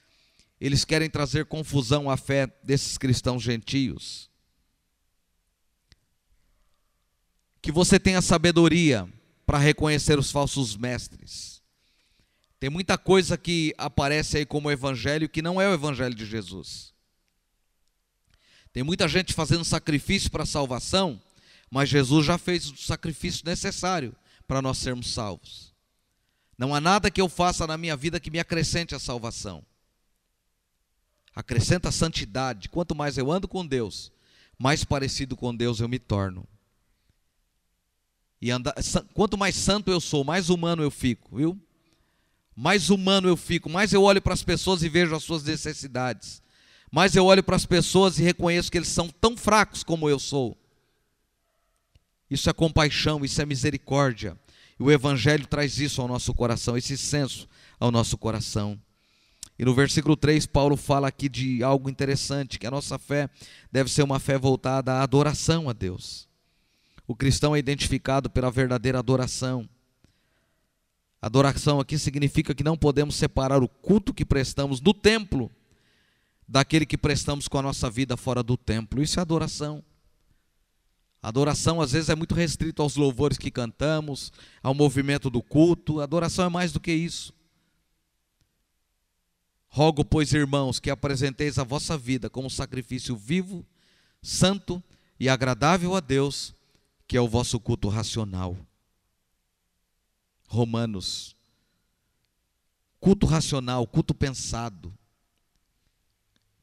eles 0.60 0.86
querem 0.86 1.10
trazer 1.10 1.46
confusão 1.46 2.10
à 2.10 2.16
fé 2.16 2.48
desses 2.64 2.98
cristãos 2.98 3.44
gentios. 3.44 4.30
Que 7.62 7.72
você 7.72 8.00
tenha 8.00 8.22
sabedoria 8.22 9.12
para 9.46 9.58
reconhecer 9.58 10.18
os 10.18 10.32
falsos 10.32 10.78
mestres. 10.78 11.62
Tem 12.60 12.70
muita 12.70 12.98
coisa 12.98 13.38
que 13.38 13.74
aparece 13.78 14.38
aí 14.38 14.46
como 14.46 14.72
evangelho 14.72 15.30
que 15.30 15.42
não 15.42 15.62
é 15.62 15.68
o 15.68 15.74
evangelho 15.74 16.16
de 16.16 16.26
Jesus. 16.26 16.94
Tem 18.72 18.84
muita 18.84 19.08
gente 19.08 19.34
fazendo 19.34 19.64
sacrifício 19.64 20.32
para 20.32 20.44
a 20.44 20.48
salvação, 20.48 21.22
mas 21.70 21.90
Jesus 21.90 22.26
já 22.26 22.38
fez 22.38 22.70
o 22.70 22.78
sacrifício 22.78 23.44
necessário 23.46 24.16
para 24.48 24.62
nós 24.62 24.78
sermos 24.78 25.14
salvos. 25.14 25.74
Não 26.58 26.74
há 26.74 26.80
nada 26.80 27.12
que 27.12 27.20
eu 27.20 27.28
faça 27.28 27.68
na 27.68 27.78
minha 27.78 27.96
vida 27.98 28.20
que 28.20 28.32
me 28.32 28.40
acrescente 28.40 28.96
a 28.96 29.00
salvação 29.00 29.66
acrescenta 31.36 31.92
santidade. 31.92 32.70
Quanto 32.70 32.96
mais 32.96 33.18
eu 33.18 33.32
ando 33.32 33.48
com 33.48 33.66
Deus, 33.66 34.12
mais 34.58 34.86
parecido 34.86 35.36
com 35.36 35.54
Deus 35.54 35.80
eu 35.80 35.90
me 35.90 36.00
torno. 36.00 36.48
E 38.42 38.52
anda, 38.52 38.74
quanto 39.14 39.38
mais 39.38 39.56
santo 39.56 39.92
eu 39.92 40.00
sou, 40.00 40.24
mais 40.24 40.50
humano 40.50 40.84
eu 40.84 40.92
fico, 40.92 41.36
viu? 41.36 41.60
Mais 42.56 42.90
humano 42.90 43.28
eu 43.28 43.36
fico, 43.36 43.70
mais 43.70 43.92
eu 43.92 44.04
olho 44.04 44.22
para 44.22 44.34
as 44.34 44.44
pessoas 44.44 44.82
e 44.82 44.88
vejo 44.88 45.16
as 45.16 45.24
suas 45.24 45.44
necessidades. 45.44 46.42
Mais 46.92 47.16
eu 47.16 47.26
olho 47.26 47.44
para 47.44 47.56
as 47.56 47.66
pessoas 47.66 48.18
e 48.18 48.24
reconheço 48.24 48.72
que 48.72 48.78
eles 48.78 48.88
são 48.88 49.10
tão 49.10 49.36
fracos 49.36 49.84
como 49.84 50.10
eu 50.10 50.18
sou. 50.18 50.58
Isso 52.30 52.50
é 52.50 52.54
compaixão, 52.54 53.26
isso 53.26 53.42
é 53.42 53.46
misericórdia. 53.46 54.40
E 54.80 54.84
o 54.84 54.92
Evangelho 54.92 55.46
traz 55.48 55.80
isso 55.80 56.02
ao 56.02 56.08
nosso 56.08 56.34
coração, 56.34 56.78
esse 56.78 56.98
senso 56.98 57.48
ao 57.80 57.92
nosso 57.92 58.18
coração. 58.18 58.80
E 59.58 59.64
no 59.64 59.74
versículo 59.74 60.18
3, 60.18 60.46
Paulo 60.46 60.76
fala 60.76 61.08
aqui 61.08 61.30
de 61.30 61.64
algo 61.64 61.90
interessante, 61.90 62.60
que 62.60 62.68
a 62.68 62.72
nossa 62.72 63.00
fé 63.00 63.30
deve 63.72 63.90
ser 63.90 64.04
uma 64.04 64.20
fé 64.20 64.38
voltada 64.38 64.94
à 64.94 65.04
adoração 65.04 65.70
a 65.70 65.74
Deus. 65.74 66.28
O 67.08 67.16
cristão 67.16 67.56
é 67.56 67.60
identificado 67.60 68.30
pela 68.30 68.52
verdadeira 68.52 69.00
adoração. 69.00 69.68
Adoração 71.22 71.80
aqui 71.80 71.98
significa 71.98 72.54
que 72.54 72.64
não 72.64 72.78
podemos 72.78 73.16
separar 73.16 73.64
o 73.64 73.68
culto 73.68 74.14
que 74.14 74.26
prestamos 74.26 74.80
do 74.80 74.94
templo 74.94 75.50
daquele 76.48 76.86
que 76.86 76.98
prestamos 76.98 77.48
com 77.48 77.58
a 77.58 77.62
nossa 77.62 77.90
vida 77.90 78.16
fora 78.16 78.44
do 78.44 78.56
templo. 78.56 79.02
Isso 79.02 79.20
é 79.20 79.22
adoração. 79.22 79.84
adoração 81.22 81.82
às 81.82 81.92
vezes 81.92 82.10
é 82.10 82.16
muito 82.16 82.36
restrito 82.36 82.82
aos 82.82 82.96
louvores 82.96 83.38
que 83.38 83.50
cantamos, 83.50 84.32
ao 84.62 84.74
movimento 84.74 85.30
do 85.30 85.42
culto. 85.42 86.02
adoração 86.02 86.46
é 86.46 86.50
mais 86.50 86.72
do 86.72 86.80
que 86.80 86.92
isso. 86.92 87.34
Rogo, 89.76 90.06
pois, 90.06 90.32
irmãos, 90.32 90.80
que 90.80 90.90
apresenteis 90.90 91.60
a 91.60 91.64
vossa 91.66 91.98
vida 91.98 92.30
como 92.30 92.50
sacrifício 92.50 93.14
vivo, 93.14 93.66
santo 94.22 94.82
e 95.20 95.28
agradável 95.28 95.94
a 95.94 96.00
Deus, 96.00 96.56
que 97.06 97.18
é 97.18 97.20
o 97.20 97.28
vosso 97.28 97.60
culto 97.60 97.90
racional. 97.90 98.56
Romanos. 100.48 101.36
Culto 103.02 103.26
racional, 103.26 103.86
culto 103.86 104.16
pensado. 104.16 104.98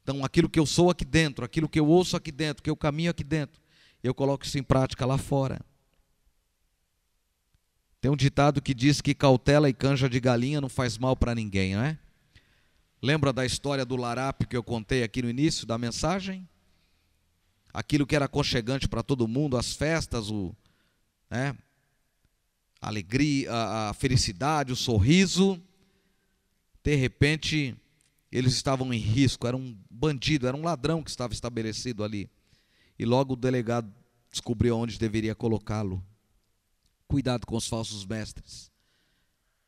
Então, 0.02 0.24
aquilo 0.24 0.48
que 0.48 0.58
eu 0.58 0.64
sou 0.64 0.88
aqui 0.88 1.04
dentro, 1.04 1.44
aquilo 1.44 1.68
que 1.68 1.78
eu 1.78 1.86
ouço 1.86 2.16
aqui 2.16 2.32
dentro, 2.32 2.62
que 2.62 2.70
eu 2.70 2.76
caminho 2.76 3.10
aqui 3.10 3.22
dentro, 3.22 3.60
eu 4.02 4.14
coloco 4.14 4.46
isso 4.46 4.56
em 4.56 4.62
prática 4.62 5.04
lá 5.04 5.18
fora. 5.18 5.60
Tem 8.00 8.10
um 8.10 8.16
ditado 8.16 8.62
que 8.62 8.72
diz 8.72 9.02
que 9.02 9.14
cautela 9.14 9.68
e 9.68 9.74
canja 9.74 10.08
de 10.08 10.18
galinha 10.18 10.62
não 10.62 10.68
faz 10.70 10.96
mal 10.96 11.14
para 11.14 11.34
ninguém, 11.34 11.74
não 11.74 11.82
é? 11.82 11.98
Lembra 13.02 13.32
da 13.32 13.44
história 13.44 13.84
do 13.84 13.96
larápio 13.96 14.46
que 14.46 14.56
eu 14.56 14.62
contei 14.62 15.02
aqui 15.02 15.22
no 15.22 15.28
início 15.28 15.66
da 15.66 15.76
mensagem? 15.76 16.48
Aquilo 17.74 18.06
que 18.06 18.14
era 18.14 18.26
aconchegante 18.26 18.86
para 18.86 19.02
todo 19.02 19.26
mundo, 19.26 19.56
as 19.56 19.74
festas, 19.74 20.30
o, 20.30 20.54
né, 21.28 21.56
a 22.80 22.86
alegria, 22.86 23.52
a, 23.52 23.90
a 23.90 23.94
felicidade, 23.94 24.72
o 24.72 24.76
sorriso. 24.76 25.60
De 26.80 26.94
repente, 26.94 27.76
eles 28.30 28.54
estavam 28.54 28.94
em 28.94 28.98
risco, 28.98 29.48
era 29.48 29.56
um 29.56 29.76
bandido, 29.90 30.46
era 30.46 30.56
um 30.56 30.62
ladrão 30.62 31.02
que 31.02 31.10
estava 31.10 31.32
estabelecido 31.32 32.04
ali. 32.04 32.30
E 32.96 33.04
logo 33.04 33.32
o 33.32 33.36
delegado 33.36 33.92
descobriu 34.30 34.76
onde 34.76 34.96
deveria 34.96 35.34
colocá-lo. 35.34 36.00
Cuidado 37.08 37.48
com 37.48 37.56
os 37.56 37.66
falsos 37.66 38.06
mestres. 38.06 38.70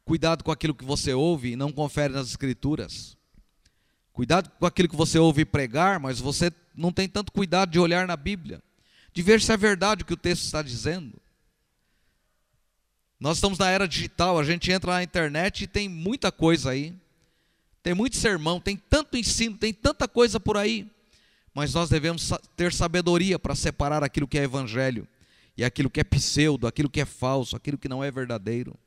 Cuidado 0.05 0.45
com 0.45 0.53
aquilo 0.53 0.74
que 0.74 0.85
você 0.85 1.12
ouve 1.14 1.53
e 1.53 1.57
não 1.57 1.72
confere 1.72 2.12
nas 2.12 2.28
escrituras. 2.28 3.16
Cuidado 4.15 4.49
com 4.59 4.65
aquilo 4.65 4.89
que 4.89 4.97
você 4.97 5.19
ouve 5.19 5.45
pregar, 5.45 6.01
mas 6.01 6.21
você 6.21 6.51
não 6.73 6.93
tem 6.93 7.09
tanto 7.09 7.33
cuidado 7.33 7.71
de 7.71 7.81
olhar 7.81 8.07
na 8.07 8.17
Bíblia, 8.17 8.62
de 9.12 9.23
ver 9.23 9.43
se 9.43 9.53
é 9.53 9.57
verdade 9.57 10.03
o 10.03 10.07
que 10.07 10.15
o 10.15 10.17
texto 10.17 10.45
está 10.45 10.62
dizendo. 10.62 11.21
Nós 13.19 13.39
estamos 13.39 13.59
na 13.59 13.69
era 13.69 13.89
digital, 13.89 14.39
a 14.39 14.45
gente 14.45 14.71
entra 14.71 14.93
na 14.93 15.03
internet 15.03 15.65
e 15.65 15.67
tem 15.67 15.89
muita 15.89 16.31
coisa 16.31 16.71
aí. 16.71 16.95
Tem 17.83 17.93
muito 17.93 18.17
sermão, 18.17 18.61
tem 18.61 18.77
tanto 18.77 19.17
ensino, 19.17 19.59
tem 19.59 19.75
tanta 19.75 20.07
coisa 20.07 20.39
por 20.39 20.57
aí. 20.57 20.89
Mas 21.53 21.75
nós 21.75 21.91
devemos 21.91 22.31
ter 22.57 22.73
sabedoria 22.73 23.39
para 23.39 23.55
separar 23.57 24.05
aquilo 24.05 24.29
que 24.29 24.39
é 24.39 24.45
evangelho 24.45 25.09
e 25.57 25.65
aquilo 25.65 25.91
que 25.91 26.01
é 26.01 26.05
pseudo, 26.05 26.67
aquilo 26.67 26.89
que 26.89 27.01
é 27.01 27.05
falso, 27.05 27.57
aquilo 27.57 27.79
que 27.79 27.89
não 27.89 28.03
é 28.03 28.12
verdadeiro. 28.12 28.79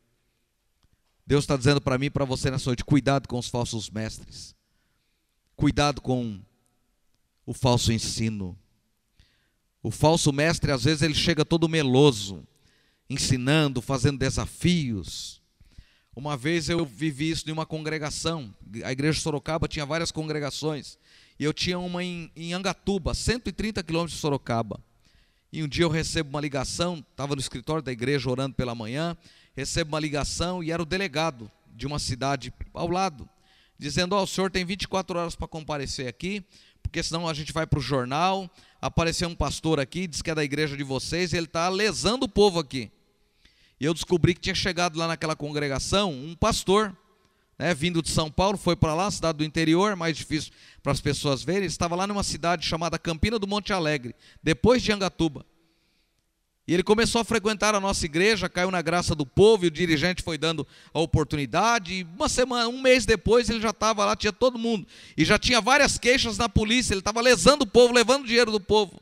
Deus 1.25 1.43
está 1.43 1.57
dizendo 1.57 1.81
para 1.81 1.97
mim 1.97 2.05
e 2.05 2.09
para 2.09 2.23
você 2.23 2.49
nessa 2.49 2.69
noite: 2.69 2.85
cuidado 2.85 3.27
com 3.27 3.37
os 3.37 3.49
falsos 3.49 3.89
mestres, 3.89 4.55
cuidado 5.57 5.99
com 6.01 6.39
o 7.43 7.53
falso 7.53 7.91
ensino. 7.91 8.57
O 9.81 9.89
falso 9.89 10.31
mestre, 10.31 10.71
às 10.71 10.83
vezes, 10.83 11.01
ele 11.01 11.15
chega 11.15 11.43
todo 11.43 11.67
meloso, 11.67 12.47
ensinando, 13.09 13.81
fazendo 13.81 14.19
desafios. 14.19 15.41
Uma 16.15 16.37
vez 16.37 16.69
eu 16.69 16.85
vivi 16.85 17.31
isso 17.31 17.49
em 17.49 17.51
uma 17.51 17.65
congregação, 17.65 18.53
a 18.83 18.91
igreja 18.91 19.17
de 19.17 19.21
Sorocaba 19.21 19.67
tinha 19.67 19.85
várias 19.85 20.11
congregações, 20.11 20.97
e 21.39 21.43
eu 21.43 21.53
tinha 21.53 21.77
uma 21.77 22.03
em, 22.03 22.31
em 22.35 22.53
Angatuba, 22.53 23.13
130 23.13 23.83
quilômetros 23.83 24.15
de 24.15 24.21
Sorocaba. 24.21 24.79
E 25.51 25.63
um 25.63 25.67
dia 25.67 25.85
eu 25.85 25.89
recebo 25.89 26.29
uma 26.29 26.41
ligação, 26.41 27.03
estava 27.11 27.35
no 27.35 27.41
escritório 27.41 27.81
da 27.81 27.91
igreja 27.91 28.29
orando 28.29 28.55
pela 28.55 28.75
manhã, 28.75 29.15
recebo 29.55 29.93
uma 29.93 29.99
ligação 29.99 30.63
e 30.63 30.71
era 30.71 30.81
o 30.81 30.85
delegado 30.85 31.49
de 31.75 31.87
uma 31.87 31.99
cidade 31.99 32.53
ao 32.73 32.89
lado, 32.89 33.29
dizendo: 33.77 34.13
Ó, 34.13 34.19
oh, 34.19 34.23
o 34.23 34.27
senhor 34.27 34.51
tem 34.51 34.65
24 34.65 35.19
horas 35.19 35.35
para 35.35 35.47
comparecer 35.47 36.07
aqui, 36.07 36.43
porque 36.81 37.01
senão 37.03 37.27
a 37.27 37.33
gente 37.33 37.51
vai 37.53 37.65
para 37.65 37.79
o 37.79 37.81
jornal. 37.81 38.49
Apareceu 38.81 39.27
um 39.27 39.35
pastor 39.35 39.79
aqui, 39.79 40.07
diz 40.07 40.21
que 40.21 40.29
é 40.29 40.35
da 40.35 40.43
igreja 40.43 40.77
de 40.77 40.83
vocês, 40.83 41.33
e 41.33 41.37
ele 41.37 41.45
está 41.45 41.67
lesando 41.69 42.25
o 42.25 42.29
povo 42.29 42.59
aqui. 42.59 42.91
E 43.79 43.85
eu 43.85 43.93
descobri 43.93 44.33
que 44.33 44.41
tinha 44.41 44.55
chegado 44.55 44.97
lá 44.97 45.07
naquela 45.07 45.35
congregação 45.35 46.11
um 46.11 46.35
pastor 46.35 46.95
né, 47.57 47.73
vindo 47.73 48.01
de 48.01 48.09
São 48.09 48.29
Paulo, 48.29 48.57
foi 48.57 48.75
para 48.75 48.93
lá, 48.93 49.09
cidade 49.09 49.39
do 49.39 49.43
interior, 49.43 49.95
mais 49.95 50.15
difícil 50.15 50.51
para 50.83 50.91
as 50.91 51.01
pessoas 51.01 51.43
verem. 51.43 51.61
Ele 51.61 51.67
estava 51.67 51.95
lá 51.95 52.05
numa 52.05 52.23
cidade 52.23 52.65
chamada 52.65 52.99
Campina 52.99 53.39
do 53.39 53.47
Monte 53.47 53.73
Alegre, 53.73 54.15
depois 54.43 54.81
de 54.83 54.91
Angatuba. 54.91 55.45
E 56.67 56.73
ele 56.73 56.83
começou 56.83 57.21
a 57.21 57.23
frequentar 57.23 57.73
a 57.73 57.79
nossa 57.79 58.05
igreja, 58.05 58.49
caiu 58.49 58.69
na 58.69 58.81
graça 58.81 59.15
do 59.15 59.25
povo, 59.25 59.63
e 59.63 59.69
o 59.69 59.71
dirigente 59.71 60.21
foi 60.21 60.37
dando 60.37 60.67
a 60.93 60.99
oportunidade. 60.99 61.93
E 61.93 62.03
uma 62.03 62.27
semana, 62.27 62.67
um 62.67 62.81
mês 62.81 63.05
depois, 63.05 63.49
ele 63.49 63.61
já 63.61 63.69
estava 63.69 64.03
lá, 64.03 64.17
tinha 64.17 64.33
todo 64.33 64.59
mundo. 64.59 64.85
E 65.15 65.23
já 65.23 65.39
tinha 65.39 65.61
várias 65.61 65.97
queixas 65.97 66.37
na 66.37 66.49
polícia, 66.49 66.93
ele 66.93 66.99
estava 66.99 67.21
lesando 67.21 67.63
o 67.63 67.67
povo, 67.67 67.93
levando 67.93 68.25
dinheiro 68.25 68.51
do 68.51 68.59
povo. 68.59 68.99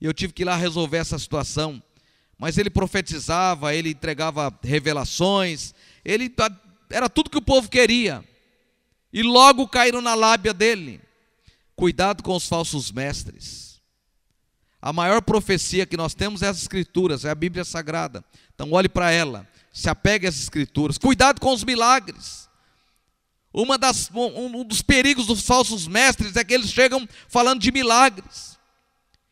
E 0.00 0.06
eu 0.06 0.14
tive 0.14 0.32
que 0.32 0.42
ir 0.42 0.46
lá 0.46 0.56
resolver 0.56 0.96
essa 0.96 1.18
situação. 1.18 1.82
Mas 2.38 2.56
ele 2.56 2.70
profetizava, 2.70 3.74
ele 3.74 3.90
entregava 3.90 4.58
revelações, 4.64 5.74
ele 6.02 6.34
era 6.88 7.10
tudo 7.10 7.28
que 7.30 7.38
o 7.38 7.42
povo 7.42 7.68
queria. 7.68 8.24
E 9.12 9.22
logo 9.22 9.68
caíram 9.68 10.00
na 10.00 10.14
lábia 10.14 10.54
dele. 10.54 10.98
Cuidado 11.76 12.22
com 12.22 12.34
os 12.34 12.48
falsos 12.48 12.90
mestres. 12.90 13.71
A 14.82 14.92
maior 14.92 15.22
profecia 15.22 15.86
que 15.86 15.96
nós 15.96 16.12
temos 16.12 16.42
é 16.42 16.48
as 16.48 16.60
escrituras, 16.60 17.24
é 17.24 17.30
a 17.30 17.34
Bíblia 17.36 17.64
Sagrada. 17.64 18.24
Então 18.52 18.72
olhe 18.72 18.88
para 18.88 19.12
ela, 19.12 19.48
se 19.72 19.88
apegue 19.88 20.26
às 20.26 20.36
escrituras. 20.36 20.98
Cuidado 20.98 21.40
com 21.40 21.54
os 21.54 21.62
milagres. 21.62 22.50
Uma 23.54 23.78
das, 23.78 24.10
um 24.12 24.64
dos 24.64 24.82
perigos 24.82 25.26
dos 25.26 25.42
falsos 25.42 25.86
mestres 25.86 26.34
é 26.34 26.42
que 26.42 26.52
eles 26.52 26.72
chegam 26.72 27.08
falando 27.28 27.60
de 27.60 27.70
milagres. 27.70 28.58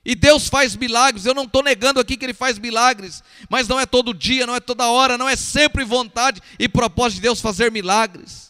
E 0.04 0.14
Deus 0.14 0.48
faz 0.48 0.76
milagres, 0.76 1.26
eu 1.26 1.34
não 1.34 1.44
estou 1.44 1.62
negando 1.62 2.00
aqui 2.00 2.16
que 2.16 2.24
Ele 2.24 2.32
faz 2.32 2.58
milagres, 2.58 3.22
mas 3.50 3.68
não 3.68 3.78
é 3.78 3.84
todo 3.84 4.14
dia, 4.14 4.46
não 4.46 4.54
é 4.54 4.60
toda 4.60 4.86
hora, 4.86 5.18
não 5.18 5.28
é 5.28 5.36
sempre 5.36 5.84
vontade 5.84 6.40
e 6.58 6.68
propósito 6.68 7.16
de 7.16 7.22
Deus 7.22 7.40
fazer 7.40 7.70
milagres. 7.70 8.49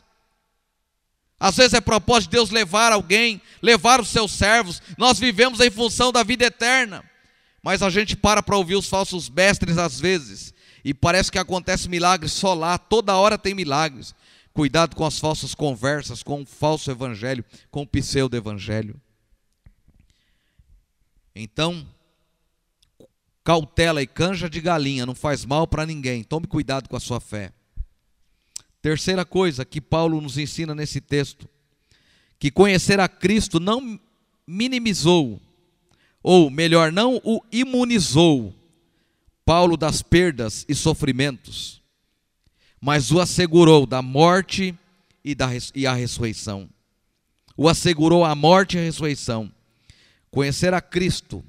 Às 1.40 1.56
vezes 1.56 1.72
é 1.72 1.80
propósito 1.80 2.30
de 2.30 2.36
Deus 2.36 2.50
levar 2.50 2.92
alguém, 2.92 3.40
levar 3.62 3.98
os 3.98 4.08
seus 4.08 4.30
servos, 4.32 4.82
nós 4.98 5.18
vivemos 5.18 5.58
em 5.58 5.70
função 5.70 6.12
da 6.12 6.22
vida 6.22 6.44
eterna, 6.44 7.02
mas 7.62 7.82
a 7.82 7.88
gente 7.88 8.14
para 8.14 8.42
para 8.42 8.58
ouvir 8.58 8.76
os 8.76 8.86
falsos 8.86 9.30
mestres 9.30 9.78
às 9.78 9.98
vezes, 9.98 10.52
e 10.84 10.92
parece 10.92 11.32
que 11.32 11.38
acontece 11.38 11.88
milagres 11.88 12.32
só 12.32 12.52
lá, 12.52 12.76
toda 12.76 13.16
hora 13.16 13.38
tem 13.38 13.54
milagres. 13.54 14.14
Cuidado 14.52 14.96
com 14.96 15.06
as 15.06 15.18
falsas 15.18 15.54
conversas, 15.54 16.22
com 16.22 16.42
o 16.42 16.46
falso 16.46 16.90
evangelho, 16.90 17.44
com 17.70 17.82
o 17.82 17.86
pseudo-evangelho. 17.86 19.00
Então, 21.34 21.86
cautela 23.44 24.02
e 24.02 24.06
canja 24.06 24.50
de 24.50 24.60
galinha 24.60 25.06
não 25.06 25.14
faz 25.14 25.44
mal 25.44 25.66
para 25.66 25.86
ninguém. 25.86 26.24
Tome 26.24 26.46
cuidado 26.46 26.88
com 26.88 26.96
a 26.96 27.00
sua 27.00 27.20
fé. 27.20 27.52
Terceira 28.82 29.24
coisa 29.24 29.64
que 29.64 29.80
Paulo 29.80 30.20
nos 30.20 30.38
ensina 30.38 30.74
nesse 30.74 31.00
texto, 31.00 31.48
que 32.38 32.50
conhecer 32.50 32.98
a 32.98 33.08
Cristo 33.08 33.60
não 33.60 34.00
minimizou, 34.46 35.40
ou 36.22 36.50
melhor, 36.50 36.90
não 36.90 37.20
o 37.22 37.40
imunizou 37.52 38.54
Paulo 39.44 39.76
das 39.76 40.00
perdas 40.00 40.64
e 40.68 40.74
sofrimentos, 40.74 41.82
mas 42.80 43.10
o 43.10 43.20
assegurou 43.20 43.84
da 43.84 44.00
morte 44.00 44.74
e, 45.24 45.34
da, 45.34 45.48
e 45.74 45.86
a 45.86 45.92
ressurreição. 45.92 46.68
O 47.56 47.68
assegurou 47.68 48.24
a 48.24 48.34
morte 48.34 48.76
e 48.76 48.80
a 48.80 48.82
ressurreição. 48.82 49.52
Conhecer 50.30 50.72
a 50.72 50.80
Cristo 50.80 51.44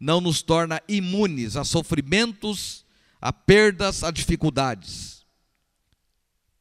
não 0.00 0.20
nos 0.20 0.42
torna 0.42 0.82
imunes 0.88 1.54
a 1.56 1.62
sofrimentos, 1.62 2.84
a 3.20 3.32
perdas, 3.32 4.02
a 4.02 4.10
dificuldades. 4.10 5.21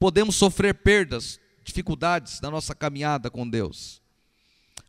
Podemos 0.01 0.35
sofrer 0.35 0.73
perdas, 0.73 1.39
dificuldades 1.63 2.41
na 2.41 2.49
nossa 2.49 2.73
caminhada 2.73 3.29
com 3.29 3.47
Deus, 3.47 4.01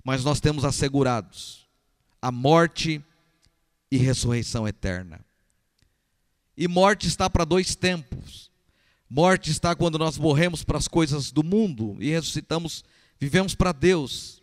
mas 0.03 0.25
nós 0.25 0.41
temos 0.41 0.65
assegurados 0.65 1.69
a 2.23 2.33
morte 2.33 3.05
e 3.91 3.99
ressurreição 3.99 4.67
eterna. 4.67 5.23
E 6.57 6.67
morte 6.67 7.09
está 7.09 7.29
para 7.29 7.45
dois 7.45 7.75
tempos. 7.77 8.51
Morte 9.07 9.51
está 9.51 9.77
quando 9.77 9.99
nós 9.99 10.17
morremos 10.17 10.65
para 10.65 10.79
as 10.79 10.89
coisas 10.89 11.31
do 11.31 11.45
mundo 11.45 11.95
e 12.01 12.09
ressuscitamos, 12.09 12.83
vivemos 13.21 13.55
para 13.55 13.71
Deus. 13.71 14.43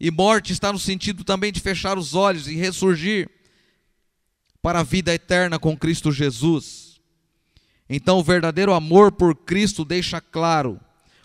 E 0.00 0.10
morte 0.10 0.52
está 0.52 0.72
no 0.72 0.78
sentido 0.80 1.22
também 1.22 1.52
de 1.52 1.60
fechar 1.60 1.96
os 1.96 2.14
olhos 2.14 2.48
e 2.48 2.56
ressurgir 2.56 3.30
para 4.60 4.80
a 4.80 4.82
vida 4.82 5.14
eterna 5.14 5.56
com 5.56 5.78
Cristo 5.78 6.10
Jesus. 6.10 6.85
Então, 7.88 8.18
o 8.18 8.22
verdadeiro 8.22 8.72
amor 8.72 9.12
por 9.12 9.34
Cristo 9.34 9.84
deixa 9.84 10.20
claro 10.20 10.80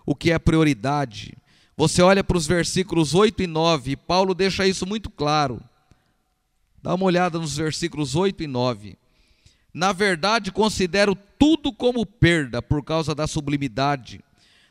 o 0.05 0.15
que 0.15 0.31
é 0.31 0.39
prioridade. 0.39 1.37
Você 1.75 2.01
olha 2.01 2.23
para 2.23 2.37
os 2.37 2.45
versículos 2.45 3.13
8 3.15 3.43
e 3.43 3.47
9, 3.47 3.91
e 3.91 3.95
Paulo 3.95 4.33
deixa 4.33 4.67
isso 4.67 4.85
muito 4.85 5.09
claro. 5.09 5.61
Dá 6.81 6.93
uma 6.93 7.05
olhada 7.05 7.39
nos 7.39 7.57
versículos 7.57 8.15
8 8.15 8.43
e 8.43 8.47
9. 8.47 8.97
Na 9.73 9.93
verdade, 9.93 10.51
considero 10.51 11.15
tudo 11.39 11.71
como 11.71 12.05
perda 12.05 12.61
por 12.61 12.83
causa 12.83 13.15
da 13.15 13.25
sublimidade 13.25 14.21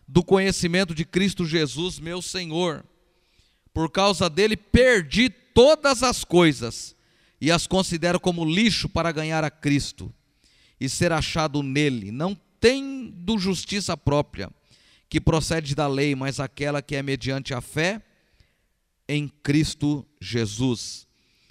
do 0.06 0.22
conhecimento 0.22 0.94
de 0.94 1.04
Cristo 1.04 1.46
Jesus, 1.46 1.98
meu 1.98 2.20
Senhor 2.20 2.84
por 3.72 3.90
causa 3.90 4.28
dele 4.28 4.56
perdi 4.56 5.30
todas 5.30 6.02
as 6.02 6.24
coisas 6.24 6.96
e 7.40 7.50
as 7.50 7.66
considero 7.66 8.20
como 8.20 8.44
lixo 8.44 8.88
para 8.88 9.12
ganhar 9.12 9.44
a 9.44 9.50
Cristo 9.50 10.12
e 10.80 10.88
ser 10.88 11.12
achado 11.12 11.62
nele, 11.62 12.10
não 12.10 12.36
tendo 12.58 13.38
justiça 13.38 13.96
própria, 13.96 14.50
que 15.08 15.20
procede 15.20 15.74
da 15.74 15.86
lei, 15.86 16.14
mas 16.14 16.40
aquela 16.40 16.80
que 16.80 16.96
é 16.96 17.02
mediante 17.02 17.52
a 17.52 17.60
fé 17.60 18.02
em 19.08 19.28
Cristo 19.28 20.06
Jesus. 20.20 21.06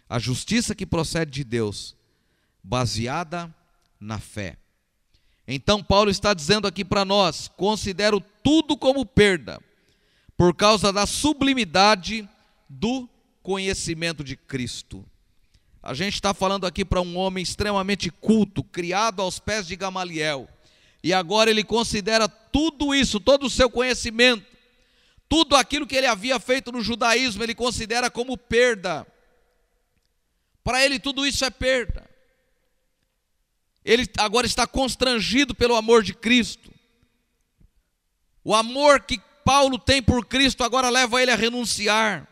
A 0.07 0.17
justiça 0.17 0.73
que 0.73 0.85
procede 0.85 1.31
de 1.31 1.43
Deus, 1.43 1.95
baseada 2.63 3.53
na 3.99 4.17
fé. 4.17 4.57
Então, 5.45 5.83
Paulo 5.83 6.09
está 6.09 6.33
dizendo 6.33 6.67
aqui 6.67 6.85
para 6.85 7.03
nós: 7.03 7.47
considero 7.47 8.21
tudo 8.43 8.77
como 8.77 9.05
perda, 9.05 9.59
por 10.37 10.55
causa 10.55 10.93
da 10.93 11.05
sublimidade 11.05 12.27
do 12.69 13.09
conhecimento 13.41 14.23
de 14.23 14.37
Cristo. 14.37 15.05
A 15.81 15.93
gente 15.93 16.15
está 16.15 16.33
falando 16.33 16.65
aqui 16.65 16.83
para 16.83 17.01
um 17.01 17.17
homem 17.17 17.41
extremamente 17.41 18.09
culto, 18.09 18.63
criado 18.63 19.21
aos 19.21 19.39
pés 19.39 19.65
de 19.65 19.75
Gamaliel, 19.75 20.47
e 21.01 21.13
agora 21.13 21.49
ele 21.49 21.63
considera 21.63 22.27
tudo 22.27 22.93
isso, 22.93 23.19
todo 23.19 23.45
o 23.45 23.49
seu 23.49 23.69
conhecimento, 23.69 24.45
tudo 25.29 25.55
aquilo 25.55 25.87
que 25.87 25.95
ele 25.95 26.07
havia 26.07 26.39
feito 26.39 26.71
no 26.71 26.81
judaísmo, 26.81 27.43
ele 27.43 27.55
considera 27.55 28.09
como 28.09 28.37
perda. 28.37 29.07
Para 30.63 30.83
ele, 30.83 30.99
tudo 30.99 31.25
isso 31.25 31.45
é 31.45 31.49
perda. 31.49 32.09
Ele 33.85 34.07
agora 34.17 34.45
está 34.45 34.67
constrangido 34.67 35.55
pelo 35.55 35.75
amor 35.75 36.03
de 36.03 36.13
Cristo. 36.13 36.71
O 38.43 38.53
amor 38.53 39.01
que 39.01 39.19
Paulo 39.43 39.79
tem 39.79 39.99
por 39.99 40.25
Cristo 40.27 40.63
agora 40.63 40.89
leva 40.89 41.19
ele 41.19 41.31
a 41.31 41.35
renunciar. 41.35 42.28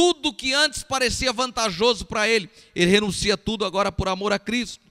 Tudo 0.00 0.32
que 0.32 0.54
antes 0.54 0.82
parecia 0.82 1.30
vantajoso 1.30 2.06
para 2.06 2.26
ele, 2.26 2.48
ele 2.74 2.90
renuncia 2.90 3.36
tudo 3.36 3.66
agora 3.66 3.92
por 3.92 4.08
amor 4.08 4.32
a 4.32 4.38
Cristo. 4.38 4.82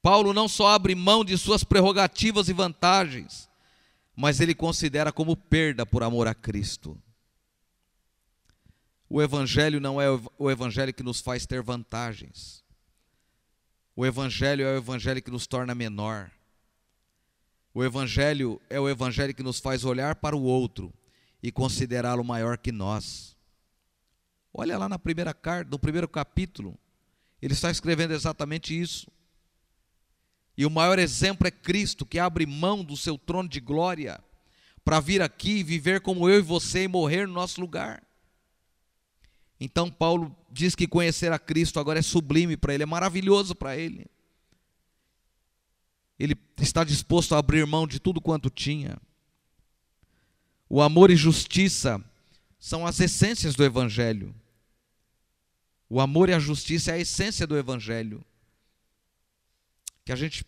Paulo 0.00 0.32
não 0.32 0.48
só 0.48 0.68
abre 0.68 0.94
mão 0.94 1.22
de 1.22 1.36
suas 1.36 1.62
prerrogativas 1.62 2.48
e 2.48 2.54
vantagens, 2.54 3.50
mas 4.16 4.40
ele 4.40 4.54
considera 4.54 5.12
como 5.12 5.36
perda 5.36 5.84
por 5.84 6.02
amor 6.02 6.26
a 6.26 6.34
Cristo. 6.34 6.98
O 9.06 9.20
Evangelho 9.20 9.80
não 9.80 10.00
é 10.00 10.06
o 10.38 10.50
Evangelho 10.50 10.94
que 10.94 11.02
nos 11.02 11.20
faz 11.20 11.44
ter 11.44 11.60
vantagens. 11.60 12.64
O 13.94 14.06
Evangelho 14.06 14.64
é 14.64 14.72
o 14.72 14.78
Evangelho 14.78 15.20
que 15.20 15.30
nos 15.30 15.46
torna 15.46 15.74
menor. 15.74 16.30
O 17.74 17.84
Evangelho 17.84 18.58
é 18.70 18.80
o 18.80 18.88
Evangelho 18.88 19.34
que 19.34 19.42
nos 19.42 19.60
faz 19.60 19.84
olhar 19.84 20.14
para 20.14 20.34
o 20.34 20.42
outro 20.42 20.90
e 21.42 21.52
considerá-lo 21.52 22.24
maior 22.24 22.56
que 22.56 22.72
nós. 22.72 23.31
Olha 24.52 24.76
lá 24.76 24.88
na 24.88 24.98
primeira 24.98 25.32
carta, 25.32 25.70
no 25.70 25.78
primeiro 25.78 26.08
capítulo, 26.08 26.78
ele 27.40 27.54
está 27.54 27.70
escrevendo 27.70 28.12
exatamente 28.12 28.78
isso. 28.78 29.10
E 30.56 30.66
o 30.66 30.70
maior 30.70 30.98
exemplo 30.98 31.46
é 31.46 31.50
Cristo, 31.50 32.04
que 32.04 32.18
abre 32.18 32.44
mão 32.44 32.84
do 32.84 32.96
seu 32.96 33.16
trono 33.16 33.48
de 33.48 33.60
glória 33.60 34.22
para 34.84 35.00
vir 35.00 35.22
aqui 35.22 35.58
e 35.58 35.62
viver 35.62 36.00
como 36.00 36.28
eu 36.28 36.38
e 36.38 36.42
você 36.42 36.84
e 36.84 36.88
morrer 36.88 37.26
no 37.26 37.32
nosso 37.32 37.60
lugar. 37.60 38.02
Então 39.58 39.90
Paulo 39.90 40.36
diz 40.50 40.74
que 40.74 40.88
conhecer 40.88 41.32
a 41.32 41.38
Cristo 41.38 41.78
agora 41.80 41.98
é 41.98 42.02
sublime 42.02 42.56
para 42.56 42.74
ele, 42.74 42.82
é 42.82 42.86
maravilhoso 42.86 43.54
para 43.54 43.76
ele. 43.76 44.06
Ele 46.18 46.36
está 46.58 46.84
disposto 46.84 47.34
a 47.34 47.38
abrir 47.38 47.66
mão 47.66 47.86
de 47.86 47.98
tudo 47.98 48.20
quanto 48.20 48.50
tinha. 48.50 48.98
O 50.68 50.80
amor 50.80 51.10
e 51.10 51.16
justiça 51.16 52.02
são 52.58 52.86
as 52.86 53.00
essências 53.00 53.54
do 53.54 53.64
Evangelho. 53.64 54.34
O 55.92 56.00
amor 56.00 56.30
e 56.30 56.32
a 56.32 56.38
justiça 56.38 56.90
é 56.90 56.94
a 56.94 56.98
essência 56.98 57.46
do 57.46 57.54
Evangelho. 57.54 58.24
Que 60.06 60.10
a 60.10 60.16
gente 60.16 60.42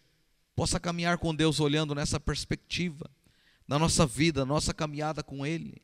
possa 0.57 0.80
caminhar 0.80 1.18
com 1.18 1.34
Deus 1.34 1.61
olhando 1.61 1.95
nessa 1.95 2.18
perspectiva, 2.18 3.11
na 3.68 3.78
nossa 3.78 4.07
vida, 4.07 4.47
nossa 4.47 4.72
caminhada 4.72 5.22
com 5.22 5.45
Ele. 5.45 5.82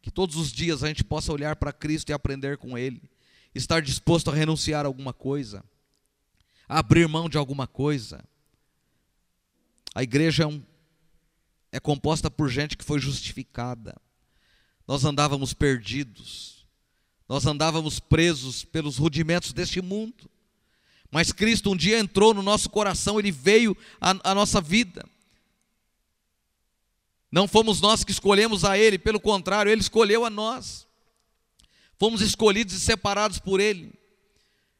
Que 0.00 0.10
todos 0.10 0.36
os 0.36 0.50
dias 0.50 0.82
a 0.82 0.88
gente 0.88 1.04
possa 1.04 1.30
olhar 1.30 1.56
para 1.56 1.74
Cristo 1.74 2.08
e 2.08 2.14
aprender 2.14 2.56
com 2.56 2.78
Ele. 2.78 3.02
Estar 3.54 3.82
disposto 3.82 4.30
a 4.30 4.34
renunciar 4.34 4.86
a 4.86 4.88
alguma 4.88 5.12
coisa, 5.12 5.62
a 6.66 6.78
abrir 6.78 7.06
mão 7.06 7.28
de 7.28 7.36
alguma 7.36 7.66
coisa. 7.66 8.24
A 9.94 10.02
igreja 10.02 10.44
é, 10.44 10.46
um, 10.46 10.62
é 11.70 11.78
composta 11.78 12.30
por 12.30 12.48
gente 12.48 12.78
que 12.78 12.84
foi 12.84 12.98
justificada. 12.98 13.94
Nós 14.88 15.04
andávamos 15.04 15.52
perdidos, 15.52 16.53
nós 17.28 17.46
andávamos 17.46 17.98
presos 17.98 18.64
pelos 18.64 18.98
rudimentos 18.98 19.52
deste 19.52 19.80
mundo. 19.80 20.30
Mas 21.10 21.32
Cristo 21.32 21.70
um 21.70 21.76
dia 21.76 21.98
entrou 21.98 22.34
no 22.34 22.42
nosso 22.42 22.68
coração, 22.68 23.18
Ele 23.18 23.30
veio 23.30 23.76
à, 24.00 24.34
nossa 24.34 24.60
vida. 24.60 25.06
Não 27.30 27.48
fomos 27.48 27.80
nós 27.80 28.04
que 28.04 28.12
escolhemos 28.12 28.64
a 28.64 28.76
Ele, 28.76 28.98
pelo 28.98 29.20
contrário, 29.20 29.70
Ele 29.70 29.80
escolheu 29.80 30.24
a 30.24 30.30
nós. 30.30 30.86
Fomos 31.98 32.20
escolhidos 32.20 32.74
e 32.74 32.80
separados 32.80 33.38
por 33.38 33.60
Ele. 33.60 33.92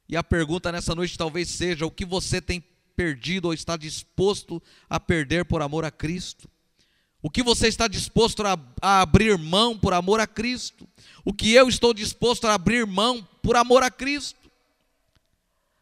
E 0.08 0.16
a 0.16 0.22
pergunta 0.22 0.70
nessa 0.70 0.94
noite 0.94 1.16
talvez 1.16 1.48
seja: 1.48 1.86
o 1.86 1.90
que 1.90 2.04
você 2.04 2.40
tem 2.40 2.62
perdido 2.96 3.46
ou 3.46 3.54
está 3.54 3.76
disposto 3.76 4.62
a 4.88 5.00
perder 5.00 5.44
por 5.44 5.62
amor 5.62 5.84
a 5.84 5.90
Cristo? 5.90 6.48
O 7.24 7.30
que 7.30 7.42
você 7.42 7.68
está 7.68 7.88
disposto 7.88 8.42
a, 8.46 8.58
a, 8.82 9.00
abrir 9.00 9.38
mão 9.38 9.78
por 9.78 9.94
amor 9.94 10.20
a 10.20 10.26
Cristo? 10.26 10.86
O 11.24 11.32
que 11.32 11.54
eu 11.54 11.70
estou 11.70 11.94
disposto 11.94 12.44
a 12.46 12.52
abrir 12.52 12.86
mão 12.86 13.26
por 13.42 13.56
amor 13.56 13.82
a 13.82 13.90
Cristo? 13.90 14.50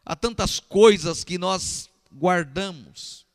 Há 0.07 0.15
tantas 0.15 0.61
coisas 0.61 1.25
que 1.25 1.39
nós 1.39 1.91
guardamos, 2.15 3.27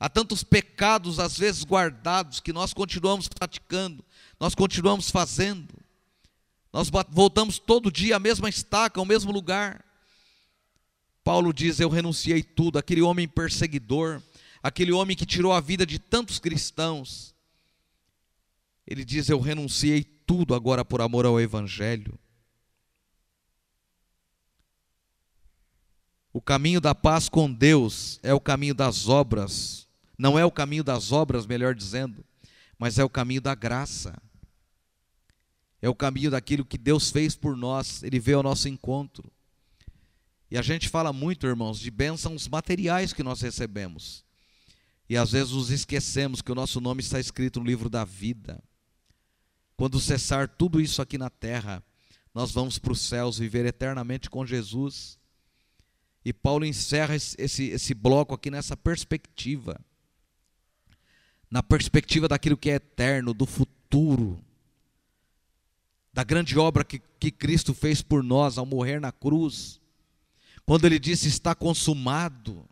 há 0.00 0.08
tantos 0.08 0.42
pecados 0.42 1.20
às 1.20 1.38
vezes 1.38 1.62
guardados 1.62 2.40
que 2.40 2.52
nós 2.52 2.74
continuamos 2.74 3.28
praticando, 3.28 4.04
nós 4.40 4.52
continuamos 4.52 5.08
fazendo. 5.08 5.72
Nós 6.72 6.90
voltamos 7.10 7.60
todo 7.60 7.92
dia 7.92 8.16
à 8.16 8.18
mesma 8.18 8.48
estaca, 8.48 8.98
ao 8.98 9.06
mesmo 9.06 9.30
lugar. 9.30 9.84
Paulo 11.22 11.52
diz: 11.52 11.78
Eu 11.78 11.88
renunciei 11.88 12.42
tudo, 12.42 12.76
aquele 12.76 13.02
homem 13.02 13.28
perseguidor, 13.28 14.20
aquele 14.62 14.92
homem 14.92 15.16
que 15.16 15.26
tirou 15.26 15.52
a 15.52 15.60
vida 15.60 15.86
de 15.86 15.98
tantos 15.98 16.38
cristãos. 16.38 17.34
Ele 18.86 19.04
diz: 19.04 19.28
Eu 19.28 19.40
renunciei 19.40 20.02
tudo 20.02 20.54
agora 20.54 20.84
por 20.84 21.00
amor 21.00 21.26
ao 21.26 21.40
Evangelho. 21.40 22.18
O 26.32 26.40
caminho 26.40 26.80
da 26.80 26.94
paz 26.94 27.28
com 27.28 27.52
Deus 27.52 28.20
é 28.22 28.32
o 28.32 28.40
caminho 28.40 28.74
das 28.74 29.08
obras, 29.08 29.88
não 30.16 30.38
é 30.38 30.44
o 30.44 30.50
caminho 30.50 30.84
das 30.84 31.10
obras, 31.10 31.44
melhor 31.44 31.74
dizendo, 31.74 32.24
mas 32.78 32.98
é 32.98 33.04
o 33.04 33.10
caminho 33.10 33.40
da 33.40 33.54
graça. 33.54 34.16
É 35.82 35.88
o 35.88 35.94
caminho 35.94 36.30
daquilo 36.30 36.64
que 36.64 36.76
Deus 36.76 37.10
fez 37.10 37.34
por 37.34 37.56
nós, 37.56 38.02
Ele 38.02 38.20
veio 38.20 38.36
ao 38.36 38.42
nosso 38.42 38.68
encontro. 38.68 39.30
E 40.50 40.58
a 40.58 40.62
gente 40.62 40.88
fala 40.88 41.12
muito, 41.12 41.46
irmãos, 41.46 41.80
de 41.80 41.90
bênçãos 41.90 42.46
materiais 42.46 43.12
que 43.12 43.22
nós 43.22 43.40
recebemos. 43.40 44.24
E 45.10 45.16
às 45.16 45.32
vezes 45.32 45.52
nos 45.52 45.70
esquecemos 45.70 46.40
que 46.40 46.52
o 46.52 46.54
nosso 46.54 46.80
nome 46.80 47.00
está 47.00 47.18
escrito 47.18 47.58
no 47.58 47.66
livro 47.66 47.90
da 47.90 48.04
vida. 48.04 48.62
Quando 49.76 49.98
cessar 49.98 50.46
tudo 50.46 50.80
isso 50.80 51.02
aqui 51.02 51.18
na 51.18 51.28
terra, 51.28 51.82
nós 52.32 52.52
vamos 52.52 52.78
para 52.78 52.92
os 52.92 53.00
céus 53.00 53.36
viver 53.36 53.66
eternamente 53.66 54.30
com 54.30 54.46
Jesus. 54.46 55.18
E 56.24 56.32
Paulo 56.32 56.64
encerra 56.64 57.16
esse, 57.16 57.64
esse 57.70 57.92
bloco 57.92 58.36
aqui 58.36 58.52
nessa 58.52 58.76
perspectiva. 58.76 59.80
Na 61.50 61.60
perspectiva 61.60 62.28
daquilo 62.28 62.56
que 62.56 62.70
é 62.70 62.74
eterno, 62.74 63.34
do 63.34 63.46
futuro. 63.46 64.38
Da 66.12 66.22
grande 66.22 66.56
obra 66.56 66.84
que, 66.84 67.00
que 67.18 67.32
Cristo 67.32 67.74
fez 67.74 68.00
por 68.00 68.22
nós 68.22 68.58
ao 68.58 68.64
morrer 68.64 69.00
na 69.00 69.10
cruz. 69.10 69.80
Quando 70.64 70.84
ele 70.84 71.00
disse 71.00 71.26
está 71.26 71.52
consumado. 71.52 72.69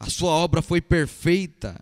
A 0.00 0.10
sua 0.10 0.32
obra 0.32 0.60
foi 0.60 0.80
perfeita. 0.80 1.78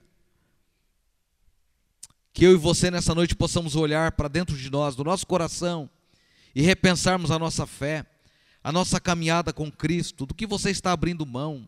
Que 2.33 2.45
eu 2.45 2.53
e 2.53 2.57
você 2.57 2.91
nessa 2.91 3.15
noite 3.15 3.35
possamos 3.35 3.77
olhar 3.77 4.13
para 4.13 4.29
dentro 4.29 4.55
de 4.57 4.69
nós, 4.69 4.95
do 4.95 5.05
nosso 5.05 5.27
coração, 5.27 5.89
e 6.55 6.61
repensarmos 6.61 7.31
a 7.31 7.39
nossa 7.39 7.67
fé 7.67 8.05
a 8.63 8.73
nossa 8.73 9.01
caminhada 9.01 9.51
com 9.51 9.71
Cristo, 9.71 10.27
do 10.27 10.35
que 10.35 10.47
você 10.47 10.71
está 10.71 10.93
abrindo 10.93 11.25
mão. 11.25 11.67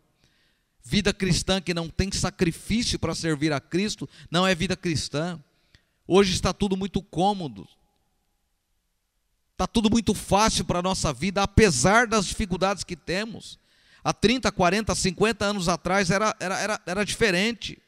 Vida 0.82 1.14
cristã 1.14 1.60
que 1.60 1.72
não 1.72 1.88
tem 1.88 2.10
sacrifício 2.12 2.98
para 2.98 3.14
servir 3.14 3.52
a 3.52 3.60
Cristo, 3.60 4.08
não 4.30 4.46
é 4.46 4.54
vida 4.54 4.76
cristã. 4.76 5.42
Hoje 6.06 6.32
está 6.32 6.52
tudo 6.52 6.76
muito 6.76 7.02
cômodo, 7.02 7.66
está 9.52 9.66
tudo 9.66 9.90
muito 9.90 10.14
fácil 10.14 10.64
para 10.64 10.80
a 10.80 10.82
nossa 10.82 11.12
vida, 11.12 11.42
apesar 11.42 12.06
das 12.06 12.26
dificuldades 12.26 12.84
que 12.84 12.96
temos. 12.96 13.58
Há 14.02 14.12
30, 14.12 14.50
40, 14.50 14.94
50 14.94 15.44
anos 15.44 15.68
atrás 15.68 16.10
era, 16.10 16.34
era, 16.40 16.58
era, 16.58 16.80
era 16.86 17.04
diferente. 17.04 17.78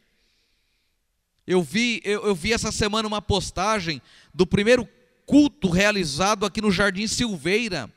Eu 1.46 1.62
vi, 1.62 2.00
eu, 2.04 2.26
eu 2.26 2.34
vi 2.34 2.52
essa 2.52 2.70
semana 2.70 3.08
uma 3.08 3.22
postagem 3.22 4.00
do 4.32 4.46
primeiro 4.46 4.88
culto 5.26 5.68
realizado 5.70 6.44
aqui 6.44 6.60
no 6.60 6.70
Jardim 6.70 7.06
Silveira 7.06 7.90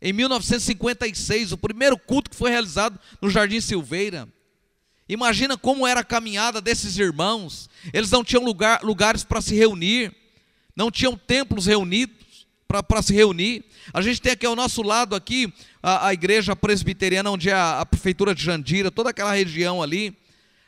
Em 0.00 0.12
1956, 0.12 1.52
o 1.52 1.58
primeiro 1.58 1.98
culto 1.98 2.30
que 2.30 2.36
foi 2.36 2.50
realizado 2.50 2.98
no 3.20 3.28
Jardim 3.28 3.60
Silveira. 3.60 4.28
Imagina 5.08 5.58
como 5.58 5.86
era 5.86 6.00
a 6.00 6.04
caminhada 6.04 6.60
desses 6.60 6.96
irmãos. 6.96 7.68
Eles 7.92 8.10
não 8.10 8.22
tinham 8.22 8.44
lugar, 8.44 8.82
lugares 8.82 9.24
para 9.24 9.40
se 9.40 9.56
reunir, 9.56 10.14
não 10.76 10.90
tinham 10.90 11.16
templos 11.16 11.66
reunidos 11.66 12.19
para 12.82 13.02
se 13.02 13.12
reunir. 13.12 13.64
A 13.92 14.00
gente 14.00 14.20
tem 14.20 14.32
aqui 14.32 14.46
ao 14.46 14.54
nosso 14.54 14.82
lado 14.82 15.16
aqui 15.16 15.52
a, 15.82 16.06
a 16.06 16.14
igreja 16.14 16.54
presbiteriana, 16.54 17.30
onde 17.30 17.50
é 17.50 17.52
a, 17.52 17.80
a, 17.80 17.86
prefeitura 17.86 18.32
de 18.32 18.44
Jandira, 18.44 18.90
toda 18.90 19.10
aquela 19.10 19.32
região 19.32 19.82
ali. 19.82 20.16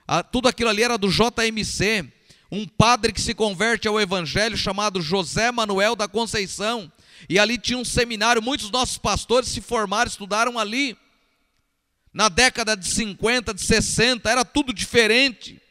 A, 0.06 0.22
tudo 0.22 0.48
aquilo 0.48 0.70
ali 0.70 0.82
era 0.82 0.98
do 0.98 1.08
JMC. 1.08 2.04
Um 2.50 2.66
padre 2.66 3.12
que 3.12 3.20
se 3.20 3.32
converte 3.32 3.86
ao 3.86 4.00
evangelho 4.00 4.56
chamado 4.56 5.00
José 5.00 5.52
Manuel 5.52 5.94
da 5.94 6.08
Conceição. 6.08 6.90
E 7.28 7.38
ali 7.38 7.56
tinha 7.56 7.78
um 7.78 7.84
seminário, 7.84 8.42
muitos 8.42 8.66
dos 8.66 8.80
nossos 8.80 8.98
pastores 8.98 9.48
se 9.48 9.60
formaram, 9.60 10.08
estudaram 10.08 10.58
ali. 10.58 10.96
Na 12.12 12.28
década 12.28 12.76
de 12.76 12.86
50, 12.88 13.54
de 13.54 13.62
60, 13.62 14.28
era 14.28 14.44
tudo 14.44 14.72
diferente. 14.72 15.62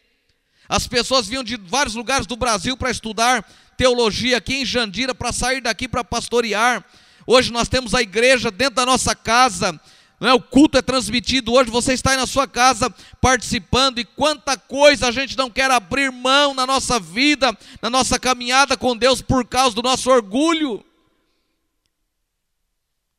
As 0.68 0.88
pessoas 0.88 1.28
vinham 1.28 1.44
de 1.44 1.58
vários 1.58 1.96
lugares 1.96 2.26
do 2.26 2.38
Brasil 2.38 2.78
para 2.78 2.90
estudar 2.90 3.46
teologia 3.82 4.38
aqui 4.38 4.58
em 4.58 4.66
Jandira, 4.66 5.16
para 5.16 5.34
sair 5.34 5.60
daqui 5.60 5.88
para 5.88 6.04
pastorear. 6.04 6.86
Hoje 7.26 7.52
nós 7.52 7.68
temos 7.68 7.96
a 7.96 8.02
igreja 8.04 8.52
dentro 8.52 8.76
da 8.76 8.86
nossa 8.86 9.16
casa, 9.16 9.82
é? 10.22 10.32
o 10.32 10.40
culto 10.40 10.78
é 10.78 10.84
transmitido. 10.84 11.52
Hoje 11.52 11.72
você 11.72 11.94
está 11.94 12.12
aí 12.12 12.18
na 12.18 12.28
sua 12.28 12.48
casa 12.48 12.94
participando, 13.20 13.98
e 13.98 14.06
quanta 14.06 14.56
coisa 14.56 15.08
a 15.08 15.12
gente 15.12 15.36
não 15.36 15.50
quer 15.50 15.72
abrir 15.72 16.12
mão 16.12 16.54
na 16.54 16.68
nossa 16.68 17.00
vida, 17.00 17.58
na 17.82 17.90
nossa 17.90 18.20
caminhada 18.20 18.78
com 18.78 18.96
Deus 18.96 19.20
por 19.20 19.48
causa 19.48 19.76
do 19.76 19.82
nosso 19.82 20.12
orgulho. 20.12 20.86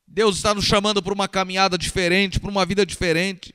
Deus 0.07 0.37
está 0.37 0.53
nos 0.53 0.63
chamando 0.63 1.03
para 1.03 1.13
uma 1.13 1.27
caminhada 1.27 1.77
diferente, 1.77 2.39
para 2.39 2.49
uma 2.49 2.65
vida 2.65 2.85
diferente. 2.85 3.53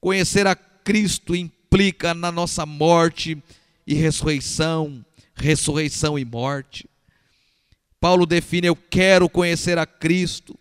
Conhecer 0.00 0.46
a 0.46 0.54
Cristo 0.54 1.34
implica 1.34 2.14
na 2.14 2.30
nossa 2.30 2.64
morte 2.64 3.42
e 3.84 3.94
ressurreição, 3.94 5.04
ressurreição 5.40 6.18
e 6.18 6.24
morte. 6.24 6.88
Paulo 7.98 8.26
define: 8.26 8.66
eu 8.66 8.76
quero 8.76 9.28
conhecer 9.28 9.78
a 9.78 9.86
Cristo, 9.86 10.58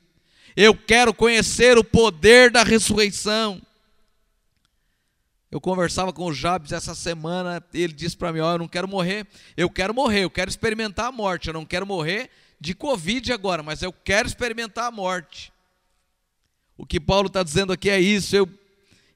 eu 0.55 0.75
quero 0.75 1.13
conhecer 1.13 1.77
o 1.77 1.83
poder 1.83 2.51
da 2.51 2.63
ressurreição. 2.63 3.61
Eu 5.51 5.59
conversava 5.59 6.13
com 6.13 6.25
o 6.25 6.33
Jabes 6.33 6.71
essa 6.71 6.93
semana, 6.93 7.63
ele 7.73 7.93
disse 7.93 8.15
para 8.15 8.31
mim: 8.31 8.39
Ó, 8.39 8.49
oh, 8.49 8.53
eu 8.53 8.59
não 8.59 8.67
quero 8.67 8.87
morrer, 8.87 9.25
eu 9.57 9.69
quero 9.69 9.93
morrer, 9.93 10.23
eu 10.23 10.29
quero 10.29 10.49
experimentar 10.49 11.07
a 11.07 11.11
morte, 11.11 11.47
eu 11.47 11.53
não 11.53 11.65
quero 11.65 11.87
morrer 11.87 12.29
de 12.59 12.75
Covid 12.75 13.31
agora, 13.31 13.63
mas 13.63 13.81
eu 13.81 13.91
quero 13.91 14.27
experimentar 14.27 14.85
a 14.85 14.91
morte. 14.91 15.51
O 16.77 16.85
que 16.85 16.99
Paulo 16.99 17.27
está 17.27 17.41
dizendo 17.41 17.73
aqui 17.73 17.89
é 17.89 17.99
isso: 17.99 18.35
eu, 18.35 18.47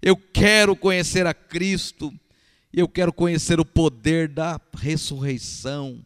eu 0.02 0.18
quero 0.18 0.76
conhecer 0.76 1.28
a 1.28 1.34
Cristo, 1.34 2.14
eu 2.74 2.88
quero 2.88 3.14
conhecer 3.14 3.60
o 3.60 3.66
poder 3.66 4.28
da 4.28 4.60
ressurreição. 4.76 6.04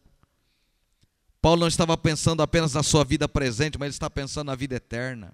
Paulo 1.41 1.61
não 1.61 1.67
estava 1.67 1.95
pensando 1.97 2.41
apenas 2.41 2.73
na 2.73 2.83
sua 2.83 3.03
vida 3.03 3.27
presente, 3.27 3.77
mas 3.77 3.87
ele 3.87 3.95
está 3.95 4.09
pensando 4.09 4.47
na 4.47 4.55
vida 4.55 4.75
eterna. 4.75 5.33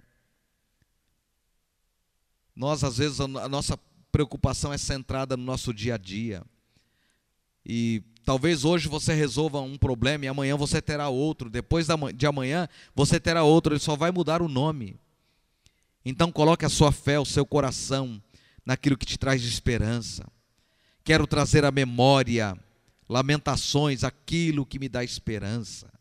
Nós, 2.56 2.84
às 2.84 2.98
vezes, 2.98 3.20
a 3.20 3.28
nossa 3.28 3.80
preocupação 4.12 4.72
é 4.72 4.78
centrada 4.78 5.36
no 5.36 5.44
nosso 5.44 5.74
dia 5.74 5.96
a 5.96 5.98
dia. 5.98 6.44
E 7.66 8.04
Talvez 8.26 8.64
hoje 8.64 8.88
você 8.88 9.14
resolva 9.14 9.60
um 9.60 9.78
problema 9.78 10.26
e 10.26 10.28
amanhã 10.28 10.56
você 10.56 10.82
terá 10.82 11.10
outro. 11.10 11.50
Depois 11.50 11.88
de 12.16 12.26
amanhã 12.26 12.70
você 12.96 13.20
terá 13.20 13.44
outro. 13.44 13.74
Ele 13.74 13.80
só 13.80 13.96
vai 13.96 14.12
mudar 14.12 14.42
o 14.42 14.48
nome. 14.48 14.98
Então 16.06 16.32
coloque 16.32 16.66
a 16.66 16.70
sua 16.70 16.92
fé, 16.92 17.20
o 17.20 17.26
seu 17.26 17.46
coração 17.46 18.22
naquilo 18.66 18.98
que 18.98 19.06
te 19.06 19.18
traz 19.18 19.42
de 19.42 19.50
esperança. 19.50 20.26
Quero 21.04 21.28
trazer 21.28 21.66
à 21.66 21.72
memória, 21.72 22.58
lamentações, 23.10 24.04
aquilo 24.04 24.66
que 24.66 24.80
me 24.80 24.88
dá 24.88 25.04
esperança. 25.04 25.92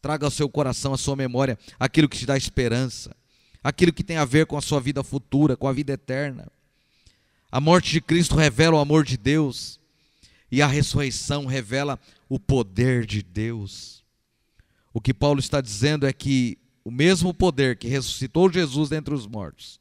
Traga 0.00 0.26
ao 0.26 0.30
seu 0.30 0.48
coração, 0.48 0.94
à 0.94 0.98
sua 0.98 1.16
memória, 1.16 1.58
aquilo 1.78 2.08
que 2.08 2.16
te 2.16 2.26
dá 2.26 2.36
esperança, 2.36 3.14
aquilo 3.62 3.92
que 3.92 4.04
tem 4.04 4.16
a 4.16 4.24
ver 4.24 4.46
com 4.46 4.56
a 4.56 4.62
sua 4.62 4.80
vida 4.80 5.02
futura, 5.02 5.56
com 5.56 5.66
a 5.66 5.72
vida 5.72 5.92
eterna. 5.92 6.46
A 7.50 7.60
morte 7.60 7.90
de 7.90 8.00
Cristo 8.00 8.36
revela 8.36 8.76
o 8.76 8.80
amor 8.80 9.04
de 9.04 9.16
Deus 9.16 9.80
e 10.50 10.62
a 10.62 10.66
ressurreição 10.66 11.46
revela 11.46 11.98
o 12.28 12.38
poder 12.38 13.04
de 13.04 13.22
Deus. 13.22 14.04
O 14.92 15.00
que 15.00 15.12
Paulo 15.12 15.40
está 15.40 15.60
dizendo 15.60 16.06
é 16.06 16.12
que 16.12 16.58
o 16.84 16.90
mesmo 16.90 17.34
poder 17.34 17.76
que 17.76 17.88
ressuscitou 17.88 18.50
Jesus 18.52 18.88
dentre 18.88 19.12
os 19.12 19.26
mortos 19.26 19.80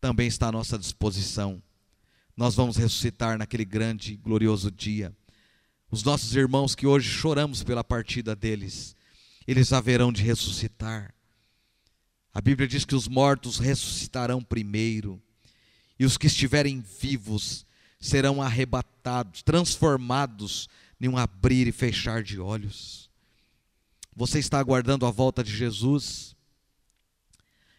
também 0.00 0.26
está 0.26 0.48
à 0.48 0.52
nossa 0.52 0.78
disposição. 0.78 1.62
Nós 2.40 2.54
vamos 2.54 2.78
ressuscitar 2.78 3.36
naquele 3.36 3.66
grande 3.66 4.14
e 4.14 4.16
glorioso 4.16 4.70
dia. 4.70 5.14
Os 5.90 6.02
nossos 6.02 6.34
irmãos 6.34 6.74
que 6.74 6.86
hoje 6.86 7.06
choramos 7.06 7.62
pela 7.62 7.84
partida 7.84 8.34
deles, 8.34 8.96
eles 9.46 9.74
haverão 9.74 10.10
de 10.10 10.22
ressuscitar. 10.22 11.14
A 12.32 12.40
Bíblia 12.40 12.66
diz 12.66 12.86
que 12.86 12.94
os 12.94 13.06
mortos 13.06 13.58
ressuscitarão 13.58 14.42
primeiro, 14.42 15.22
e 15.98 16.06
os 16.06 16.16
que 16.16 16.28
estiverem 16.28 16.80
vivos 16.80 17.66
serão 18.00 18.40
arrebatados, 18.40 19.42
transformados 19.42 20.66
em 20.98 21.08
um 21.08 21.18
abrir 21.18 21.68
e 21.68 21.72
fechar 21.72 22.22
de 22.22 22.40
olhos. 22.40 23.10
Você 24.16 24.38
está 24.38 24.58
aguardando 24.58 25.04
a 25.04 25.10
volta 25.10 25.44
de 25.44 25.54
Jesus? 25.54 26.34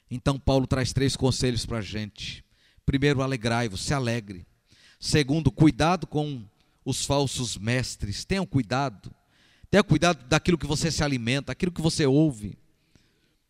Então, 0.08 0.38
Paulo 0.38 0.68
traz 0.68 0.94
três 0.94 1.16
conselhos 1.16 1.66
para 1.66 1.80
a 1.80 1.82
gente. 1.82 2.46
Primeiro, 2.86 3.24
alegrai-vos, 3.24 3.82
se 3.82 3.96
alegre. 3.96 4.46
Segundo, 5.02 5.52
cuidado 5.52 6.06
com 6.06 6.44
os 6.86 7.04
falsos 7.04 7.58
mestres. 7.58 8.24
Tenham 8.24 8.46
cuidado. 8.46 9.12
Tenha 9.72 9.84
cuidado 9.84 10.24
daquilo 10.28 10.60
que 10.60 10.68
você 10.68 10.92
se 10.92 11.04
alimenta, 11.04 11.52
aquilo 11.52 11.72
que 11.72 11.82
você 11.82 12.06
ouve. 12.06 12.56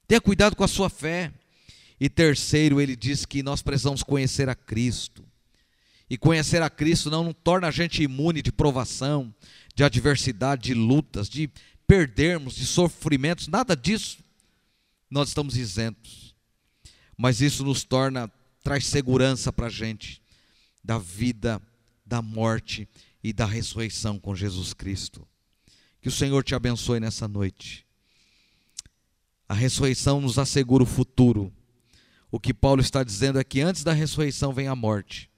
Tenha 0.08 0.22
cuidado 0.22 0.56
com 0.56 0.64
a 0.64 0.68
sua 0.68 0.89
fé. 0.89 1.30
E 1.99 2.08
terceiro, 2.08 2.80
ele 2.80 2.95
diz 2.95 3.26
que 3.26 3.43
nós 3.43 3.62
precisamos 3.62 4.02
conhecer 4.02 4.47
a 4.47 4.56
Cristo. 4.56 5.26
E 6.10 6.18
conhecer 6.18 6.62
a 6.62 6.70
Cristo 6.70 7.12
não, 7.12 7.26
não 7.26 7.34
torna 7.34 7.68
a 7.68 7.72
gente 7.72 8.02
imune 8.02 8.41
de 8.41 8.52
provação, 8.52 9.34
de 9.76 9.84
adversidade, 9.84 10.64
de 10.64 10.74
lutas, 10.74 11.28
de 11.28 11.49
perdermos, 11.86 12.56
de 12.56 12.66
sofrimentos, 12.66 13.49
nada 13.49 13.76
disso. 13.76 14.20
Nós 15.10 15.28
estamos 15.28 15.58
isentos. 15.58 16.34
Mas 17.18 17.41
isso 17.41 17.66
nos 17.66 17.84
torna, 17.84 18.32
traz 18.64 18.86
segurança 18.86 19.52
para 19.52 19.68
a 19.68 19.70
gente 19.70 20.22
da 20.84 20.97
vida, 20.97 21.61
da 22.05 22.21
morte 22.21 22.88
e 23.23 23.32
da 23.32 23.45
ressurreição 23.45 24.19
com 24.19 24.36
Jesus 24.36 24.73
Cristo. 24.73 25.27
Que 26.01 26.09
o 26.09 26.11
Senhor 26.11 26.43
te 26.43 26.55
abençoe 26.55 26.99
nessa 26.99 27.27
noite. 27.27 27.86
A 29.47 29.53
ressurreição 29.53 30.19
nos 30.19 30.39
assegura 30.39 30.84
o 30.84 30.88
futuro. 30.88 31.53
O 32.32 32.39
que 32.39 32.53
Paulo 32.53 32.82
está 32.82 33.03
dizendo 33.03 33.39
é 33.39 33.43
que 33.43 33.61
antes 33.61 33.84
da 33.84 33.93
ressurreição 33.93 34.53
vem 34.53 34.67
a 34.67 34.75
morte. 34.75 35.29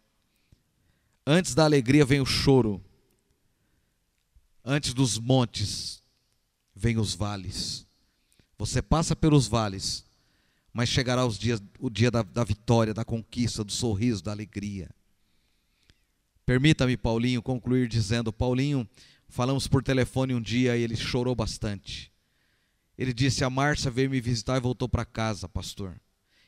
Antes 1.25 1.55
da 1.55 1.63
alegria 1.65 2.05
vem 2.05 2.21
o 2.21 2.25
choro. 2.25 2.83
Antes 4.63 4.93
dos 4.93 5.17
montes 5.17 6.01
vem 6.75 6.97
os 6.97 7.13
vales. 7.13 7.85
Você 8.57 8.81
passa 8.81 9.15
pelos 9.15 9.47
vales, 9.47 10.05
mas 10.71 10.87
chegará 10.87 11.25
os 11.25 11.37
dias, 11.37 11.61
o 11.79 11.89
dia 11.89 12.09
da, 12.09 12.21
da 12.21 12.43
vitória, 12.43 12.93
da 12.93 13.03
conquista, 13.03 13.63
do 13.63 13.71
sorriso, 13.71 14.23
da 14.23 14.31
alegria. 14.31 14.89
Permita-me, 16.45 16.97
Paulinho, 16.97 17.41
concluir 17.41 17.87
dizendo: 17.87 18.33
Paulinho, 18.33 18.87
falamos 19.27 19.67
por 19.67 19.83
telefone 19.83 20.33
um 20.33 20.41
dia 20.41 20.75
e 20.77 20.81
ele 20.81 20.95
chorou 20.95 21.35
bastante. 21.35 22.11
Ele 22.97 23.13
disse: 23.13 23.43
A 23.43 23.49
Márcia 23.49 23.89
veio 23.89 24.09
me 24.09 24.21
visitar 24.21 24.57
e 24.57 24.61
voltou 24.61 24.87
para 24.87 25.05
casa, 25.05 25.47
pastor. 25.47 25.99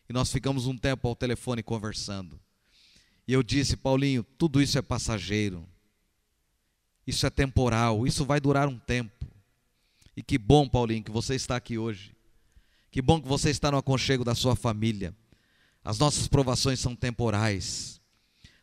E 0.08 0.14
nós 0.14 0.32
ficamos 0.32 0.68
um 0.68 0.78
tempo 0.78 1.08
ao 1.08 1.16
telefone 1.16 1.64
conversando. 1.64 2.40
E 3.28 3.34
eu 3.34 3.42
disse, 3.42 3.76
Paulinho, 3.76 4.24
tudo 4.38 4.62
isso 4.62 4.78
é 4.78 4.82
passageiro. 4.82 5.68
Isso 7.08 7.26
é 7.26 7.30
temporal, 7.30 8.06
isso 8.06 8.26
vai 8.26 8.40
durar 8.40 8.68
um 8.68 8.78
tempo. 8.78 9.26
E 10.16 10.24
que 10.24 10.38
bom, 10.38 10.68
Paulinho, 10.68 11.04
que 11.04 11.12
você 11.12 11.36
está 11.36 11.56
aqui 11.56 11.78
hoje. 11.78 12.16
Que 12.92 13.02
bom 13.02 13.22
que 13.22 13.28
você 13.28 13.50
está 13.50 13.72
no 13.72 13.78
aconchego 13.78 14.24
da 14.24 14.34
sua 14.34 14.56
família. 14.56 15.14
As 15.84 16.00
nossas 16.00 16.28
provações 16.28 16.80
são 16.80 16.96
temporais. 16.96 18.02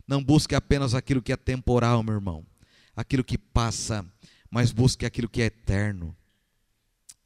Não 0.07 0.23
busque 0.23 0.55
apenas 0.55 0.95
aquilo 0.95 1.23
que 1.23 1.33
é 1.33 1.37
temporal, 1.37 2.03
meu 2.03 2.15
irmão. 2.15 2.47
Aquilo 2.95 3.25
que 3.25 3.39
passa, 3.39 4.05
mas 4.51 4.73
busque 4.73 5.07
aquilo 5.07 5.29
que 5.29 5.43
é 5.43 5.47
eterno. 5.47 6.15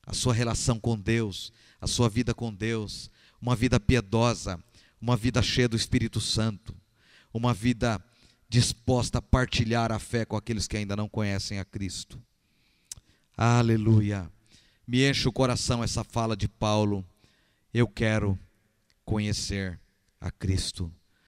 A 0.06 0.12
sua 0.12 0.32
relação 0.32 0.78
com 0.78 0.98
Deus, 0.98 1.52
a 1.80 1.86
sua 1.86 2.08
vida 2.08 2.32
com 2.32 2.54
Deus, 2.54 3.10
uma 3.40 3.56
vida 3.56 3.80
piedosa, 3.80 4.62
uma 5.00 5.16
vida 5.16 5.42
cheia 5.42 5.68
do 5.68 5.76
Espírito 5.76 6.20
Santo 6.20 6.74
uma 7.36 7.52
vida 7.52 8.02
disposta 8.48 9.18
a 9.18 9.22
partilhar 9.22 9.92
a 9.92 9.98
fé 9.98 10.24
com 10.24 10.36
aqueles 10.36 10.66
que 10.66 10.76
ainda 10.76 10.96
não 10.96 11.08
conhecem 11.08 11.58
a 11.58 11.64
Cristo. 11.64 12.20
Aleluia. 13.36 14.30
Me 14.86 15.08
enche 15.08 15.28
o 15.28 15.32
coração 15.32 15.84
essa 15.84 16.02
fala 16.02 16.36
de 16.36 16.48
Paulo. 16.48 17.04
Eu 17.74 17.86
quero 17.86 18.38
conhecer 19.04 19.78
a 20.18 20.30
Cristo 20.30 20.90